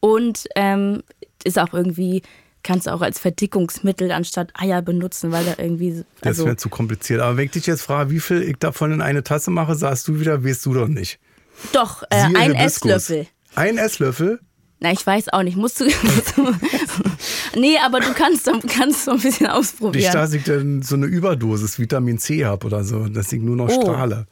Und 0.00 0.46
ähm, 0.54 1.02
ist 1.44 1.58
auch 1.58 1.74
irgendwie, 1.74 2.22
kannst 2.62 2.86
du 2.86 2.92
auch 2.92 3.00
als 3.02 3.18
Verdickungsmittel 3.18 4.12
anstatt 4.12 4.50
Eier 4.54 4.80
benutzen, 4.80 5.32
weil 5.32 5.44
da 5.44 5.54
irgendwie. 5.58 6.04
Das 6.20 6.28
Also, 6.38 6.46
wäre 6.46 6.56
zu 6.56 6.68
kompliziert. 6.68 7.20
Aber 7.20 7.36
wenn 7.36 7.46
ich 7.46 7.50
dich 7.52 7.66
jetzt 7.66 7.82
frage, 7.82 8.10
wie 8.10 8.20
viel 8.20 8.42
ich 8.42 8.56
davon 8.58 8.92
in 8.92 9.02
eine 9.02 9.22
Tasse 9.24 9.50
mache, 9.50 9.74
sagst 9.74 10.08
du 10.08 10.20
wieder, 10.20 10.44
weißt 10.44 10.64
du 10.66 10.74
doch 10.74 10.88
nicht. 10.88 11.18
doch, 11.72 12.02
äh, 12.04 12.16
ein 12.16 12.54
Hibiskus. 12.54 12.92
Esslöffel. 12.92 13.26
Ein 13.56 13.78
Esslöffel? 13.78 14.40
Na, 14.80 14.92
ich 14.92 15.04
weiß 15.04 15.30
auch 15.32 15.42
nicht. 15.42 15.56
Musst 15.56 15.80
du. 15.80 15.86
Nee, 17.56 17.76
aber 17.84 17.98
du 18.00 18.12
kannst, 18.14 18.48
kannst 18.68 19.04
so 19.06 19.12
ein 19.12 19.18
bisschen 19.18 19.46
Nicht, 19.46 19.54
ausprobieren. 19.54 20.12
dass 20.12 20.32
ich 20.32 20.44
dann 20.44 20.82
so 20.82 20.94
eine 20.94 21.06
Überdosis 21.06 21.78
Vitamin 21.78 22.18
C 22.18 22.44
habe 22.44 22.66
oder 22.66 22.84
so, 22.84 23.08
dass 23.08 23.32
ich 23.32 23.40
nur 23.40 23.56
noch 23.56 23.68
Oh. 23.68 23.82
strahle. 23.82 24.26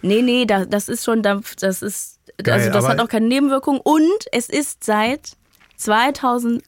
Nee, 0.00 0.22
nee, 0.22 0.46
da, 0.46 0.64
das 0.64 0.88
ist 0.88 1.04
schon, 1.04 1.22
Dampf, 1.22 1.54
das 1.56 1.82
ist, 1.82 2.18
Geil, 2.42 2.54
also 2.54 2.70
das 2.70 2.88
hat 2.88 2.98
auch 3.00 3.08
keine 3.08 3.26
Nebenwirkung 3.28 3.78
und 3.78 4.08
es 4.32 4.48
ist 4.48 4.82
seit 4.82 5.32
2011 5.76 6.62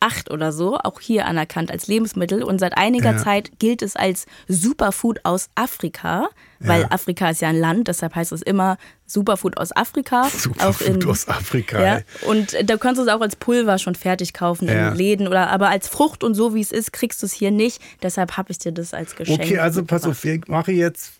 2008 0.00 0.30
oder 0.30 0.52
so 0.52 0.76
auch 0.78 1.00
hier 1.00 1.26
anerkannt 1.26 1.70
als 1.70 1.86
Lebensmittel 1.86 2.42
und 2.42 2.58
seit 2.58 2.76
einiger 2.76 3.12
Ja. 3.12 3.16
Zeit 3.18 3.58
gilt 3.58 3.82
es 3.82 3.96
als 3.96 4.26
Superfood 4.46 5.20
aus 5.24 5.48
Afrika, 5.54 6.28
weil 6.60 6.82
Ja. 6.82 6.90
Afrika 6.90 7.30
ist 7.30 7.40
ja 7.40 7.48
ein 7.48 7.58
Land, 7.58 7.88
deshalb 7.88 8.14
heißt 8.14 8.32
es 8.32 8.42
immer 8.42 8.78
Superfood 9.06 9.56
aus 9.56 9.74
Afrika. 9.76 10.28
Superfood 10.36 11.06
aus 11.06 11.28
Afrika. 11.28 11.82
ja, 11.82 12.00
und 12.26 12.56
da 12.64 12.76
kannst 12.76 12.98
du 13.00 13.04
es 13.04 13.08
auch 13.08 13.20
als 13.20 13.36
Pulver 13.36 13.78
schon 13.78 13.94
fertig 13.94 14.32
kaufen 14.34 14.68
Ja. 14.68 14.90
in 14.90 14.96
Läden 14.96 15.28
oder 15.28 15.50
aber 15.50 15.68
als 15.68 15.88
Frucht 15.88 16.22
und 16.24 16.34
so 16.34 16.54
wie 16.54 16.60
es 16.60 16.72
ist, 16.72 16.92
kriegst 16.92 17.22
du 17.22 17.26
es 17.26 17.32
hier 17.32 17.50
nicht. 17.50 17.80
Deshalb 18.02 18.36
habe 18.36 18.50
ich 18.52 18.58
dir 18.58 18.72
das 18.72 18.94
als 18.94 19.16
Geschenk. 19.16 19.40
Okay, 19.40 19.58
also 19.58 19.84
pass 19.84 20.04
auf, 20.04 20.24
ich 20.24 20.46
mache 20.48 20.72
jetzt 20.72 21.12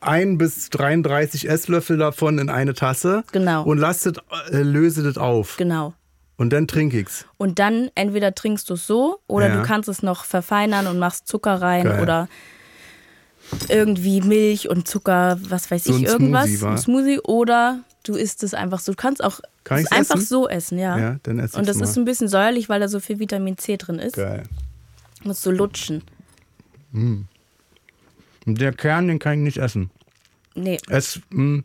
ein 0.00 0.38
bis 0.38 0.70
33 0.70 1.48
Esslöffel 1.48 1.96
davon 1.96 2.38
in 2.38 2.48
eine 2.48 2.74
Tasse. 2.74 3.24
Genau. 3.32 3.64
Und 3.64 3.78
lass 3.78 4.00
das, 4.00 4.14
äh, 4.52 4.58
löse 4.62 5.02
das 5.02 5.18
auf. 5.18 5.56
Genau. 5.56 5.94
Und 6.38 6.50
dann 6.52 6.68
trinke 6.68 7.00
ich's. 7.00 7.24
Und 7.38 7.58
dann 7.58 7.90
entweder 7.94 8.34
trinkst 8.34 8.68
du 8.68 8.74
es 8.74 8.86
so 8.86 9.20
oder 9.26 9.48
Ja. 9.48 9.56
du 9.56 9.62
kannst 9.62 9.88
es 9.88 10.02
noch 10.02 10.24
verfeinern 10.24 10.86
und 10.86 10.98
machst 10.98 11.26
Zucker 11.28 11.62
rein 11.62 11.84
Geil. 11.84 12.02
oder 12.02 12.28
irgendwie 13.68 14.20
Milch 14.20 14.68
und 14.68 14.86
Zucker, 14.88 15.38
was 15.48 15.70
weiß 15.70 15.84
So 15.84 15.92
ich, 15.92 15.98
ein 16.00 16.04
irgendwas. 16.04 16.46
Smoothie, 16.50 16.66
ein 16.66 16.78
Smoothie 16.78 17.20
oder 17.20 17.80
du 18.04 18.14
isst 18.16 18.42
es 18.42 18.52
einfach 18.54 18.80
so. 18.80 18.92
Du 18.92 18.96
kannst 18.96 19.24
auch 19.24 19.40
Kann 19.64 19.78
es 19.78 19.90
einfach 19.92 20.16
essen? 20.16 20.26
so 20.26 20.48
essen, 20.48 20.78
ja. 20.78 20.98
Ja, 20.98 21.16
dann 21.22 21.38
esse 21.38 21.56
und 21.58 21.66
das 21.68 21.76
ist 21.80 21.96
mal. 21.96 22.02
ein 22.02 22.04
bisschen 22.04 22.28
säuerlich, 22.28 22.68
weil 22.68 22.80
da 22.80 22.88
so 22.88 23.00
viel 23.00 23.18
Vitamin 23.18 23.56
C 23.56 23.76
drin 23.78 23.98
ist. 23.98 24.16
Geil. 24.16 24.42
Musst 25.24 25.44
du 25.46 25.50
lutschen. 25.50 26.02
Und 26.92 27.28
der 28.46 28.72
Kern, 28.72 29.08
den 29.08 29.18
kann 29.18 29.34
ich 29.34 29.40
nicht 29.40 29.58
essen. 29.58 29.90
Nee, 30.54 30.78
Es 30.88 31.20
mh, 31.30 31.62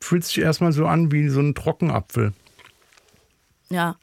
fühlt 0.00 0.24
sich 0.24 0.38
erstmal 0.38 0.72
so 0.72 0.86
an 0.86 1.10
wie 1.10 1.28
so 1.28 1.40
ein 1.40 1.54
Trockenapfel. 1.54 2.32
Ja. 3.70 3.96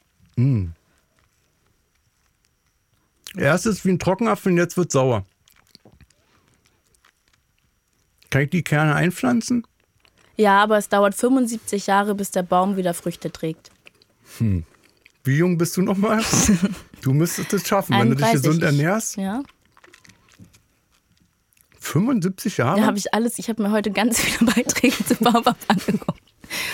Erst 3.37 3.65
ist 3.65 3.79
es 3.79 3.85
wie 3.85 3.91
ein 3.91 3.99
Trockenapfel 3.99 4.51
und 4.51 4.57
jetzt 4.57 4.77
wird 4.77 4.91
sauer. 4.91 5.25
Kann 8.29 8.43
ich 8.43 8.49
die 8.49 8.63
Kerne 8.63 8.95
einpflanzen? 8.95 9.65
Ja, 10.37 10.63
aber 10.63 10.77
es 10.77 10.89
dauert 10.89 11.15
75 11.15 11.87
Jahre, 11.87 12.15
bis 12.15 12.31
der 12.31 12.43
Baum 12.43 12.77
wieder 12.77 12.93
Früchte 12.93 13.31
trägt. 13.31 13.71
Wie 14.39 15.37
jung 15.37 15.57
bist 15.57 15.77
du 15.77 15.81
nochmal? 15.81 16.23
Du 17.01 17.13
müsstest 17.13 17.51
es 17.51 17.67
schaffen, 17.67 17.97
wenn 17.99 18.11
du 18.11 18.15
dich 18.15 18.25
31. 18.25 18.43
gesund 18.43 18.63
ernährst. 18.63 19.17
Ja, 19.17 19.41
75 21.81 22.57
Jahre? 22.57 22.79
da 22.79 22.85
habe 22.85 22.97
ich 22.97 23.13
alles, 23.13 23.39
ich 23.39 23.49
habe 23.49 23.63
mir 23.63 23.71
heute 23.71 23.91
ganz 23.91 24.19
viele 24.19 24.51
Beiträge 24.51 25.03
zu 25.03 25.15
Baobab 25.15 25.57
angeguckt. 25.67 26.20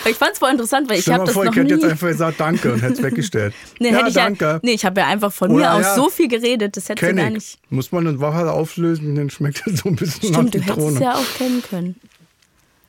Ich 0.04 0.16
fand 0.16 0.32
es 0.32 0.38
voll 0.38 0.50
interessant, 0.50 0.88
weil 0.88 0.98
ich 0.98 1.08
habe 1.08 1.24
das 1.24 1.34
vor, 1.34 1.44
noch 1.44 1.52
ich 1.52 1.58
hätte 1.58 1.74
nie... 1.74 1.80
jetzt 1.80 1.90
einfach 1.90 2.08
gesagt 2.08 2.40
Danke 2.40 2.72
und 2.72 2.82
hätte 2.82 2.94
es 2.94 3.02
weggestellt. 3.02 3.54
Nee, 3.78 3.90
ja, 3.90 3.96
hätte 3.98 4.08
ich 4.08 4.14
danke. 4.14 4.44
Ja, 4.44 4.60
nee, 4.62 4.72
ich 4.72 4.84
habe 4.84 5.00
ja 5.00 5.06
einfach 5.06 5.32
von 5.32 5.50
Oder, 5.50 5.58
mir 5.60 5.74
aus 5.74 5.82
ja. 5.82 5.94
so 5.94 6.08
viel 6.10 6.28
geredet, 6.28 6.76
das 6.76 6.88
hätte 6.88 7.06
Kenn 7.06 7.16
gar 7.16 7.26
ich. 7.28 7.32
nicht. 7.34 7.58
Muss 7.70 7.92
man 7.92 8.06
in 8.06 8.20
Wasser 8.20 8.52
auflösen, 8.52 9.14
dann 9.14 9.30
schmeckt 9.30 9.62
es 9.66 9.80
so 9.80 9.88
ein 9.88 9.96
bisschen 9.96 10.30
nach 10.32 10.38
Stimmt, 10.40 10.54
du 10.54 10.58
hättest 10.58 10.74
Zitrone. 10.76 10.94
es 10.94 11.00
ja 11.02 11.14
auch 11.14 11.34
kennen 11.36 11.62
können. 11.68 11.94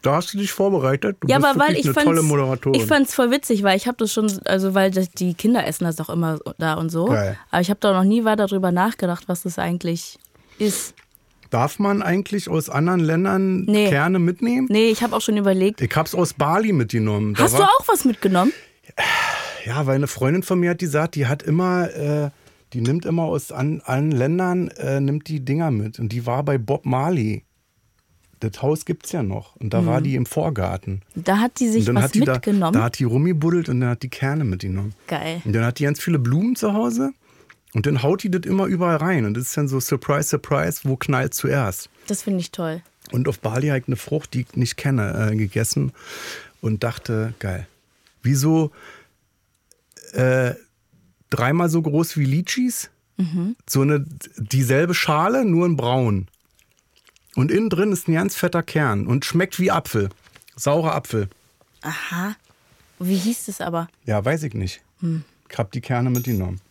Da 0.01 0.15
hast 0.15 0.33
du 0.33 0.37
dich 0.37 0.51
vorbereitet. 0.53 1.17
Du 1.19 1.27
Ja, 1.27 1.37
bist 1.39 1.49
aber 1.49 1.59
weil 1.59 1.75
ich 1.75 1.85
eine 1.85 1.93
tolle 1.93 2.21
Moderatorin. 2.21 2.79
ich 2.79 2.87
fand's 2.87 3.13
voll 3.13 3.31
witzig, 3.31 3.63
weil 3.63 3.75
ich 3.75 3.85
habe 3.85 3.97
das 3.97 4.13
schon, 4.13 4.31
also 4.45 4.73
weil 4.73 4.91
das, 4.91 5.09
die 5.11 5.33
Kinder 5.33 5.67
essen 5.67 5.83
das 5.83 5.99
auch 5.99 6.09
immer 6.09 6.39
da 6.57 6.75
und 6.75 6.89
so. 6.89 7.05
Geil. 7.05 7.37
Aber 7.51 7.61
ich 7.61 7.69
habe 7.69 7.81
da 7.81 7.91
noch 7.91 8.05
nie 8.05 8.23
weiter 8.23 8.47
drüber 8.47 8.71
nachgedacht, 8.71 9.25
was 9.27 9.43
das 9.43 9.59
eigentlich 9.59 10.17
ist. 10.57 10.93
Darf 11.49 11.79
man 11.79 12.01
eigentlich 12.03 12.47
aus 12.47 12.69
anderen 12.69 12.99
Ländern 12.99 13.63
Nee. 13.65 13.89
Kerne 13.89 14.19
mitnehmen? 14.19 14.67
Nee, 14.69 14.89
ich 14.89 15.01
habe 15.01 15.15
auch 15.15 15.21
schon 15.21 15.37
überlegt. 15.37 15.81
Ich 15.81 15.95
hab's 15.95 16.13
aus 16.13 16.33
Bali 16.33 16.73
mitgenommen. 16.73 17.33
Da 17.33 17.43
Hast 17.43 17.57
du 17.57 17.63
auch 17.63 17.87
was 17.87 18.05
mitgenommen? 18.05 18.53
Ja, 19.65 19.85
weil 19.85 19.95
eine 19.95 20.07
Freundin 20.07 20.43
von 20.43 20.59
mir 20.59 20.71
hat 20.71 20.81
die 20.81 20.85
gesagt, 20.85 21.15
die 21.15 21.27
hat 21.27 21.43
immer, 21.43 21.91
äh, 21.93 22.29
die 22.73 22.81
nimmt 22.81 23.05
immer 23.05 23.23
aus 23.23 23.51
an, 23.51 23.81
allen 23.83 24.11
Ländern, 24.11 24.69
äh, 24.69 24.99
nimmt 25.01 25.27
die 25.27 25.39
Dinger 25.43 25.71
mit. 25.71 25.99
Und 25.99 26.09
die 26.11 26.25
war 26.25 26.43
bei 26.43 26.57
Bob 26.57 26.85
Marley. 26.85 27.43
Das 28.39 28.61
Haus 28.61 28.85
gibt's 28.85 29.11
ja 29.11 29.21
noch. 29.21 29.55
Und 29.57 29.73
da 29.73 29.85
war 29.85 29.99
die 30.01 30.15
im 30.15 30.25
Vorgarten. 30.25 31.01
Da 31.15 31.39
hat 31.39 31.59
die 31.59 31.67
sich 31.67 31.83
dann 31.83 31.95
was 31.95 32.05
hat 32.05 32.15
die 32.15 32.21
da, 32.21 32.33
mitgenommen. 32.33 32.73
da 32.73 32.83
hat 32.83 32.97
die 32.99 33.03
rumgebuddelt 33.03 33.67
und 33.67 33.81
dann 33.81 33.89
hat 33.89 34.03
die 34.03 34.09
Kerne 34.09 34.45
mitgenommen. 34.45 34.93
Geil. 35.07 35.41
Und 35.43 35.53
dann 35.53 35.65
hat 35.65 35.79
die 35.79 35.83
ganz 35.83 35.99
viele 35.99 36.19
Blumen 36.19 36.55
zu 36.55 36.73
Hause. 36.73 37.11
Und 37.73 37.85
dann 37.85 38.01
haut 38.01 38.23
die 38.23 38.31
das 38.31 38.41
immer 38.43 38.65
überall 38.65 38.97
rein. 38.97 39.25
Und 39.25 39.35
das 39.35 39.43
ist 39.43 39.57
dann 39.57 39.67
so 39.67 39.79
Surprise, 39.79 40.29
Surprise, 40.29 40.81
wo 40.83 40.95
knallt 40.95 41.33
zuerst? 41.33 41.89
Das 42.07 42.23
finde 42.23 42.39
ich 42.39 42.51
toll. 42.51 42.81
Und 43.11 43.27
auf 43.27 43.39
Bali 43.39 43.67
habe 43.67 43.79
ich 43.79 43.87
eine 43.87 43.95
Frucht, 43.95 44.33
die 44.33 44.41
ich 44.41 44.55
nicht 44.55 44.77
kenne, 44.77 45.31
äh, 45.31 45.35
gegessen 45.35 45.91
und 46.61 46.83
dachte, 46.83 47.33
geil. 47.39 47.67
Wieso 48.23 48.71
äh, 50.13 50.53
dreimal 51.29 51.69
so 51.69 51.81
groß 51.81 52.17
wie 52.17 52.25
Litchis? 52.25 52.89
So 53.67 53.81
eine 53.81 54.05
dieselbe 54.37 54.93
Schale, 54.93 55.43
nur 55.43 55.65
in 55.65 55.75
braun. 55.75 56.29
Und 57.35 57.51
innen 57.51 57.69
drin 57.69 57.91
ist 57.91 58.07
ein 58.07 58.13
ganz 58.13 58.35
fetter 58.35 58.63
Kern 58.63 59.07
und 59.07 59.25
schmeckt 59.25 59.59
wie 59.59 59.71
Apfel. 59.71 60.09
Saurer 60.55 60.95
Apfel. 60.95 61.27
Aha. 61.81 62.35
Wie 62.97 63.17
hieß 63.17 63.47
das 63.47 63.59
aber? 63.59 63.89
Ja, 64.05 64.23
weiß 64.23 64.43
ich 64.43 64.53
nicht. 64.53 64.81
Ich 65.49 65.57
habe 65.57 65.69
die 65.73 65.81
Kerne 65.81 66.09
mitgenommen. 66.09 66.61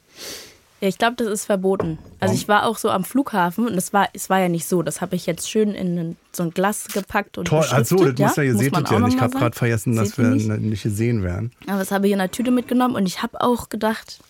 Ja, 0.81 0.87
ich 0.87 0.99
glaube, 0.99 1.17
das 1.17 1.27
ist 1.27 1.45
verboten. 1.47 1.99
Also 2.21 2.35
ich 2.35 2.47
war 2.47 2.65
auch 2.65 2.79
so 2.79 2.91
am 2.91 3.03
Flughafen 3.03 3.67
und 3.67 3.75
es 3.75 3.93
war, 3.93 4.09
es 4.13 4.31
war 4.31 4.39
ja 4.39 4.49
nicht 4.49 4.67
so. 4.67 4.83
Das 4.83 5.01
habe 5.01 5.17
ich 5.17 5.27
jetzt 5.27 5.51
schön 5.51 5.73
in 5.73 6.17
so 6.33 6.45
ein 6.45 6.51
Glas 6.51 6.87
gepackt 6.89 7.37
und 7.37 7.49
Toll, 7.49 7.65
also 7.71 7.97
das 7.97 8.19
muss 8.19 8.37
ja, 8.37 8.43
ihr 8.45 8.57
seht 8.57 8.73
man 8.73 8.85
das 8.85 8.93
auch 8.93 9.01
ja 9.01 9.05
nicht. 9.07 9.15
Ich 9.17 9.21
habe 9.21 9.37
gerade 9.37 9.57
vergessen, 9.57 9.97
dass 9.97 10.17
wir 10.17 10.29
nicht? 10.29 10.49
nicht 10.49 10.83
gesehen 10.85 11.25
werden. 11.25 11.51
Aber 11.67 11.81
das 11.81 11.91
habe 11.91 12.07
ich 12.07 12.13
in 12.13 12.21
einer 12.21 12.31
Tüte 12.31 12.53
mitgenommen 12.53 12.95
und 12.95 13.07
ich 13.07 13.23
habe 13.23 13.41
auch 13.41 13.71
gedacht, 13.71 14.21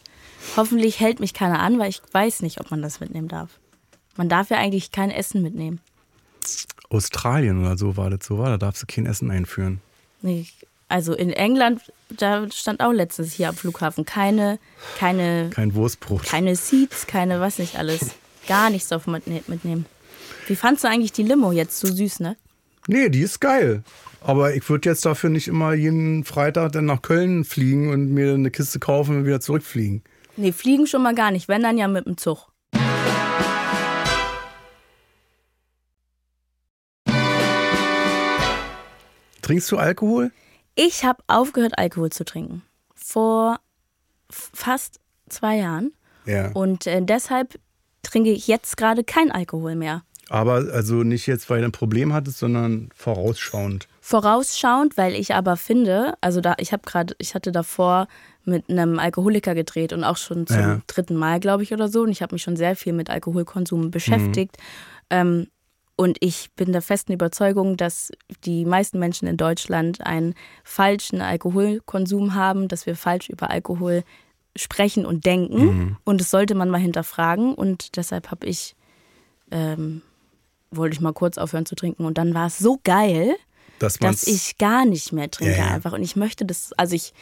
hoffentlich 0.57 1.01
hält 1.01 1.21
mich 1.21 1.35
keiner 1.35 1.61
an, 1.61 1.79
weil 1.79 1.91
ich 1.91 2.01
weiß 2.13 2.41
nicht, 2.41 2.61
ob 2.61 2.71
man 2.71 2.81
das 2.81 3.01
mitnehmen 3.01 3.29
darf. 3.29 3.51
Man 4.17 4.31
darf 4.31 4.49
ja 4.49 4.57
eigentlich 4.57 4.91
kein 4.91 5.11
Essen 5.11 5.43
mitnehmen. 5.43 5.81
Australien 6.89 7.61
oder 7.61 7.77
so 7.77 7.99
war 7.99 8.09
das 8.09 8.27
so, 8.27 8.39
war. 8.39 8.49
Da 8.49 8.57
darfst 8.57 8.83
du 8.83 8.87
kein 8.87 9.05
Essen 9.05 9.31
einführen. 9.31 9.81
Nee, 10.23 10.47
Also 10.89 11.13
in 11.15 11.31
England, 11.31 11.83
da 12.09 12.47
stand 12.51 12.81
auch 12.81 12.93
letztens 12.93 13.33
hier 13.35 13.51
am 13.51 13.55
Flughafen 13.57 14.05
keine, 14.07 14.59
keine, 14.99 15.51
Kein 15.51 15.75
Wurstbrot. 15.75 16.23
keine 16.25 16.57
Seats, 16.57 17.07
keine 17.07 17.41
was 17.41 17.59
nicht 17.59 17.77
alles. 17.77 18.01
Gar 18.49 18.71
nichts 18.71 18.91
auf 18.93 19.07
mitne- 19.07 19.43
mitnehmen. 19.47 19.85
Wie 20.47 20.57
fandst 20.57 20.83
du 20.83 20.89
eigentlich 20.89 21.13
die 21.13 21.23
Limo 21.23 21.53
jetzt? 21.53 21.79
So 21.81 21.87
süß, 21.89 22.21
ne? 22.21 22.37
Nee, 22.87 23.11
die 23.11 23.21
ist 23.21 23.41
geil. 23.41 23.83
Aber 24.23 24.55
ich 24.55 24.67
würde 24.71 24.89
jetzt 24.89 25.05
dafür 25.05 25.29
nicht 25.29 25.47
immer 25.49 25.75
jeden 25.75 26.25
Freitag 26.25 26.73
dann 26.73 26.87
nach 26.87 27.03
Köln 27.03 27.45
fliegen 27.45 27.91
und 27.93 28.11
mir 28.15 28.33
eine 28.33 28.51
Kiste 28.51 28.79
kaufen 28.79 29.19
und 29.19 29.27
wieder 29.27 29.41
zurückfliegen. 29.43 30.03
Nee, 30.39 30.53
fliegen 30.53 30.87
schon 30.87 31.03
mal 31.03 31.15
gar 31.15 31.31
nicht, 31.31 31.49
wenn 31.49 31.63
dann 31.63 31.77
ja 31.77 31.87
mit 31.89 32.07
dem 32.07 32.17
Zug. 32.17 32.49
Trinkst 39.43 39.71
du 39.73 39.79
Alkohol? 39.79 40.31
Ich 40.81 41.05
habe 41.05 41.25
aufgehört, 41.27 41.77
Alkohol 41.77 42.11
zu 42.11 42.25
trinken. 42.25 42.63
Vor 42.95 43.59
fast 44.31 45.01
zwei 45.29 45.57
Jahren. 45.57 45.93
Ja. 46.25 46.53
Und 46.53 46.87
äh, 46.87 47.03
deshalb 47.03 47.59
trinke 48.05 48.31
ich 48.31 48.47
jetzt 48.47 48.77
gerade 48.77 49.03
kein 49.03 49.33
Alkohol 49.33 49.75
mehr. 49.75 50.03
Aber 50.29 50.53
also 50.73 51.03
nicht 51.03 51.27
jetzt, 51.27 51.51
weil 51.51 51.63
du 51.63 51.65
ein 51.67 51.73
Problem 51.73 52.13
hattest, 52.13 52.39
sondern 52.39 52.91
vorausschauend. 52.95 53.89
Vorausschauend, 54.01 54.97
weil 54.97 55.15
ich 55.17 55.35
aber 55.35 55.57
finde, 55.57 56.15
also 56.21 56.41
da, 56.41 56.55
ich 56.59 56.73
habe 56.73 56.83
gerade, 56.87 57.17
ich 57.19 57.35
hatte 57.35 57.51
davor 57.51 58.07
mit 58.45 58.71
einem 58.71 59.01
Alkoholiker 59.01 59.57
gedreht 59.57 59.93
und 59.93 60.05
auch 60.05 60.17
schon 60.17 60.47
zum 60.47 60.61
Ja. 60.61 60.81
dritten 60.87 61.17
Mal, 61.17 61.41
glaube 61.41 61.65
ich, 61.65 61.73
oder 61.73 61.89
so. 61.89 62.03
Und 62.03 62.11
ich 62.11 62.23
habe 62.23 62.37
mich 62.37 62.43
schon 62.43 62.57
sehr 62.57 62.77
viel 62.77 62.93
mit 62.93 63.11
Alkoholkonsum 63.11 63.91
beschäftigt. 63.91 64.59
Ähm, 65.11 65.49
und 66.01 66.17
ich 66.21 66.53
bin 66.55 66.71
der 66.71 66.81
festen 66.81 67.13
Überzeugung, 67.13 67.77
dass 67.77 68.13
die 68.45 68.65
meisten 68.65 69.01
Menschen 69.01 69.27
in 69.27 69.37
Deutschland 69.37 70.07
einen 70.07 70.37
falschen 70.63 71.21
Alkoholkonsum 71.21 72.35
haben, 72.35 72.69
dass 72.69 72.87
wir 72.87 72.95
falsch 72.95 73.29
über 73.29 73.51
Alkohol 73.51 74.05
sprechen 74.55 75.05
und 75.05 75.27
denken. 75.27 75.97
Und 76.05 76.21
das 76.21 76.31
sollte 76.31 76.55
man 76.55 76.71
mal 76.71 76.79
hinterfragen. 76.79 77.53
Und 77.53 77.97
deshalb 77.97 78.31
habe 78.31 78.47
ich, 78.47 78.77
ähm, 79.51 80.03
wollte 80.71 80.95
ich 80.95 81.01
mal 81.01 81.13
kurz 81.13 81.37
aufhören 81.37 81.67
zu 81.67 81.75
trinken. 81.75 82.05
Und 82.05 82.17
dann 82.17 82.33
war 82.33 82.47
es 82.47 82.59
so 82.59 82.79
geil, 82.85 83.35
Dass, 83.81 83.99
dass 83.99 84.25
ich 84.25 84.57
gar 84.57 84.85
nicht 84.85 85.13
mehr 85.13 85.29
trinke 85.29 85.59
ja. 85.59 85.67
einfach. 85.67 85.95
Und 85.95 86.05
ich 86.05 86.15
möchte 86.15 86.47
das, 86.47 86.73
also 86.75 86.95
ich, 86.95 87.13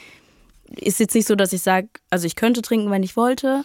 ist 0.69 1.01
jetzt 1.01 1.15
nicht 1.15 1.27
so, 1.27 1.35
dass 1.35 1.55
ich 1.55 1.63
sage, 1.63 1.89
also 2.11 2.27
ich 2.27 2.37
könnte 2.37 2.61
trinken, 2.61 2.91
wenn 2.91 3.03
ich 3.03 3.17
wollte. 3.17 3.65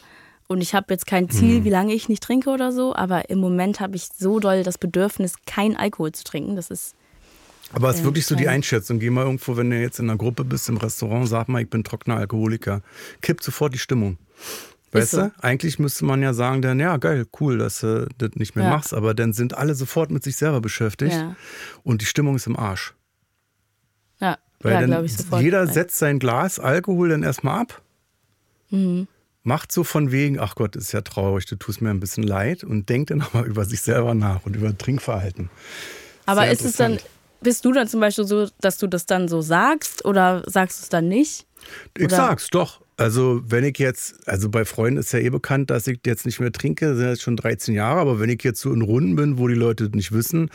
Und 0.51 0.61
ich 0.61 0.75
habe 0.75 0.87
jetzt 0.89 1.07
kein 1.07 1.29
Ziel, 1.29 1.59
Mhm. 1.61 1.63
wie 1.63 1.69
lange 1.69 1.93
ich 1.93 2.09
nicht 2.09 2.21
trinke 2.21 2.49
oder 2.49 2.71
so. 2.73 2.93
Aber 2.95 3.29
im 3.29 3.39
Moment 3.39 3.79
habe 3.79 3.95
ich 3.95 4.09
so 4.17 4.39
doll 4.39 4.63
das 4.63 4.77
Bedürfnis, 4.77 5.35
kein 5.45 5.77
Alkohol 5.77 6.11
zu 6.11 6.23
trinken. 6.25 6.55
Das 6.57 6.69
ist, 6.69 6.93
Aber 7.73 7.87
es 7.89 7.95
ist 7.95 7.99
Ja, 8.01 8.05
wirklich 8.07 8.25
so 8.25 8.35
die. 8.35 8.49
Einschätzung. 8.49 8.99
Geh 8.99 9.09
mal 9.09 9.23
irgendwo, 9.23 9.55
wenn 9.55 9.69
du 9.69 9.79
jetzt 9.79 9.97
in 9.99 10.09
einer 10.09 10.17
Gruppe 10.17 10.43
bist, 10.43 10.67
im 10.67 10.75
Restaurant, 10.75 11.29
sag 11.29 11.47
mal, 11.47 11.61
ich 11.61 11.69
bin 11.69 11.85
trockener 11.85 12.17
Alkoholiker. 12.17 12.81
Kippt 13.21 13.43
sofort 13.43 13.73
die 13.73 13.77
Stimmung. 13.79 14.17
Weißt 14.91 15.11
so. 15.11 15.21
du? 15.21 15.31
Eigentlich 15.41 15.79
müsste 15.79 16.03
man 16.03 16.21
ja 16.21 16.33
sagen, 16.33 16.61
dann, 16.61 16.81
ja, 16.81 16.97
geil, 16.97 17.25
cool, 17.39 17.57
dass 17.59 17.79
du 17.79 18.09
das 18.17 18.31
nicht 18.35 18.57
mehr 18.57 18.65
Ja. 18.65 18.71
machst. 18.71 18.93
Aber 18.93 19.13
dann 19.13 19.31
sind 19.31 19.57
alle 19.57 19.73
sofort 19.73 20.11
mit 20.11 20.21
sich 20.21 20.35
selber 20.35 20.59
beschäftigt. 20.59 21.13
Ja. 21.13 21.37
Und 21.83 22.01
die 22.01 22.05
Stimmung 22.05 22.35
ist 22.35 22.45
im 22.45 22.57
Arsch. 22.57 22.93
ja, 24.19 24.37
Weil 24.59 24.73
ja 24.73 24.79
dann 24.81 24.89
glaube 24.89 25.05
ich 25.05 25.15
sofort. 25.15 25.41
jeder 25.41 25.65
setzt 25.67 25.97
sein 25.97 26.19
Glas 26.19 26.59
Alkohol 26.59 27.07
dann 27.07 27.23
erstmal 27.23 27.61
ab. 27.61 27.81
Macht 29.43 29.71
so 29.71 29.83
von 29.83 30.11
wegen, 30.11 30.39
ach 30.39 30.55
Gott, 30.55 30.75
ist 30.75 30.91
ja 30.91 31.01
traurig, 31.01 31.45
du 31.47 31.55
tust 31.55 31.81
mir 31.81 31.89
ein 31.89 31.99
bisschen 31.99 32.23
leid 32.23 32.63
und 32.63 32.89
denkt 32.89 33.09
dann 33.09 33.21
aber 33.33 33.43
über 33.45 33.65
sich 33.65 33.81
selber 33.81 34.13
nach 34.13 34.45
und 34.45 34.55
über 34.55 34.77
Trinkverhalten. 34.77 35.49
Aber 36.25 36.41
Sehr 36.41 36.51
ist 36.51 36.65
es 36.65 36.75
dann, 36.75 36.99
bist 37.41 37.65
du 37.65 37.71
dann 37.71 37.87
zum 37.87 37.99
Beispiel 37.99 38.25
so, 38.25 38.47
dass 38.61 38.77
du 38.77 38.87
das 38.87 39.05
dann 39.07 39.27
so 39.27 39.41
sagst 39.41 40.05
oder 40.05 40.43
sagst 40.45 40.79
du 40.79 40.83
es 40.83 40.89
dann 40.89 41.07
nicht? 41.07 41.45
Ich 41.97 42.05
Oder- 42.05 42.15
sag's 42.15 42.49
doch. 42.49 42.81
Also, 43.01 43.41
wenn 43.47 43.63
ich 43.63 43.77
jetzt, 43.77 44.15
also 44.27 44.49
bei 44.49 44.63
Freunden 44.65 44.99
ist 44.99 45.11
ja 45.13 45.19
eh 45.19 45.29
bekannt, 45.29 45.69
dass 45.69 45.87
ich 45.87 45.99
jetzt 46.05 46.25
nicht 46.25 46.39
mehr 46.39 46.51
trinke, 46.51 46.89
das 46.89 46.97
sind 46.97 47.07
jetzt 47.07 47.21
schon 47.21 47.35
13 47.35 47.73
Jahre, 47.73 47.99
aber 47.99 48.19
wenn 48.19 48.29
ich 48.29 48.43
jetzt 48.43 48.61
so 48.61 48.71
in 48.73 48.81
Runden 48.81 49.15
bin, 49.15 49.37
wo 49.37 49.47
die 49.47 49.55
Leute 49.55 49.89
nicht 49.93 50.11
wissen, 50.11 50.49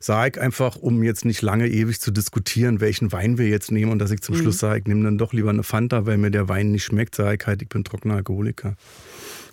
sage 0.00 0.32
ich 0.36 0.40
einfach, 0.42 0.76
um 0.76 1.02
jetzt 1.02 1.24
nicht 1.24 1.42
lange 1.42 1.68
ewig 1.68 2.00
zu 2.00 2.10
diskutieren, 2.10 2.80
welchen 2.80 3.12
Wein 3.12 3.38
wir 3.38 3.48
jetzt 3.48 3.70
nehmen 3.70 3.92
und 3.92 3.98
dass 3.98 4.10
ich 4.10 4.20
zum 4.20 4.34
Schluss 4.36 4.58
sage, 4.58 4.80
ich 4.80 4.86
nehme 4.86 5.04
dann 5.04 5.18
doch 5.18 5.32
lieber 5.32 5.50
eine 5.50 5.62
Fanta, 5.62 6.06
weil 6.06 6.18
mir 6.18 6.30
der 6.30 6.48
Wein 6.48 6.72
nicht 6.72 6.84
schmeckt, 6.84 7.14
sage 7.14 7.38
ich 7.40 7.46
halt, 7.46 7.62
ich 7.62 7.68
bin 7.68 7.84
trockener 7.84 8.14
Alkoholiker. 8.16 8.76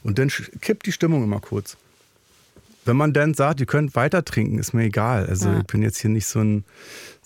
Und 0.03 0.17
dann 0.17 0.29
kippt 0.61 0.85
die 0.85 0.91
Stimmung 0.91 1.23
immer 1.23 1.39
kurz. 1.39 1.77
Wenn 2.85 2.95
man 2.97 3.13
dann 3.13 3.33
sagt, 3.33 3.59
ihr 3.59 3.65
könnt 3.65 3.95
weiter 3.95 4.23
trinken, 4.25 4.57
ist 4.57 4.73
mir 4.73 4.85
egal. 4.85 5.27
Also 5.27 5.49
Ja. 5.49 5.59
ich 5.59 5.65
bin 5.65 5.81
jetzt 5.83 5.99
hier 5.99 6.09
nicht 6.09 6.25
so 6.25 6.39
ein, 6.39 6.63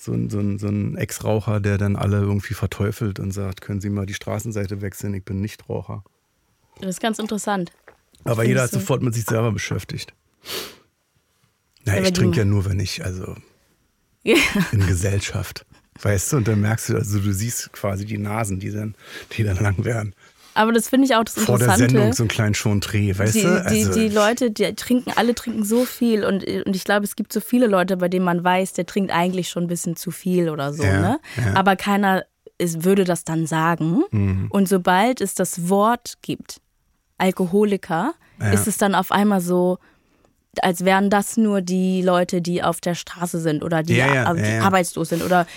so 0.04 0.14
ein, 0.14 0.30
so 0.30 0.40
ein, 0.40 0.60
so 0.60 0.68
ein 0.68 0.96
Ex-Raucher, 0.98 1.60
der 1.60 1.78
dann 1.78 1.96
alle 1.96 2.18
irgendwie 2.18 2.54
verteufelt 2.54 3.20
und 3.20 3.32
sagt, 3.32 3.62
können 3.62 3.82
Sie 3.82 3.90
mal 3.90 4.06
die 4.06 4.14
Straßenseite 4.14 4.82
wechseln, 4.82 5.14
ich 5.14 5.24
bin 5.24 5.40
Nichtraucher. 5.42 6.04
Das 6.80 6.90
ist 6.90 7.02
ganz 7.02 7.20
interessant. 7.20 7.72
Aber 8.24 8.44
jeder 8.44 8.66
ist 8.66 8.74
sofort 8.74 9.02
mit 9.02 9.14
sich 9.14 9.26
selber 9.26 9.52
beschäftigt. 9.52 10.14
Na, 11.86 12.00
ich 12.00 12.14
trinke 12.14 12.40
ja 12.40 12.46
nur, 12.46 12.66
wenn 12.66 12.80
ich, 12.80 13.04
also 13.04 13.36
in 14.24 14.88
Gesellschaft. 14.88 15.66
Weißt 16.02 16.32
du, 16.32 16.38
und 16.38 16.48
dann 16.48 16.62
merkst 16.62 16.90
du, 16.90 16.96
also 16.96 17.20
du 17.20 17.34
siehst 17.34 17.72
quasi 17.72 18.06
die 18.06 18.18
Nasen, 18.18 18.60
die 18.60 18.72
dann, 18.72 18.96
die 19.34 19.44
dann 19.44 19.58
lang 19.58 19.86
werden. 19.86 20.16
Aber 20.56 20.72
das 20.72 20.90
finde 20.90 21.06
ich 21.08 21.16
auch 21.16 21.24
das 21.24 21.34
Vor 21.36 21.58
der 21.58 21.68
Interessante. 21.68 21.92
Sendung 21.96 22.14
so 22.14 22.24
einen 22.24 22.28
kleinen 22.30 22.54
Schontree, 22.54 23.18
weißt 23.18 23.36
die, 23.36 23.42
du? 23.42 23.48
die, 23.70 23.86
Also, 23.86 23.94
die 23.94 24.10
Leute, 24.10 24.52
die 24.52 24.74
trinken, 24.76 25.12
alle 25.16 25.34
trinken 25.36 25.64
so 25.64 25.86
viel 25.86 26.24
und, 26.24 26.44
und 26.46 26.76
ich 26.76 26.84
glaube, 26.84 27.04
es 27.06 27.16
gibt 27.16 27.34
so 27.34 27.40
viele 27.40 27.68
Leute, 27.68 27.98
bei 27.98 28.08
denen 28.10 28.26
man 28.26 28.44
weiß, 28.44 28.74
der 28.74 28.86
trinkt 28.86 29.12
eigentlich 29.12 29.50
schon 29.50 29.64
ein 29.64 29.68
bisschen 29.68 29.96
zu 29.96 30.12
viel 30.12 30.50
oder 30.50 30.72
so, 30.74 30.84
Ja, 30.84 31.00
ne? 31.00 31.20
ja. 31.38 31.50
Mhm. 31.52 31.58
Aber 31.58 31.76
keiner 31.76 32.24
ist, 32.60 32.84
würde 32.86 33.04
das 33.04 33.24
dann 33.24 33.48
sagen. 33.48 34.04
Und 34.50 34.70
sobald 34.70 35.22
es 35.22 35.34
das 35.34 35.70
Wort 35.70 36.16
gibt, 36.22 36.62
Alkoholiker, 37.18 38.14
Ja. 38.40 38.50
ist 38.52 38.68
es 38.68 38.78
dann 38.78 38.96
auf 38.96 39.12
einmal 39.12 39.42
so, 39.42 39.80
als 40.62 40.86
wären 40.86 41.10
das 41.10 41.36
nur 41.38 41.62
die 41.62 42.02
Leute, 42.02 42.42
die 42.42 42.62
auf 42.62 42.80
der 42.80 42.94
Straße 42.96 43.40
sind 43.40 43.64
oder 43.64 43.82
die, 43.82 43.96
Ja, 43.96 44.14
ja, 44.14 44.34
die 44.34 44.42
ja, 44.42 44.62
arbeitslos 44.62 45.10
sind 45.10 45.24
oder 45.24 45.48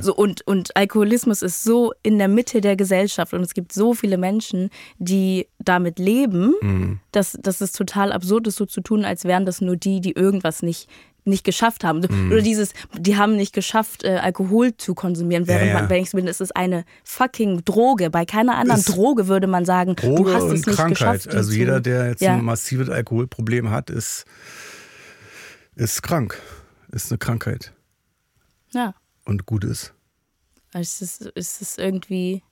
so. 0.00 0.14
Und, 0.14 0.46
und 0.46 0.76
Alkoholismus 0.76 1.42
ist 1.42 1.64
so 1.64 1.92
in 2.02 2.18
der 2.18 2.28
Mitte 2.28 2.60
der 2.60 2.76
Gesellschaft 2.76 3.34
und 3.34 3.40
es 3.42 3.54
gibt 3.54 3.72
so 3.72 3.94
viele 3.94 4.16
Menschen, 4.18 4.70
die 4.98 5.48
damit 5.58 5.98
leben, 5.98 6.54
Mhm. 6.62 7.00
dass, 7.12 7.36
dass 7.40 7.60
es 7.60 7.72
total 7.72 8.12
absurd 8.12 8.46
ist, 8.46 8.56
so 8.56 8.66
zu 8.66 8.80
tun, 8.80 9.04
als 9.04 9.24
wären 9.24 9.44
das 9.44 9.60
nur 9.60 9.76
die, 9.76 10.00
die 10.00 10.12
irgendwas 10.12 10.62
nicht, 10.62 10.88
nicht 11.28 11.44
geschafft 11.44 11.84
haben. 11.84 12.00
Mhm. 12.08 12.32
Oder 12.32 12.42
dieses, 12.42 12.72
die 12.98 13.16
haben 13.16 13.36
nicht 13.36 13.52
geschafft, 13.52 14.04
äh, 14.04 14.16
Alkohol 14.16 14.76
zu 14.76 14.94
konsumieren, 14.94 15.46
während 15.46 15.66
Ja, 15.72 15.88
ja. 15.88 16.12
man, 16.14 16.26
es 16.28 16.40
ist 16.40 16.56
eine 16.56 16.84
fucking 17.04 17.64
Droge. 17.64 18.10
Bei 18.10 18.24
keiner 18.24 18.56
anderen 18.56 18.80
Ist 18.80 18.88
Droge 18.88 19.28
würde 19.28 19.46
man 19.46 19.64
sagen, 19.64 19.94
Droge 19.96 20.24
du 20.30 20.34
hast 20.34 20.42
und 20.44 20.54
es 20.54 20.66
nicht 20.66 20.76
Krankheit. 20.76 21.22
geschafft. 21.22 21.34
Also 21.34 21.52
jeder, 21.52 21.80
der 21.80 22.08
jetzt 22.08 22.22
ja. 22.22 22.34
ein 22.34 22.44
massives 22.44 22.88
Alkoholproblem 22.88 23.70
hat, 23.70 23.90
ist, 23.90 24.24
ist 25.76 26.02
krank. 26.02 26.40
Ist 26.90 27.10
eine 27.12 27.18
Krankheit. 27.18 27.72
Ja, 28.72 28.94
Und 29.24 29.46
gut 29.46 29.64
ist. 29.64 29.94
es 30.72 31.00
ist, 31.00 31.30
es 31.34 31.60
ist 31.60 31.78
irgendwie, 31.78 32.42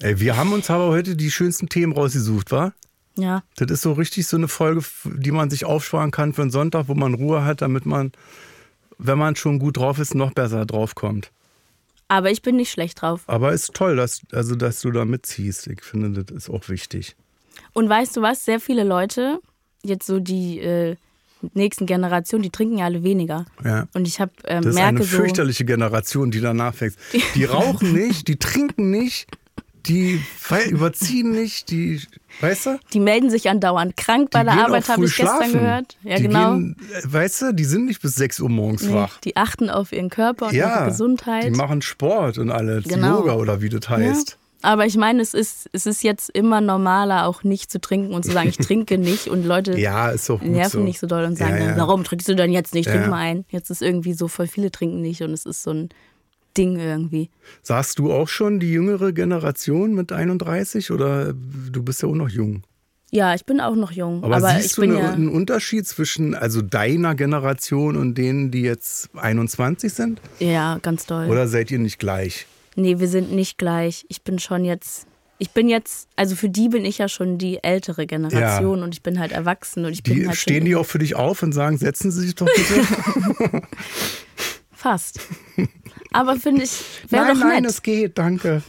Ey, 0.00 0.20
wir 0.20 0.36
haben 0.36 0.52
uns 0.52 0.68
aber 0.68 0.88
heute 0.88 1.16
die 1.16 1.30
schönsten 1.30 1.68
Themen 1.68 1.92
rausgesucht, 1.92 2.50
wa? 2.50 2.72
Ja. 3.16 3.42
Das 3.56 3.70
ist 3.70 3.82
so 3.82 3.92
richtig 3.92 4.26
so 4.26 4.36
eine 4.36 4.48
Folge, 4.48 4.82
die 5.04 5.32
man 5.32 5.50
sich 5.50 5.64
aufsparen 5.64 6.10
kann 6.10 6.32
für 6.32 6.42
einen 6.42 6.50
Sonntag, 6.50 6.88
wo 6.88 6.94
man 6.94 7.14
Ruhe 7.14 7.44
hat, 7.44 7.62
damit 7.62 7.86
man, 7.86 8.12
wenn 8.98 9.18
man 9.18 9.36
schon 9.36 9.58
gut 9.58 9.78
drauf 9.78 9.98
ist, 9.98 10.14
noch 10.14 10.32
besser 10.32 10.66
draufkommt. 10.66 11.30
Aber 12.08 12.30
ich 12.30 12.42
bin 12.42 12.56
nicht 12.56 12.70
schlecht 12.70 13.02
drauf. 13.02 13.22
Aber 13.26 13.52
ist 13.52 13.74
toll, 13.74 13.96
dass, 13.96 14.22
also, 14.32 14.54
dass 14.54 14.80
du 14.80 14.90
da 14.90 15.04
mitziehst. 15.04 15.66
Ich 15.66 15.82
finde, 15.82 16.22
das 16.22 16.36
ist 16.36 16.50
auch 16.50 16.68
wichtig. 16.68 17.16
Und 17.72 17.88
weißt 17.88 18.16
du 18.16 18.22
was? 18.22 18.44
Sehr 18.44 18.60
viele 18.60 18.84
Leute, 18.84 19.40
jetzt 19.82 20.06
so 20.06 20.20
die 20.20 20.60
äh, 20.60 20.96
nächsten 21.54 21.86
Generationen, 21.86 22.42
die 22.42 22.50
trinken 22.50 22.78
ja 22.78 22.84
alle 22.84 23.02
weniger. 23.02 23.44
Ja. 23.64 23.88
Und 23.94 24.06
ich 24.06 24.20
habe 24.20 24.32
ähm, 24.44 24.62
Das 24.62 24.74
ist 24.74 24.80
eine 24.80 25.02
so, 25.02 25.16
fürchterliche 25.16 25.64
Generation, 25.64 26.30
die 26.30 26.40
danach 26.40 26.80
wächst. 26.80 26.98
Die 27.34 27.44
rauchen 27.44 27.92
nicht, 27.92 28.28
die 28.28 28.36
trinken 28.36 28.90
nicht, 28.90 29.26
die 29.88 30.20
überziehen 30.70 31.32
nicht, 31.32 31.70
die, 31.70 32.00
weißt 32.40 32.66
du? 32.66 32.78
die 32.92 33.00
melden 33.00 33.30
sich 33.30 33.48
andauernd 33.48 33.96
krank 33.96 34.30
bei 34.30 34.40
die 34.40 34.46
der 34.46 34.64
Arbeit, 34.66 34.88
habe 34.88 35.04
ich 35.04 35.16
gestern 35.16 35.36
schlafen. 35.38 35.52
gehört. 35.52 35.96
Ja, 36.02 36.16
die 36.16 36.22
genau. 36.24 36.54
Gehen, 36.54 36.76
äh, 36.92 37.12
weißt 37.12 37.42
du, 37.42 37.52
die 37.54 37.64
sind 37.64 37.86
nicht 37.86 38.02
bis 38.02 38.14
6 38.16 38.40
Uhr 38.40 38.48
morgens 38.48 38.82
Nee, 38.82 38.94
wach. 38.94 39.18
die 39.20 39.36
achten 39.36 39.70
auf 39.70 39.92
ihren 39.92 40.10
Körper 40.10 40.46
und 40.48 40.54
ja, 40.54 40.80
ihre 40.80 40.88
Gesundheit. 40.90 41.44
die 41.44 41.50
machen 41.50 41.82
Sport 41.82 42.38
und 42.38 42.50
alles, 42.50 42.84
Genau. 42.84 43.18
Yoga 43.20 43.34
oder 43.34 43.60
wie 43.62 43.68
das 43.68 43.84
ja. 43.84 43.90
heißt. 43.96 44.38
Aber 44.62 44.86
ich 44.86 44.96
meine, 44.96 45.22
es 45.22 45.32
ist, 45.34 45.68
es 45.72 45.86
ist 45.86 46.02
jetzt 46.02 46.28
immer 46.30 46.60
normaler, 46.60 47.26
auch 47.26 47.44
nicht 47.44 47.70
zu 47.70 47.80
trinken 47.80 48.12
und 48.14 48.24
zu 48.24 48.32
sagen, 48.32 48.48
ich 48.48 48.56
trinke 48.66 48.98
nicht. 48.98 49.28
Und 49.28 49.44
Leute 49.44 49.78
Ja, 49.78 50.06
nerven 50.40 50.68
so. 50.70 50.78
nicht 50.78 50.98
so 50.98 51.06
doll 51.06 51.24
und 51.24 51.36
sagen 51.38 51.52
Ja, 51.52 51.58
dann, 51.58 51.68
ja. 51.68 51.76
warum 51.76 52.02
trinkst 52.02 52.26
du 52.26 52.34
denn 52.34 52.50
jetzt 52.50 52.74
nicht? 52.74 52.88
Trink 52.88 53.02
Ja. 53.04 53.08
mal 53.08 53.18
ein. 53.18 53.44
Jetzt 53.50 53.70
ist 53.70 53.82
irgendwie 53.82 54.14
so, 54.14 54.26
voll 54.26 54.48
viele 54.48 54.72
trinken 54.72 55.02
nicht 55.02 55.22
und 55.22 55.30
es 55.32 55.46
ist 55.46 55.62
so 55.62 55.70
ein 55.70 55.90
Ding 56.56 56.78
irgendwie. 56.78 57.30
Sagst 57.62 57.98
du 57.98 58.12
auch 58.12 58.28
schon 58.28 58.60
die 58.60 58.70
jüngere 58.70 59.12
Generation 59.12 59.94
mit 59.94 60.12
31 60.12 60.90
oder 60.90 61.32
du 61.32 61.82
bist 61.82 62.02
ja 62.02 62.08
auch 62.08 62.14
noch 62.14 62.28
jung? 62.28 62.62
Ja, 63.10 63.34
ich 63.34 63.44
bin 63.44 63.60
auch 63.60 63.76
noch 63.76 63.92
jung. 63.92 64.24
Aber, 64.24 64.36
Aber, 64.36 64.50
siehst 64.50 64.78
du 64.78 64.82
eine, 64.82 64.98
ja. 64.98 65.10
einen 65.10 65.28
Unterschied 65.28 65.86
zwischen 65.86 66.34
also 66.34 66.60
deiner 66.60 67.14
Generation 67.14 67.96
und 67.96 68.16
denen, 68.16 68.50
die 68.50 68.62
jetzt 68.62 69.10
21 69.14 69.92
sind? 69.92 70.20
Ja, 70.40 70.78
ganz 70.82 71.06
doll. 71.06 71.28
Oder 71.28 71.46
seid 71.46 71.70
ihr 71.70 71.78
nicht 71.78 71.98
gleich? 71.98 72.46
Nee, 72.74 72.98
wir 72.98 73.08
sind 73.08 73.32
nicht 73.32 73.58
gleich. 73.58 74.04
Ich 74.08 74.22
bin 74.22 74.38
schon 74.38 74.64
jetzt. 74.64 75.06
Ich 75.38 75.50
bin 75.50 75.68
jetzt, 75.68 76.08
also 76.16 76.34
für 76.34 76.48
die 76.48 76.70
bin 76.70 76.86
ich 76.86 76.96
ja 76.96 77.08
schon 77.08 77.36
die 77.36 77.62
ältere 77.62 78.06
Generation 78.06 78.82
und 78.82 78.94
ich 78.94 79.02
bin 79.02 79.20
halt 79.20 79.32
erwachsen 79.32 79.84
und 79.84 79.92
ich 79.92 80.02
Die 80.02 80.14
bin 80.14 80.28
halt 80.28 80.38
stehen 80.38 80.64
die 80.64 80.74
auch 80.76 80.86
für 80.86 80.98
dich 80.98 81.14
auf 81.14 81.42
und 81.42 81.52
sagen, 81.52 81.76
setzen 81.76 82.10
Sie 82.10 82.22
sich 82.22 82.34
doch 82.34 82.46
bitte. 82.46 83.62
fast. 84.86 85.20
Aber 86.12 86.36
finde 86.36 86.62
ich, 86.64 86.80
wäre 87.10 87.24
nein, 87.26 87.34
doch 87.34 87.40
nein, 87.44 87.62
nett. 87.62 87.70
es 87.70 87.82
geht, 87.82 88.18
danke. 88.18 88.62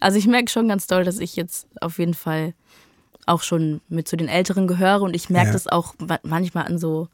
Also 0.00 0.18
ich 0.18 0.26
merke 0.26 0.50
schon 0.50 0.68
ganz 0.68 0.86
doll, 0.86 1.04
dass 1.04 1.18
ich 1.18 1.36
jetzt 1.36 1.66
auf 1.80 1.98
jeden 1.98 2.14
Fall 2.14 2.54
auch 3.26 3.42
schon 3.42 3.80
mit 3.88 4.06
zu 4.08 4.16
den 4.16 4.28
Älteren 4.28 4.66
gehöre 4.66 5.02
und 5.02 5.14
ich 5.16 5.30
merke 5.30 5.48
Ja. 5.48 5.52
das 5.54 5.66
auch 5.66 5.94
ma- 5.98 6.20
manchmal 6.22 6.66
an 6.66 6.78
so, 6.78 7.08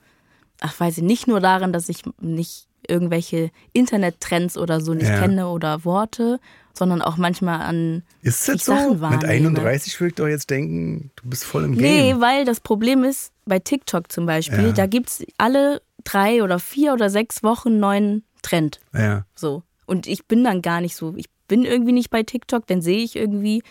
ach 0.61 0.79
weiß 0.79 0.99
ich, 0.99 1.05
nicht 1.05 1.27
nur 1.29 1.41
daran, 1.41 1.73
dass 1.73 1.89
ich 1.89 2.03
nicht 2.21 2.67
irgendwelche 2.89 3.51
Internettrends 3.73 4.57
oder 4.59 4.81
so 4.81 4.95
nicht 4.95 5.09
Ja. 5.09 5.21
kenne 5.21 5.49
oder 5.49 5.85
Worte, 5.85 6.41
sondern 6.73 7.03
auch 7.03 7.17
manchmal 7.17 7.61
an 7.61 8.03
Ist 8.23 8.49
das 8.49 8.65
so? 8.65 8.73
Sachen 8.75 8.93
Mit 8.93 9.01
wahrnehme. 9.01 9.31
31 9.49 10.01
würde 10.01 10.09
ich 10.09 10.15
doch 10.17 10.27
jetzt 10.29 10.51
denken, 10.51 11.11
du 11.17 11.29
bist 11.29 11.45
voll 11.45 11.65
im 11.65 11.73
Nee, 11.73 12.11
Game. 12.11 12.21
weil 12.21 12.45
das 12.45 12.61
Problem 12.61 13.05
ist, 13.05 13.33
bei 13.47 13.59
TikTok 13.59 14.11
zum 14.11 14.27
Beispiel, 14.27 14.67
Ja. 14.69 14.73
da 14.73 14.87
gibt 14.87 15.11
es 15.11 15.25
alle 15.39 15.83
drei 16.05 16.43
oder 16.43 16.59
vier 16.59 16.93
oder 16.95 17.11
sechs 17.11 17.43
Wochen 17.43 17.79
neuen 17.79 18.25
Trend. 18.43 18.81
Ja. 18.95 19.25
So. 19.35 19.63
Und 19.87 20.07
ich 20.07 20.27
bin 20.27 20.45
dann 20.45 20.63
gar 20.63 20.81
nicht 20.81 20.97
so, 20.97 21.15
ich 21.17 21.27
bin 21.49 21.65
irgendwie 21.65 21.93
nicht 21.93 22.11
bei 22.11 22.23
TikTok, 22.23 22.67
dann 22.67 22.81
sehe 22.81 22.99
ich 23.03 23.17
irgendwie, 23.17 23.63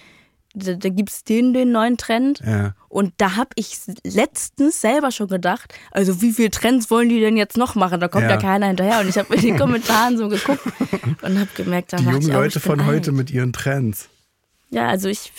da, 0.54 0.74
da 0.74 0.90
gibt 0.90 1.10
es 1.12 1.24
den, 1.24 1.54
den 1.54 1.72
neuen 1.72 1.96
Trend. 1.98 2.42
Ja. 2.46 2.74
Und 2.90 3.14
da 3.18 3.36
habe 3.38 3.50
ich 3.56 3.78
letztens 4.04 4.82
selber 4.82 5.12
schon 5.12 5.28
gedacht, 5.28 5.74
also 5.92 6.22
wie 6.22 6.34
viele 6.34 6.50
Trends 6.52 6.90
wollen 6.92 7.08
die 7.10 7.20
denn 7.20 7.38
jetzt 7.38 7.56
noch 7.58 7.76
machen? 7.76 8.00
Da 8.02 8.08
kommt 8.08 8.24
ja, 8.26 8.32
Ja. 8.32 8.38
keiner 8.38 8.68
hinterher. 8.68 9.00
Und 9.00 9.08
ich 9.10 9.18
habe 9.18 9.34
in 9.36 9.42
den 9.42 9.58
Kommentaren 9.60 10.18
so 10.18 10.28
geguckt 10.28 10.64
und 11.22 11.40
habe 11.40 11.50
gemerkt, 11.56 11.94
da 11.94 11.98
Die 11.98 12.04
jungen 12.06 12.22
ich 12.22 12.30
auch, 12.32 12.34
Leute 12.34 12.58
ich 12.58 12.64
von 12.66 12.86
heute 12.86 13.12
alt. 13.12 13.18
mit 13.18 13.32
ihren 13.32 13.54
Trends. 13.54 14.10
Ja, 14.72 14.88
also 14.88 15.08
ich, 15.08 15.32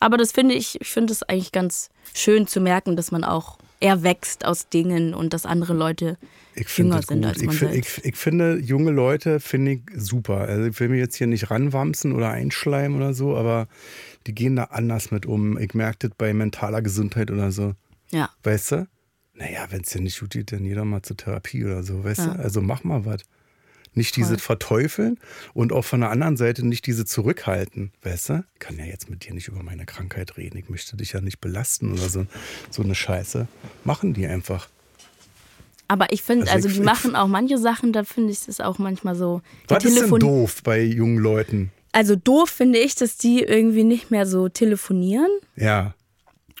aber 0.00 0.16
das 0.16 0.32
finde 0.32 0.54
ich, 0.54 0.80
ich 0.80 0.88
finde 0.88 1.12
es 1.12 1.22
eigentlich 1.22 1.52
ganz 1.52 1.90
schön 2.14 2.46
zu 2.46 2.60
merken, 2.60 2.96
dass 2.96 3.12
man 3.12 3.22
auch 3.22 3.58
eher 3.84 4.02
wächst 4.02 4.44
aus 4.44 4.68
Dingen 4.68 5.12
und 5.14 5.32
dass 5.32 5.44
andere 5.46 5.74
Leute 5.74 6.16
Ich 6.54 6.76
jünger 6.78 7.02
sind 7.02 7.18
gut. 7.22 7.26
als 7.26 7.38
Ich, 7.40 7.46
man 7.46 7.54
fi- 7.54 7.66
selbst. 7.66 7.98
ich, 7.98 8.04
ich 8.06 8.16
finde, 8.16 8.58
junge 8.58 8.90
Leute 8.90 9.40
finde 9.40 9.72
ich 9.72 9.80
super. 9.94 10.38
Also 10.38 10.64
ich 10.68 10.80
will 10.80 10.88
mir 10.88 10.98
jetzt 10.98 11.16
hier 11.16 11.26
nicht 11.26 11.50
ranwamsen 11.50 12.12
oder 12.12 12.30
einschleimen 12.30 12.96
oder 12.96 13.12
so, 13.14 13.36
aber 13.36 13.68
die 14.26 14.34
gehen 14.34 14.56
da 14.56 14.64
anders 14.64 15.10
mit 15.10 15.26
um. 15.26 15.58
Ich 15.58 15.74
merke 15.74 16.08
das 16.08 16.12
bei 16.16 16.32
mentaler 16.32 16.80
Gesundheit 16.82 17.30
oder 17.30 17.52
so. 17.52 17.74
Ja. 18.10 18.30
Weißt 18.42 18.72
du? 18.72 18.88
Naja, 19.34 19.66
wenn 19.70 19.80
es 19.82 19.90
dir 19.90 20.00
nicht 20.00 20.20
gut 20.20 20.30
geht, 20.30 20.52
dann 20.52 20.64
jeder 20.64 20.84
mal 20.84 21.02
zur 21.02 21.16
Therapie 21.16 21.64
oder 21.64 21.82
so, 21.82 22.04
weißt 22.04 22.20
Ja. 22.20 22.34
du? 22.34 22.40
Also 22.42 22.62
mach 22.62 22.84
mal 22.84 23.04
was. 23.04 23.22
Nicht 23.94 24.16
diese 24.16 24.38
Verteufeln 24.38 25.18
und 25.52 25.72
auch 25.72 25.84
von 25.84 26.00
der 26.00 26.10
anderen 26.10 26.36
Seite 26.36 26.66
nicht 26.66 26.86
diese 26.86 27.04
zurückhalten, 27.04 27.92
weißt 28.02 28.28
du? 28.30 28.44
Ich 28.54 28.58
kann 28.60 28.76
ja 28.78 28.84
jetzt 28.84 29.08
mit 29.08 29.24
dir 29.26 29.34
nicht 29.34 29.48
über 29.48 29.62
meine 29.62 29.86
Krankheit 29.86 30.36
reden. 30.36 30.58
Ich 30.58 30.68
möchte 30.68 30.96
dich 30.96 31.12
ja 31.12 31.20
nicht 31.20 31.40
belasten 31.40 31.92
oder 31.92 32.08
so, 32.08 32.26
so 32.70 32.82
eine 32.82 32.94
Scheiße. 32.94 33.46
Machen 33.84 34.14
die 34.14 34.26
einfach. 34.26 34.68
Aber 35.86 36.12
ich 36.12 36.22
finde, 36.22 36.50
Also 36.50 36.68
also, 36.68 36.80
die 36.80 36.84
machen 36.84 37.14
auch 37.14 37.28
manche 37.28 37.58
Sachen, 37.58 37.92
da 37.92 38.04
finde 38.04 38.32
ich 38.32 38.48
es 38.48 38.60
auch 38.60 38.78
manchmal 38.78 39.14
so. 39.14 39.42
Die 39.68 39.74
Was 39.74 39.84
ist 39.84 40.00
denn 40.00 40.18
doof 40.18 40.62
bei 40.62 40.82
jungen 40.82 41.18
Leuten? 41.18 41.70
Also 41.92 42.16
doof 42.16 42.48
finde 42.50 42.78
ich, 42.80 42.94
dass 42.96 43.16
die 43.16 43.40
irgendwie 43.42 43.84
nicht 43.84 44.10
mehr 44.10 44.26
so 44.26 44.48
telefonieren 44.48 45.30
Ja. 45.54 45.94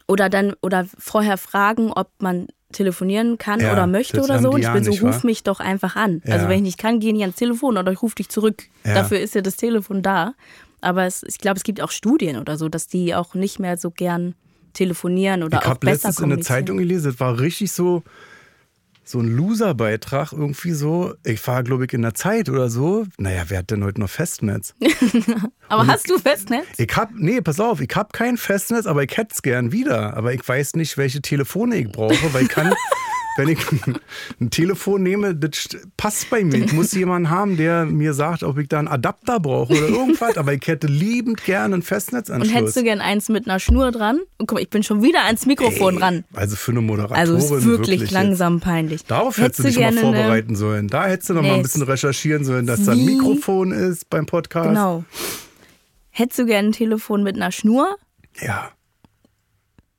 oder 0.06 0.28
dann 0.28 0.54
oder 0.62 0.86
vorher 0.98 1.38
fragen, 1.38 1.90
ob 1.90 2.10
man 2.20 2.46
telefonieren 2.74 3.38
kann 3.38 3.60
Ja, 3.60 3.72
oder 3.72 3.86
möchte 3.86 4.22
oder 4.22 4.40
so. 4.40 4.50
Und 4.50 4.60
ich 4.60 4.70
bin 4.70 4.84
so, 4.84 4.92
ruf 4.92 5.22
wa? 5.22 5.26
mich 5.26 5.42
doch 5.42 5.60
einfach 5.60 5.96
an. 5.96 6.22
Ja. 6.26 6.34
Also 6.34 6.48
wenn 6.48 6.56
ich 6.56 6.62
nicht 6.62 6.78
kann, 6.78 7.00
geh 7.00 7.12
nicht 7.12 7.22
ans 7.22 7.36
Telefon 7.36 7.78
oder 7.78 7.90
ich 7.92 8.02
rufe 8.02 8.16
dich 8.16 8.28
zurück. 8.28 8.64
Ja. 8.84 8.94
Dafür 8.94 9.20
ist 9.20 9.34
ja 9.34 9.40
das 9.40 9.56
Telefon 9.56 10.02
da. 10.02 10.34
Aber 10.80 11.04
es, 11.06 11.22
ich 11.22 11.38
glaube, 11.38 11.56
es 11.56 11.64
gibt 11.64 11.80
auch 11.80 11.90
Studien 11.90 12.36
oder 12.36 12.58
so, 12.58 12.68
dass 12.68 12.86
die 12.86 13.14
auch 13.14 13.34
nicht 13.34 13.58
mehr 13.58 13.78
so 13.78 13.90
gern 13.90 14.34
telefonieren 14.74 15.42
oder 15.42 15.58
Ich 15.58 15.64
auch 15.64 15.70
habe 15.70 15.86
besser 15.86 16.08
letztens 16.08 16.18
in 16.20 16.28
der. 16.30 16.40
Zeitung 16.40 16.76
gelesen, 16.76 17.10
das 17.12 17.20
war 17.20 17.40
richtig 17.40 17.72
so, 17.72 18.02
so 19.04 19.20
ein 19.20 19.28
Loser-Beitrag 19.28 20.32
irgendwie 20.32 20.72
so. 20.72 21.14
Ich 21.24 21.46
war, 21.46 21.62
glaube 21.62 21.84
ich, 21.84 21.92
in 21.92 22.02
der 22.02 22.14
Zeit 22.14 22.48
oder 22.48 22.68
so. 22.70 23.06
Naja, 23.18 23.44
wer 23.48 23.58
hat 23.58 23.70
denn 23.70 23.84
heute 23.84 24.00
noch 24.00 24.10
Festnetz? 24.10 24.74
Aber 25.68 25.86
hast 25.86 26.10
du 26.10 26.18
Festnetz? 26.18 26.66
Ich 26.78 26.94
hab, 26.96 27.10
nee, 27.14 27.40
pass 27.40 27.60
auf, 27.60 27.80
ich 27.80 27.94
hab 27.94 28.12
kein 28.12 28.36
Festnetz, 28.36 28.86
aber 28.86 29.02
ich 29.02 29.16
hätte 29.16 29.30
es 29.32 29.42
gern 29.42 29.72
wieder. 29.72 30.16
Aber 30.16 30.32
ich 30.32 30.46
weiß 30.46 30.74
nicht, 30.76 30.98
welche 30.98 31.22
Telefone 31.22 31.76
ich 31.76 31.90
brauche, 31.90 32.34
weil 32.34 32.42
ich 32.44 32.48
kann, 32.48 32.74
wenn 33.36 33.48
ich 33.48 33.58
ein 34.40 34.50
Telefon 34.50 35.02
nehme, 35.02 35.34
das 35.34 35.50
st- 35.52 35.82
passt 35.96 36.30
bei 36.30 36.44
mir. 36.44 36.64
Ich 36.64 36.72
muss 36.72 36.92
jemanden 36.92 37.30
haben, 37.30 37.56
der 37.56 37.84
mir 37.84 38.14
sagt, 38.14 38.42
ob 38.42 38.58
ich 38.58 38.68
da 38.68 38.78
einen 38.78 38.88
Adapter 38.88 39.40
brauche 39.40 39.72
oder 39.72 39.88
irgendwas. 39.88 40.36
Aber 40.36 40.52
ich 40.52 40.66
hätte 40.66 40.86
liebend 40.86 41.44
gerne 41.44 41.64
einen 41.64 41.74
Und 41.74 41.82
Festnetzanschluss. 41.82 42.54
hättest 42.54 42.76
du 42.76 42.82
gern 42.84 43.00
eins 43.00 43.28
mit 43.28 43.48
einer 43.48 43.58
Schnur 43.58 43.90
dran? 43.92 44.18
Und 44.38 44.46
guck 44.46 44.52
mal, 44.52 44.60
ich 44.62 44.70
bin 44.70 44.82
schon 44.82 45.02
wieder 45.02 45.24
ans 45.24 45.46
Mikrofon 45.46 45.94
Ey, 45.96 46.00
ran. 46.02 46.24
Also 46.32 46.56
für 46.56 46.70
eine 46.70 46.80
Moderatorin 46.80 47.20
Also 47.20 47.36
ist 47.36 47.64
wirklich, 47.64 48.00
jetzt. 48.02 48.10
langsam 48.12 48.60
peinlich. 48.60 49.04
Darauf 49.04 49.38
hättest 49.38 49.60
du 49.60 49.62
dich 49.64 49.78
mal 49.78 49.92
vorbereiten 49.92 50.54
sollen. 50.56 50.88
Da 50.88 51.06
hättest 51.06 51.30
du 51.30 51.34
noch 51.34 51.42
mal 51.42 51.48
Nee, 51.48 51.54
ein 51.56 51.62
bisschen 51.62 51.82
recherchieren 51.82 52.44
sollen, 52.44 52.66
dass 52.66 52.84
da 52.84 52.92
ein 52.92 53.04
Mikrofon 53.04 53.72
ist 53.72 54.08
beim 54.10 54.26
Podcast. 54.26 54.68
Genau. 54.68 55.04
Hättest 56.10 56.38
du 56.38 56.46
gerne 56.46 56.68
ein 56.68 56.72
Telefon 56.72 57.22
mit 57.24 57.34
einer 57.36 57.50
Schnur? 57.50 57.96
Ja, 58.40 58.70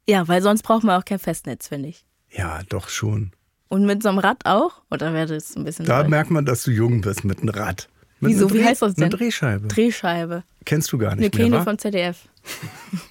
Ja, 0.08 0.28
weil 0.28 0.42
sonst 0.42 0.62
braucht 0.64 0.84
man 0.84 1.00
auch 1.02 1.06
kein 1.06 1.20
Festnetz, 1.20 1.68
finde 1.68 1.90
ich. 1.90 2.06
Ja, 2.38 2.62
doch 2.70 2.90
schon. 2.90 3.32
Und 3.68 3.86
mit 3.86 4.04
so 4.04 4.10
einem 4.10 4.20
Rad 4.20 4.46
auch? 4.46 4.82
Oder 4.92 5.14
wäre 5.14 5.28
das 5.28 5.56
ein 5.56 5.64
bisschen 5.64 5.86
Da 5.86 6.02
doll? 6.02 6.10
merkt 6.10 6.32
man, 6.32 6.46
dass 6.46 6.64
du 6.64 6.72
jung 6.72 7.02
bist 7.02 7.24
mit 7.24 7.40
einem 7.40 7.50
Rad. 7.50 7.88
Mit 8.20 8.32
Wieso? 8.32 8.46
einer 8.46 8.54
Wie 8.54 8.58
Dreh- 8.60 8.66
heißt 8.66 8.82
das 8.82 8.96
denn? 8.96 9.06
Eine 9.06 9.16
Drehscheibe. 9.18 9.68
Drehscheibe. 9.68 10.44
Kennst 10.66 10.92
du 10.92 10.98
gar 10.98 11.12
Eine 11.12 11.22
nicht 11.22 11.36
mehr, 11.36 11.46
Kene 11.46 11.64
von 11.64 11.78
ZDF. 11.78 12.18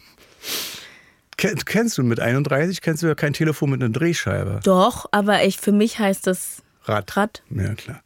Ken- 1.37 1.59
Kennst 1.65 1.99
du 1.99 2.03
mit 2.03 2.21
31 2.21 2.81
kennst 2.81 3.03
du 3.03 3.07
ja 3.09 3.15
kein 3.15 3.33
Telefon 3.33 3.71
mit 3.71 3.83
einer 3.83 3.93
Drehscheibe. 3.93 4.61
Doch, 4.65 5.07
aber 5.11 5.45
ich, 5.45 5.59
für 5.59 5.73
mich 5.73 5.99
heißt 5.99 6.27
das 6.27 6.63
Rad. 6.85 7.17
Rad. 7.17 7.43
Ja, 7.51 7.75
klar. 7.75 8.03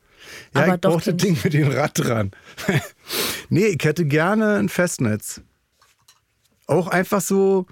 Ja, 0.54 0.62
Aber 0.62 0.74
ich 0.74 0.80
doch 0.80 1.06
ich. 1.06 1.16
Ding 1.16 1.38
mit 1.42 1.52
dem 1.52 1.70
Rad 1.70 1.92
dran. 1.94 2.30
nee, 3.48 3.66
ich 3.66 3.84
hätte 3.84 4.04
gerne 4.04 4.56
ein 4.56 4.68
Festnetz. 4.68 5.40
Auch 6.66 6.88
einfach 6.88 7.20
so, 7.20 7.66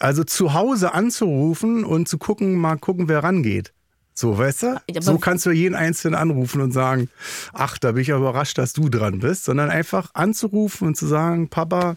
also 0.00 0.24
zu 0.24 0.52
Hause 0.54 0.92
anzurufen 0.94 1.84
und 1.84 2.08
zu 2.08 2.18
gucken, 2.18 2.56
mal 2.56 2.76
gucken, 2.76 3.08
wer 3.08 3.22
rangeht. 3.22 3.72
So, 4.14 4.36
weißt 4.36 4.62
du? 4.64 4.66
aber- 4.76 5.02
so 5.02 5.18
kannst 5.18 5.46
du 5.46 5.50
jeden 5.50 5.74
Einzelnen 5.76 6.14
anrufen 6.16 6.60
und 6.60 6.72
sagen, 6.72 7.08
ach, 7.52 7.78
da 7.78 7.92
bin 7.92 8.02
ich 8.02 8.08
ja 8.08 8.16
überrascht, 8.16 8.58
dass 8.58 8.72
du 8.72 8.88
dran 8.88 9.20
bist, 9.20 9.44
sondern 9.44 9.70
einfach 9.70 10.10
anzurufen 10.14 10.88
und 10.88 10.96
zu 10.96 11.06
sagen, 11.06 11.48
Papa 11.48 11.96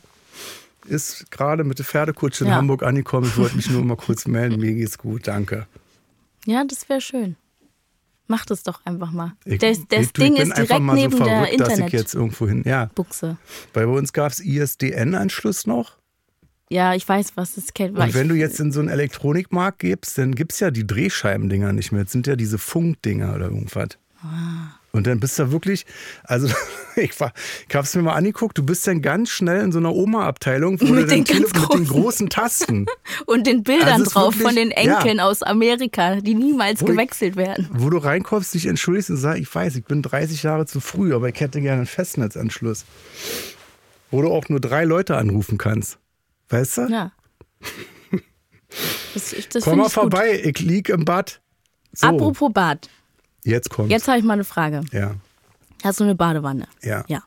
ist 0.86 1.32
gerade 1.32 1.64
mit 1.64 1.80
der 1.80 1.86
Pferdekutsche 1.86 2.44
in 2.44 2.50
Ja. 2.52 2.58
Hamburg 2.58 2.84
angekommen, 2.84 3.28
ich 3.28 3.38
wollte 3.38 3.56
mich 3.56 3.70
nur 3.70 3.84
mal 3.84 3.96
kurz 3.98 4.28
melden, 4.28 4.60
mir 4.60 4.74
geht's 4.74 4.98
gut, 4.98 5.28
danke. 5.28 5.66
Ja, 6.46 6.64
das 6.66 6.88
wäre 6.90 7.02
schön. 7.02 7.36
Mach 8.28 8.46
das 8.46 8.64
doch 8.64 8.86
einfach 8.86 9.12
mal. 9.12 9.34
Ich, 9.46 9.60
das 9.60 9.80
das 9.90 10.02
ich, 10.08 10.14
Ding 10.14 10.36
ist 10.38 10.56
direkt 10.58 10.82
neben 10.82 11.18
so 11.18 11.24
der 11.24 11.44
verrückt, 11.46 11.60
dass 11.60 11.78
ich 11.80 11.92
jetzt 11.92 12.14
irgendwo 12.16 12.48
hin, 12.48 12.64
ja. 12.66 12.90
Weil 13.74 13.88
bei 13.88 13.94
uns 13.94 14.14
gab 14.14 14.32
es 14.32 14.40
ISDN-Anschluss 14.40 15.68
noch. 15.68 15.98
Ja, 16.70 16.96
ich 16.96 17.08
weiß, 17.08 17.34
was 17.36 17.56
das 17.56 17.74
kennt. 17.74 17.98
Und 17.98 18.14
wenn 18.14 18.28
du 18.30 18.36
jetzt 18.36 18.60
in 18.60 18.72
so 18.72 18.80
einen 18.80 18.90
Elektronikmarkt 18.90 19.80
gibst, 19.80 20.18
dann 20.18 20.34
gibt 20.34 20.54
es 20.54 20.60
ja 20.60 20.72
die 20.72 20.88
Drehscheibendinger 20.88 21.72
nicht 21.74 21.92
mehr. 21.92 22.04
Das 22.04 22.12
sind 22.12 22.26
ja 22.26 22.36
diese 22.36 22.58
Funkdinger 22.58 23.36
oder 23.36 23.46
irgendwas. 23.46 23.90
Ah. 24.24 24.80
Und 24.92 25.08
dann 25.08 25.20
bist 25.20 25.38
du 25.40 25.52
wirklich, 25.52 25.86
also 26.24 26.48
ich, 26.96 27.20
war, 27.20 27.34
ich 27.68 27.76
habe 27.76 27.84
es 27.86 27.96
mir 27.96 28.04
mal 28.04 28.14
angeguckt, 28.14 28.58
du 28.58 28.64
bist 28.64 28.86
dann 28.88 29.02
ganz 29.02 29.30
schnell 29.32 29.62
in 29.64 29.72
so 29.72 29.80
einer 29.80 29.94
Oma-Abteilung 29.94 30.80
wo 30.80 30.86
Mit 30.94 31.10
mit 31.10 31.28
den 31.74 31.86
großen. 31.88 32.30
Tasten, 32.30 32.86
Und 33.26 33.46
den 33.48 33.64
Bildern 33.64 33.90
Also 33.90 34.06
drauf 34.12 34.34
wirklich- 34.36 34.48
von 34.48 34.56
den 34.56 34.72
Enkeln 34.72 35.20
aus 35.20 35.42
Amerika, 35.44 36.22
die 36.22 36.36
niemals 36.36 36.82
Wo 36.82 36.86
ich- 36.86 36.92
gewechselt 36.92 37.36
werden. 37.36 37.68
wo 37.74 37.90
du 37.90 37.98
reinkommst, 37.98 38.54
dich 38.54 38.68
entschuldigst 38.68 39.10
und 39.10 39.18
sagst, 39.18 39.42
ich 39.42 39.54
weiß, 39.54 39.76
ich 39.76 39.84
bin 39.86 40.02
30 40.04 40.44
Jahre 40.44 40.66
zu 40.68 40.80
früh, 40.80 41.14
aber 41.14 41.28
ich 41.30 41.40
hätte 41.40 41.60
gerne 41.60 41.78
einen 41.80 41.86
Festnetzanschluss. 41.88 42.86
Wo 44.12 44.22
du 44.22 44.30
auch 44.30 44.48
nur 44.48 44.60
drei 44.60 44.86
Leute 44.86 45.18
anrufen 45.18 45.58
kannst. 45.58 45.98
Weißt 46.50 46.78
du? 46.78 46.82
Ja. 46.88 47.12
Das, 49.14 49.36
das 49.50 49.64
Komm 49.64 49.78
mal 49.78 49.84
ich 49.88 49.94
gut. 49.94 50.02
vorbei, 50.02 50.42
ich 50.44 50.60
lieg 50.60 50.90
im 50.90 51.06
Bad. 51.06 51.42
So, 51.94 52.08
Apropos 52.08 52.52
Bad. 52.52 52.90
jetzt 53.44 53.70
kommt's. 53.70 53.92
Jetzt 53.92 54.08
habe 54.08 54.18
ich 54.18 54.24
mal 54.26 54.34
eine 54.34 54.44
Frage. 54.44 54.82
Ja, 54.92 55.16
Hast 55.84 56.00
du 56.00 56.04
eine 56.06 56.16
Badewanne? 56.16 56.68
ja, 56.82 57.04
Ja. 57.08 57.24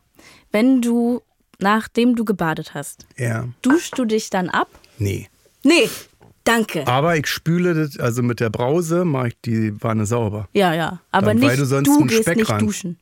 Wenn 0.50 0.80
du, 0.80 1.22
nachdem 1.58 2.16
du 2.16 2.24
gebadet 2.24 2.74
hast, 2.74 3.06
ja. 3.16 3.46
duschst 3.62 3.98
du 3.98 4.04
dich 4.06 4.30
dann 4.30 4.48
ab? 4.48 4.68
Nee. 4.98 5.28
Nee. 5.62 5.88
Danke. 6.44 6.86
Aber 6.86 7.16
ich 7.16 7.26
spüle 7.26 7.74
das, 7.74 7.98
also 7.98 8.22
mit 8.22 8.38
der 8.40 8.50
Brause 8.50 9.04
mache 9.04 9.28
ich 9.28 9.40
die 9.44 9.82
Wanne 9.82 10.06
sauber. 10.06 10.48
Ja, 10.52 10.72
ja. 10.74 11.00
Aber 11.10 11.26
Dann, 11.26 11.40
weil 11.42 11.48
nicht, 11.50 11.60
du 11.60 11.66
sonst 11.66 11.88
du 11.88 12.06
gehst 12.06 12.22
Speck 12.22 12.36
nicht 12.38 12.48
ran- 12.50 12.60
duschen 12.64 12.98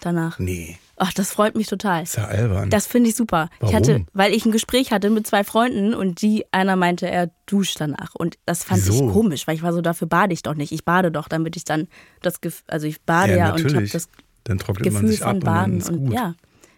danach. 0.00 0.38
Nee, 0.40 0.78
Ach, 0.98 1.12
das 1.12 1.32
freut 1.32 1.54
mich 1.56 1.66
total. 1.66 2.02
ist 2.02 2.16
ja 2.16 2.24
albern. 2.24 2.70
Das 2.70 2.86
finde 2.86 3.10
ich 3.10 3.16
super. 3.16 3.48
Ich 3.56 3.62
Warum? 3.62 3.74
hatte, 3.76 4.06
weil 4.12 4.34
ich 4.34 4.44
ein 4.44 4.52
Gespräch 4.52 4.90
hatte 4.90 5.10
mit 5.10 5.26
zwei 5.26 5.44
Freunden 5.44 5.94
und 5.94 6.22
die, 6.22 6.44
einer 6.52 6.76
meinte, 6.76 7.08
er 7.08 7.30
duscht 7.46 7.80
danach. 7.80 8.14
Und 8.14 8.36
das 8.46 8.64
fand 8.64 8.84
Wieso? 8.84 9.06
ich 9.06 9.12
komisch, 9.12 9.46
weil 9.46 9.54
ich 9.54 9.62
war 9.62 9.72
so, 9.72 9.80
dafür 9.80 10.08
bade 10.08 10.32
ich 10.32 10.42
doch 10.42 10.54
nicht. 10.54 10.72
Ich 10.72 10.84
bade 10.84 11.10
doch, 11.10 11.28
damit 11.28 11.56
ich 11.56 11.64
dann 11.64 11.88
das 12.22 12.40
Gefühl, 12.40 12.64
also 12.68 12.86
ich 12.86 13.00
bade 13.02 13.36
ja, 13.36 13.54
und 13.54 13.74
habe 13.74 13.86
das 13.86 14.08
dann 14.44 14.58
trocknet 14.58 14.92
man 14.92 15.02
Gefühl 15.02 15.10
sich 15.10 15.22
ab 15.22 15.28
von 15.28 15.36
und 15.36 15.44
dann 15.44 15.54
Baden 15.54 15.78
ist 15.78 15.90
und, 15.90 16.12
ja. 16.12 16.34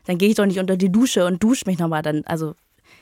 Dann 0.06 0.18
gehe 0.18 0.28
ich 0.28 0.34
doch 0.34 0.46
nicht 0.46 0.58
unter 0.58 0.76
die 0.76 0.90
Dusche 0.90 1.24
und 1.26 1.42
dusche 1.42 1.64
mich 1.66 1.78
nochmal. 1.78 2.02
Dann, 2.02 2.22
also, 2.24 2.54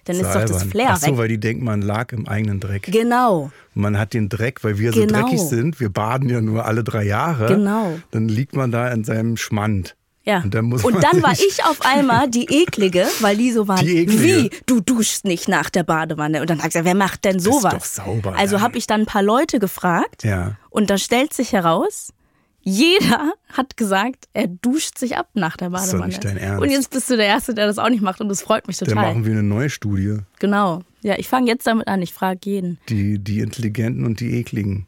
dann 0.04 0.16
ist, 0.16 0.22
ja 0.22 0.44
doch 0.44 0.54
das. 0.54 0.64
Flair 0.64 0.90
Ach 0.90 0.96
so, 0.98 1.06
weg. 1.06 1.16
weil 1.16 1.28
die 1.28 1.38
denken, 1.38 1.64
man 1.64 1.80
lag 1.80 2.12
im 2.12 2.28
eigenen 2.28 2.60
Dreck. 2.60 2.82
Genau. 2.90 3.50
Man 3.74 3.98
hat 3.98 4.14
den 4.14 4.28
Dreck, 4.28 4.62
weil 4.64 4.78
wir 4.78 4.92
so 4.92 5.00
Genau. 5.00 5.22
dreckig 5.22 5.40
sind. 5.40 5.80
Wir 5.80 5.88
baden 5.88 6.28
ja 6.28 6.40
nur 6.40 6.66
alle 6.66 6.84
drei 6.84 7.04
Jahre. 7.04 7.46
Genau. 7.46 7.98
Dann 8.10 8.28
liegt 8.28 8.56
man 8.56 8.70
da 8.70 8.88
in 8.88 9.04
seinem 9.04 9.36
Schmand. 9.36 9.96
Ja. 10.28 10.42
Und 10.42 10.52
dann, 10.54 10.66
muss 10.66 10.82
man 10.82 11.02
war 11.22 11.32
ich 11.32 11.64
auf 11.64 11.80
einmal 11.86 12.28
die 12.28 12.44
eklige, 12.62 13.06
weil 13.20 13.36
die 13.38 13.50
so 13.50 13.66
waren, 13.66 13.84
Die 13.84 13.96
Eklige. 13.98 14.22
wie, 14.22 14.50
du 14.66 14.80
duschst 14.80 15.24
nicht 15.24 15.48
nach 15.48 15.70
der 15.70 15.84
Badewanne. 15.84 16.40
Und 16.42 16.50
dann 16.50 16.58
habe 16.58 16.68
ich 16.68 16.72
gesagt, 16.74 16.84
wer 16.84 16.94
macht 16.94 17.24
denn 17.24 17.40
sowas? 17.40 17.72
doch 17.72 17.84
sauber, 17.84 18.34
also 18.36 18.56
dann. 18.56 18.62
habe 18.62 18.76
ich 18.76 18.86
dann 18.86 19.00
ein 19.00 19.06
paar 19.06 19.22
Leute 19.22 19.58
gefragt 19.58 20.24
Ja. 20.24 20.56
und 20.68 20.90
da 20.90 20.98
stellt 20.98 21.32
sich 21.32 21.52
heraus, 21.54 22.12
jeder 22.60 23.32
hat 23.52 23.78
gesagt, 23.78 24.26
er 24.34 24.48
duscht 24.48 24.98
sich 24.98 25.16
ab 25.16 25.28
nach 25.32 25.56
der 25.56 25.68
ist 25.68 25.74
doch 25.74 25.80
Badewanne. 25.86 26.06
nicht 26.08 26.22
dein 26.24 26.36
Ernst. 26.36 26.62
Und 26.62 26.70
jetzt 26.70 26.90
bist 26.90 27.08
du 27.08 27.16
der 27.16 27.24
Erste, 27.26 27.54
der 27.54 27.66
das 27.66 27.78
auch 27.78 27.88
nicht 27.88 28.02
macht 28.02 28.20
und 28.20 28.28
das 28.28 28.42
freut 28.42 28.66
mich 28.68 28.76
Dann 28.76 28.90
total. 28.90 29.06
machen 29.08 29.24
wir 29.24 29.32
eine 29.32 29.42
neue 29.42 29.70
Studie. 29.70 30.18
Genau. 30.38 30.82
Ja, 31.00 31.14
ich 31.16 31.28
fange 31.28 31.46
jetzt 31.46 31.66
damit 31.66 31.88
an. 31.88 32.02
Ich 32.02 32.12
frage 32.12 32.40
jeden. 32.44 32.78
Die, 32.90 33.18
die 33.18 33.38
Intelligenten 33.40 34.04
und 34.04 34.20
die 34.20 34.34
Ekligen. 34.34 34.86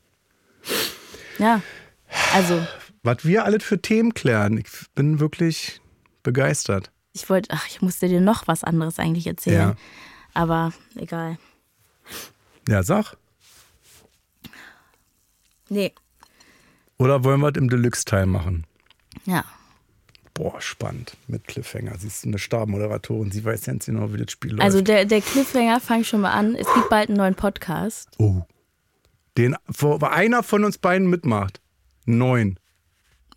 Ja. 1.39 1.63
Also, 2.35 2.61
Was 3.03 3.25
wir 3.25 3.45
alles 3.45 3.65
für 3.65 3.81
Themen 3.81 4.15
klären. 4.15 4.59
Ich 4.59 4.69
bin 4.95 5.21
wirklich 5.21 5.81
begeistert. 6.23 6.91
ich 7.13 7.29
wollte, 7.31 7.51
ach, 7.53 7.67
ich 7.69 7.81
musste 7.83 8.09
dir 8.09 8.21
noch 8.21 8.47
was 8.47 8.63
anderes 8.65 8.99
eigentlich 8.99 9.27
erzählen. 9.27 9.71
Ja. 9.71 9.77
Aber 10.35 10.73
egal. 10.97 11.39
Ja, 12.69 12.83
sag. 12.83 13.17
Nee. 15.69 15.93
Oder 16.99 17.25
wollen 17.25 17.41
wir 17.41 17.49
es 17.49 17.57
im 17.57 17.71
Deluxe-Teil 17.71 18.27
machen? 18.27 18.67
Ja. 19.25 19.45
Boah, 20.35 20.61
spannend. 20.61 21.17
Mit 21.27 21.47
Cliffhanger. 21.47 21.97
Sie 21.99 22.07
ist 22.07 22.25
eine 22.25 22.39
Stabmoderatorin. 22.39 23.31
Sie 23.31 23.45
weiß 23.45 23.65
ganz 23.65 23.87
genau, 23.87 24.13
wie 24.13 24.19
das 24.19 24.31
Spiel 24.33 24.53
läuft. 24.53 24.63
Also 24.63 24.83
der, 24.83 25.05
der 25.05 25.21
Cliffhanger, 25.21 25.81
fang 25.81 26.05
schon 26.05 26.21
mal 26.21 26.33
an. 26.33 26.55
Es 26.55 26.67
gibt 26.75 26.91
bald 26.91 27.09
einen 27.09 27.19
neuen 27.19 27.35
Podcast. 27.35 28.11
oh. 28.19 28.43
Den, 29.39 29.57
wo 29.67 29.95
einer 29.99 30.43
von 30.43 30.65
uns 30.65 30.77
beiden 30.77 31.09
mitmacht. 31.09 31.61
Neun. 32.05 32.59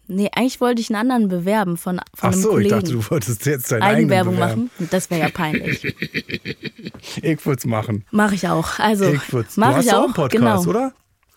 Nee, 0.08 0.30
eigentlich 0.36 0.60
wollte 0.60 0.82
ich 0.82 0.90
einen 0.90 1.00
anderen 1.12 1.28
bewerben 1.30 1.78
von, 1.78 1.98
von 2.14 2.30
Ach 2.30 2.34
einem 2.34 2.42
so, 2.42 2.50
ich 2.50 2.54
Kollegen. 2.70 2.70
dachte, 2.76 2.92
du 2.92 3.10
wolltest 3.10 3.46
jetzt 3.46 3.72
deine 3.72 3.84
eigene 3.86 3.98
Eigenwerbung 4.16 4.38
machen. 4.38 4.70
Das 4.92 5.10
wäre 5.10 5.22
ja 5.22 5.30
peinlich. 5.30 5.96
Ich 7.22 7.46
würde 7.46 7.60
es 7.60 7.66
machen. 7.66 8.06
Mache 8.12 8.36
ich 8.36 8.48
auch. 8.48 8.80
Also, 8.80 9.06
Ich 9.12 9.32
würd's. 9.34 9.56
Du 9.56 9.62
mache 9.62 9.76
hast 9.76 9.86
ich 9.86 9.94
auch 9.94 10.06
einen 10.06 10.14
Podcast, 10.14 10.66
genau. 10.66 10.70
oder? 10.70 10.94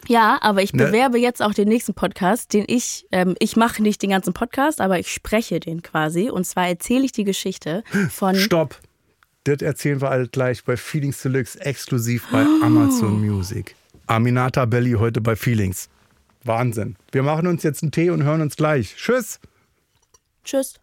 Ja, 0.09 0.39
aber 0.41 0.63
ich 0.63 0.73
Ne? 0.73 0.85
bewerbe 0.87 1.19
jetzt 1.19 1.43
auch 1.43 1.53
den 1.55 1.69
nächsten 1.69 1.95
Podcast, 1.95 2.53
den 2.53 2.65
ich, 2.69 3.07
ähm, 3.13 3.35
ich 3.41 3.57
mache 3.57 3.83
nicht 3.83 4.03
den 4.03 4.11
ganzen 4.11 4.33
Podcast, 4.33 4.81
aber 4.81 4.99
ich 4.99 5.11
spreche 5.13 5.59
den 5.61 5.83
quasi. 5.83 6.31
Und 6.31 6.45
zwar 6.47 6.69
erzähle 6.69 7.05
ich 7.05 7.13
die 7.13 7.25
Geschichte 7.25 7.83
von. 8.11 8.35
Stopp. 8.37 8.79
Das 9.45 9.63
erzählen 9.63 10.01
wir 10.01 10.11
alle 10.11 10.29
gleich 10.29 10.65
bei 10.65 10.77
Feelings 10.77 11.23
Deluxe 11.23 11.61
exklusiv 11.61 12.25
bei 12.33 12.45
Oh. 12.45 12.65
Amazon 12.65 13.21
Music. 13.25 13.75
Aminata 14.07 14.65
Belli 14.65 14.93
heute 14.93 15.21
bei 15.21 15.37
Feelings. 15.37 15.89
Wahnsinn. 16.47 16.97
Wir 17.13 17.23
machen 17.23 17.47
uns 17.47 17.63
jetzt 17.63 17.83
einen 17.83 17.93
Tee 17.93 18.11
und 18.11 18.23
hören 18.23 18.41
uns 18.43 18.57
gleich. 18.57 18.95
Tschüss. 18.97 19.41
Tschüss. 20.45 20.81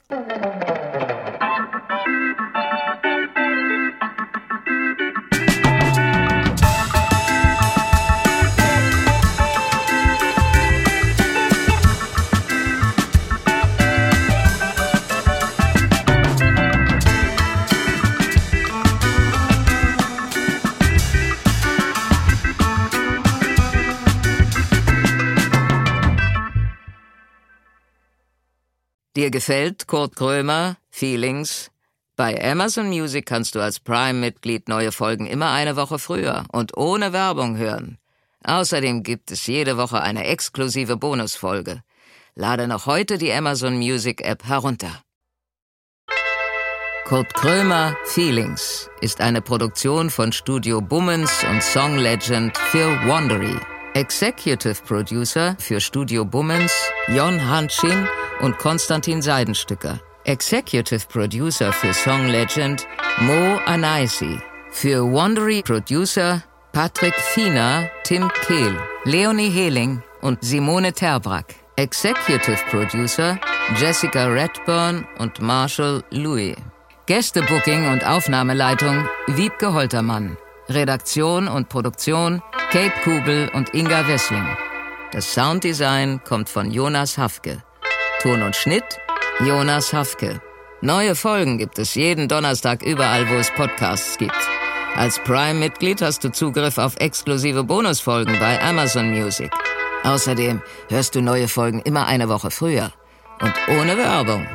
Dir 29.24 29.32
gefällt 29.32 29.88
Kurt 29.88 30.17
Krömer, 30.17 30.76
Feelings? 30.89 31.71
Bei 32.17 32.43
Amazon 32.43 32.89
Music 32.89 33.26
kannst 33.26 33.55
du 33.55 33.61
als 33.61 33.80
Prime-Mitglied 33.80 34.67
neue 34.67 34.91
Folgen 34.91 35.28
immer 35.28 35.51
eine 35.51 35.78
Woche 35.78 35.97
früher 35.97 36.43
und 36.51 36.76
ohne 36.76 37.13
Werbung 37.13 37.55
hören. 37.55 37.99
Außerdem 38.43 39.01
gibt 39.01 39.32
es 39.32 39.47
jede 39.47 39.78
Woche 39.78 40.01
eine 40.01 40.26
exklusive 40.26 40.97
Bonusfolge. 40.97 41.84
Lade 42.36 42.67
noch 42.67 42.86
heute 42.86 43.17
die 43.17 43.32
Amazon 43.32 43.78
Music 43.78 44.19
App 44.26 44.43
herunter. 44.43 44.91
Kurt 47.05 47.34
Krömer 47.34 47.95
Feelings 48.03 48.89
ist 48.99 49.21
eine 49.21 49.41
Produktion 49.41 50.09
von 50.09 50.34
Studio 50.34 50.82
Bummens 50.82 51.45
und 51.49 51.63
Song 51.63 51.97
Legend 51.97 52.57
für 52.57 52.89
Wandery. 53.07 53.57
Executive 53.93 54.84
Producer 54.86 55.55
für 55.59 55.80
Studio 55.80 56.26
Bummens 56.26 56.74
Jon 57.07 57.39
Hanschin 57.47 58.05
und 58.43 58.57
Konstantin 58.57 59.21
Seidenstücker. 59.21 59.99
Executive 60.25 61.05
Producer 61.07 61.71
für 61.71 61.93
Song 61.93 62.27
Legend 62.27 62.85
Mo 63.21 63.59
Anaisi. 63.65 64.37
Für 64.71 65.03
Wandery 65.03 65.61
Producer 65.61 66.43
Patrick 66.73 67.13
Fiener, 67.15 67.89
Tim 68.03 68.29
Kehl, 68.45 68.75
Leonie 69.05 69.49
Heling 69.49 70.03
und 70.21 70.43
Simone 70.43 70.91
Terbrack. 70.91 71.55
Executive 71.77 72.59
Producer 72.69 73.39
Jessica 73.79 74.25
Redburn 74.25 75.07
und 75.19 75.41
Marshall 75.41 76.03
Louis. 76.11 76.55
Gästebooking 77.05 77.91
und 77.91 78.05
Aufnahmeleitung 78.05 79.07
Wiebke 79.27 79.73
Holtermann. 79.73 80.37
Redaktion 80.69 81.47
und 81.47 81.69
Produktion 81.69 82.41
Kate 82.71 82.93
Kubel 83.03 83.49
und 83.53 83.73
Inga 83.73 84.07
Wessling. 84.07 84.45
Das 85.11 85.33
Sounddesign 85.33 86.21
kommt 86.23 86.49
von 86.49 86.71
Jonas 86.71 87.17
Hafke. 87.17 87.63
Ton 88.24 88.41
und 88.41 88.55
Schnitt 88.55 88.86
Jonas 89.45 89.91
Hafke. 89.91 90.39
Neue 90.80 91.13
Folgen 91.13 91.57
gibt 91.57 91.78
es 91.78 91.93
jeden 91.93 92.30
Donnerstag 92.30 92.82
überall, 92.82 93.30
wo 93.30 93.34
es 93.34 93.51
Podcasts 93.51 94.17
gibt. 94.17 94.32
Als 94.95 95.19
Prime-Mitglied 95.19 96.01
hast 96.01 96.24
du 96.24 96.32
Zugriff 96.32 96.78
auf 96.78 96.95
exklusive 96.99 97.65
Bonusfolgen 97.65 98.39
bei 98.39 98.63
Amazon 98.63 99.09
Music. 99.09 99.51
Außerdem 100.05 100.61
hörst 100.88 101.15
du 101.15 101.21
neue 101.21 101.49
Folgen 101.49 101.82
immer 101.82 102.07
eine 102.07 102.30
Woche 102.30 102.49
früher 102.49 102.93
und 103.41 103.53
ohne 103.67 103.97
Werbung. 103.97 104.47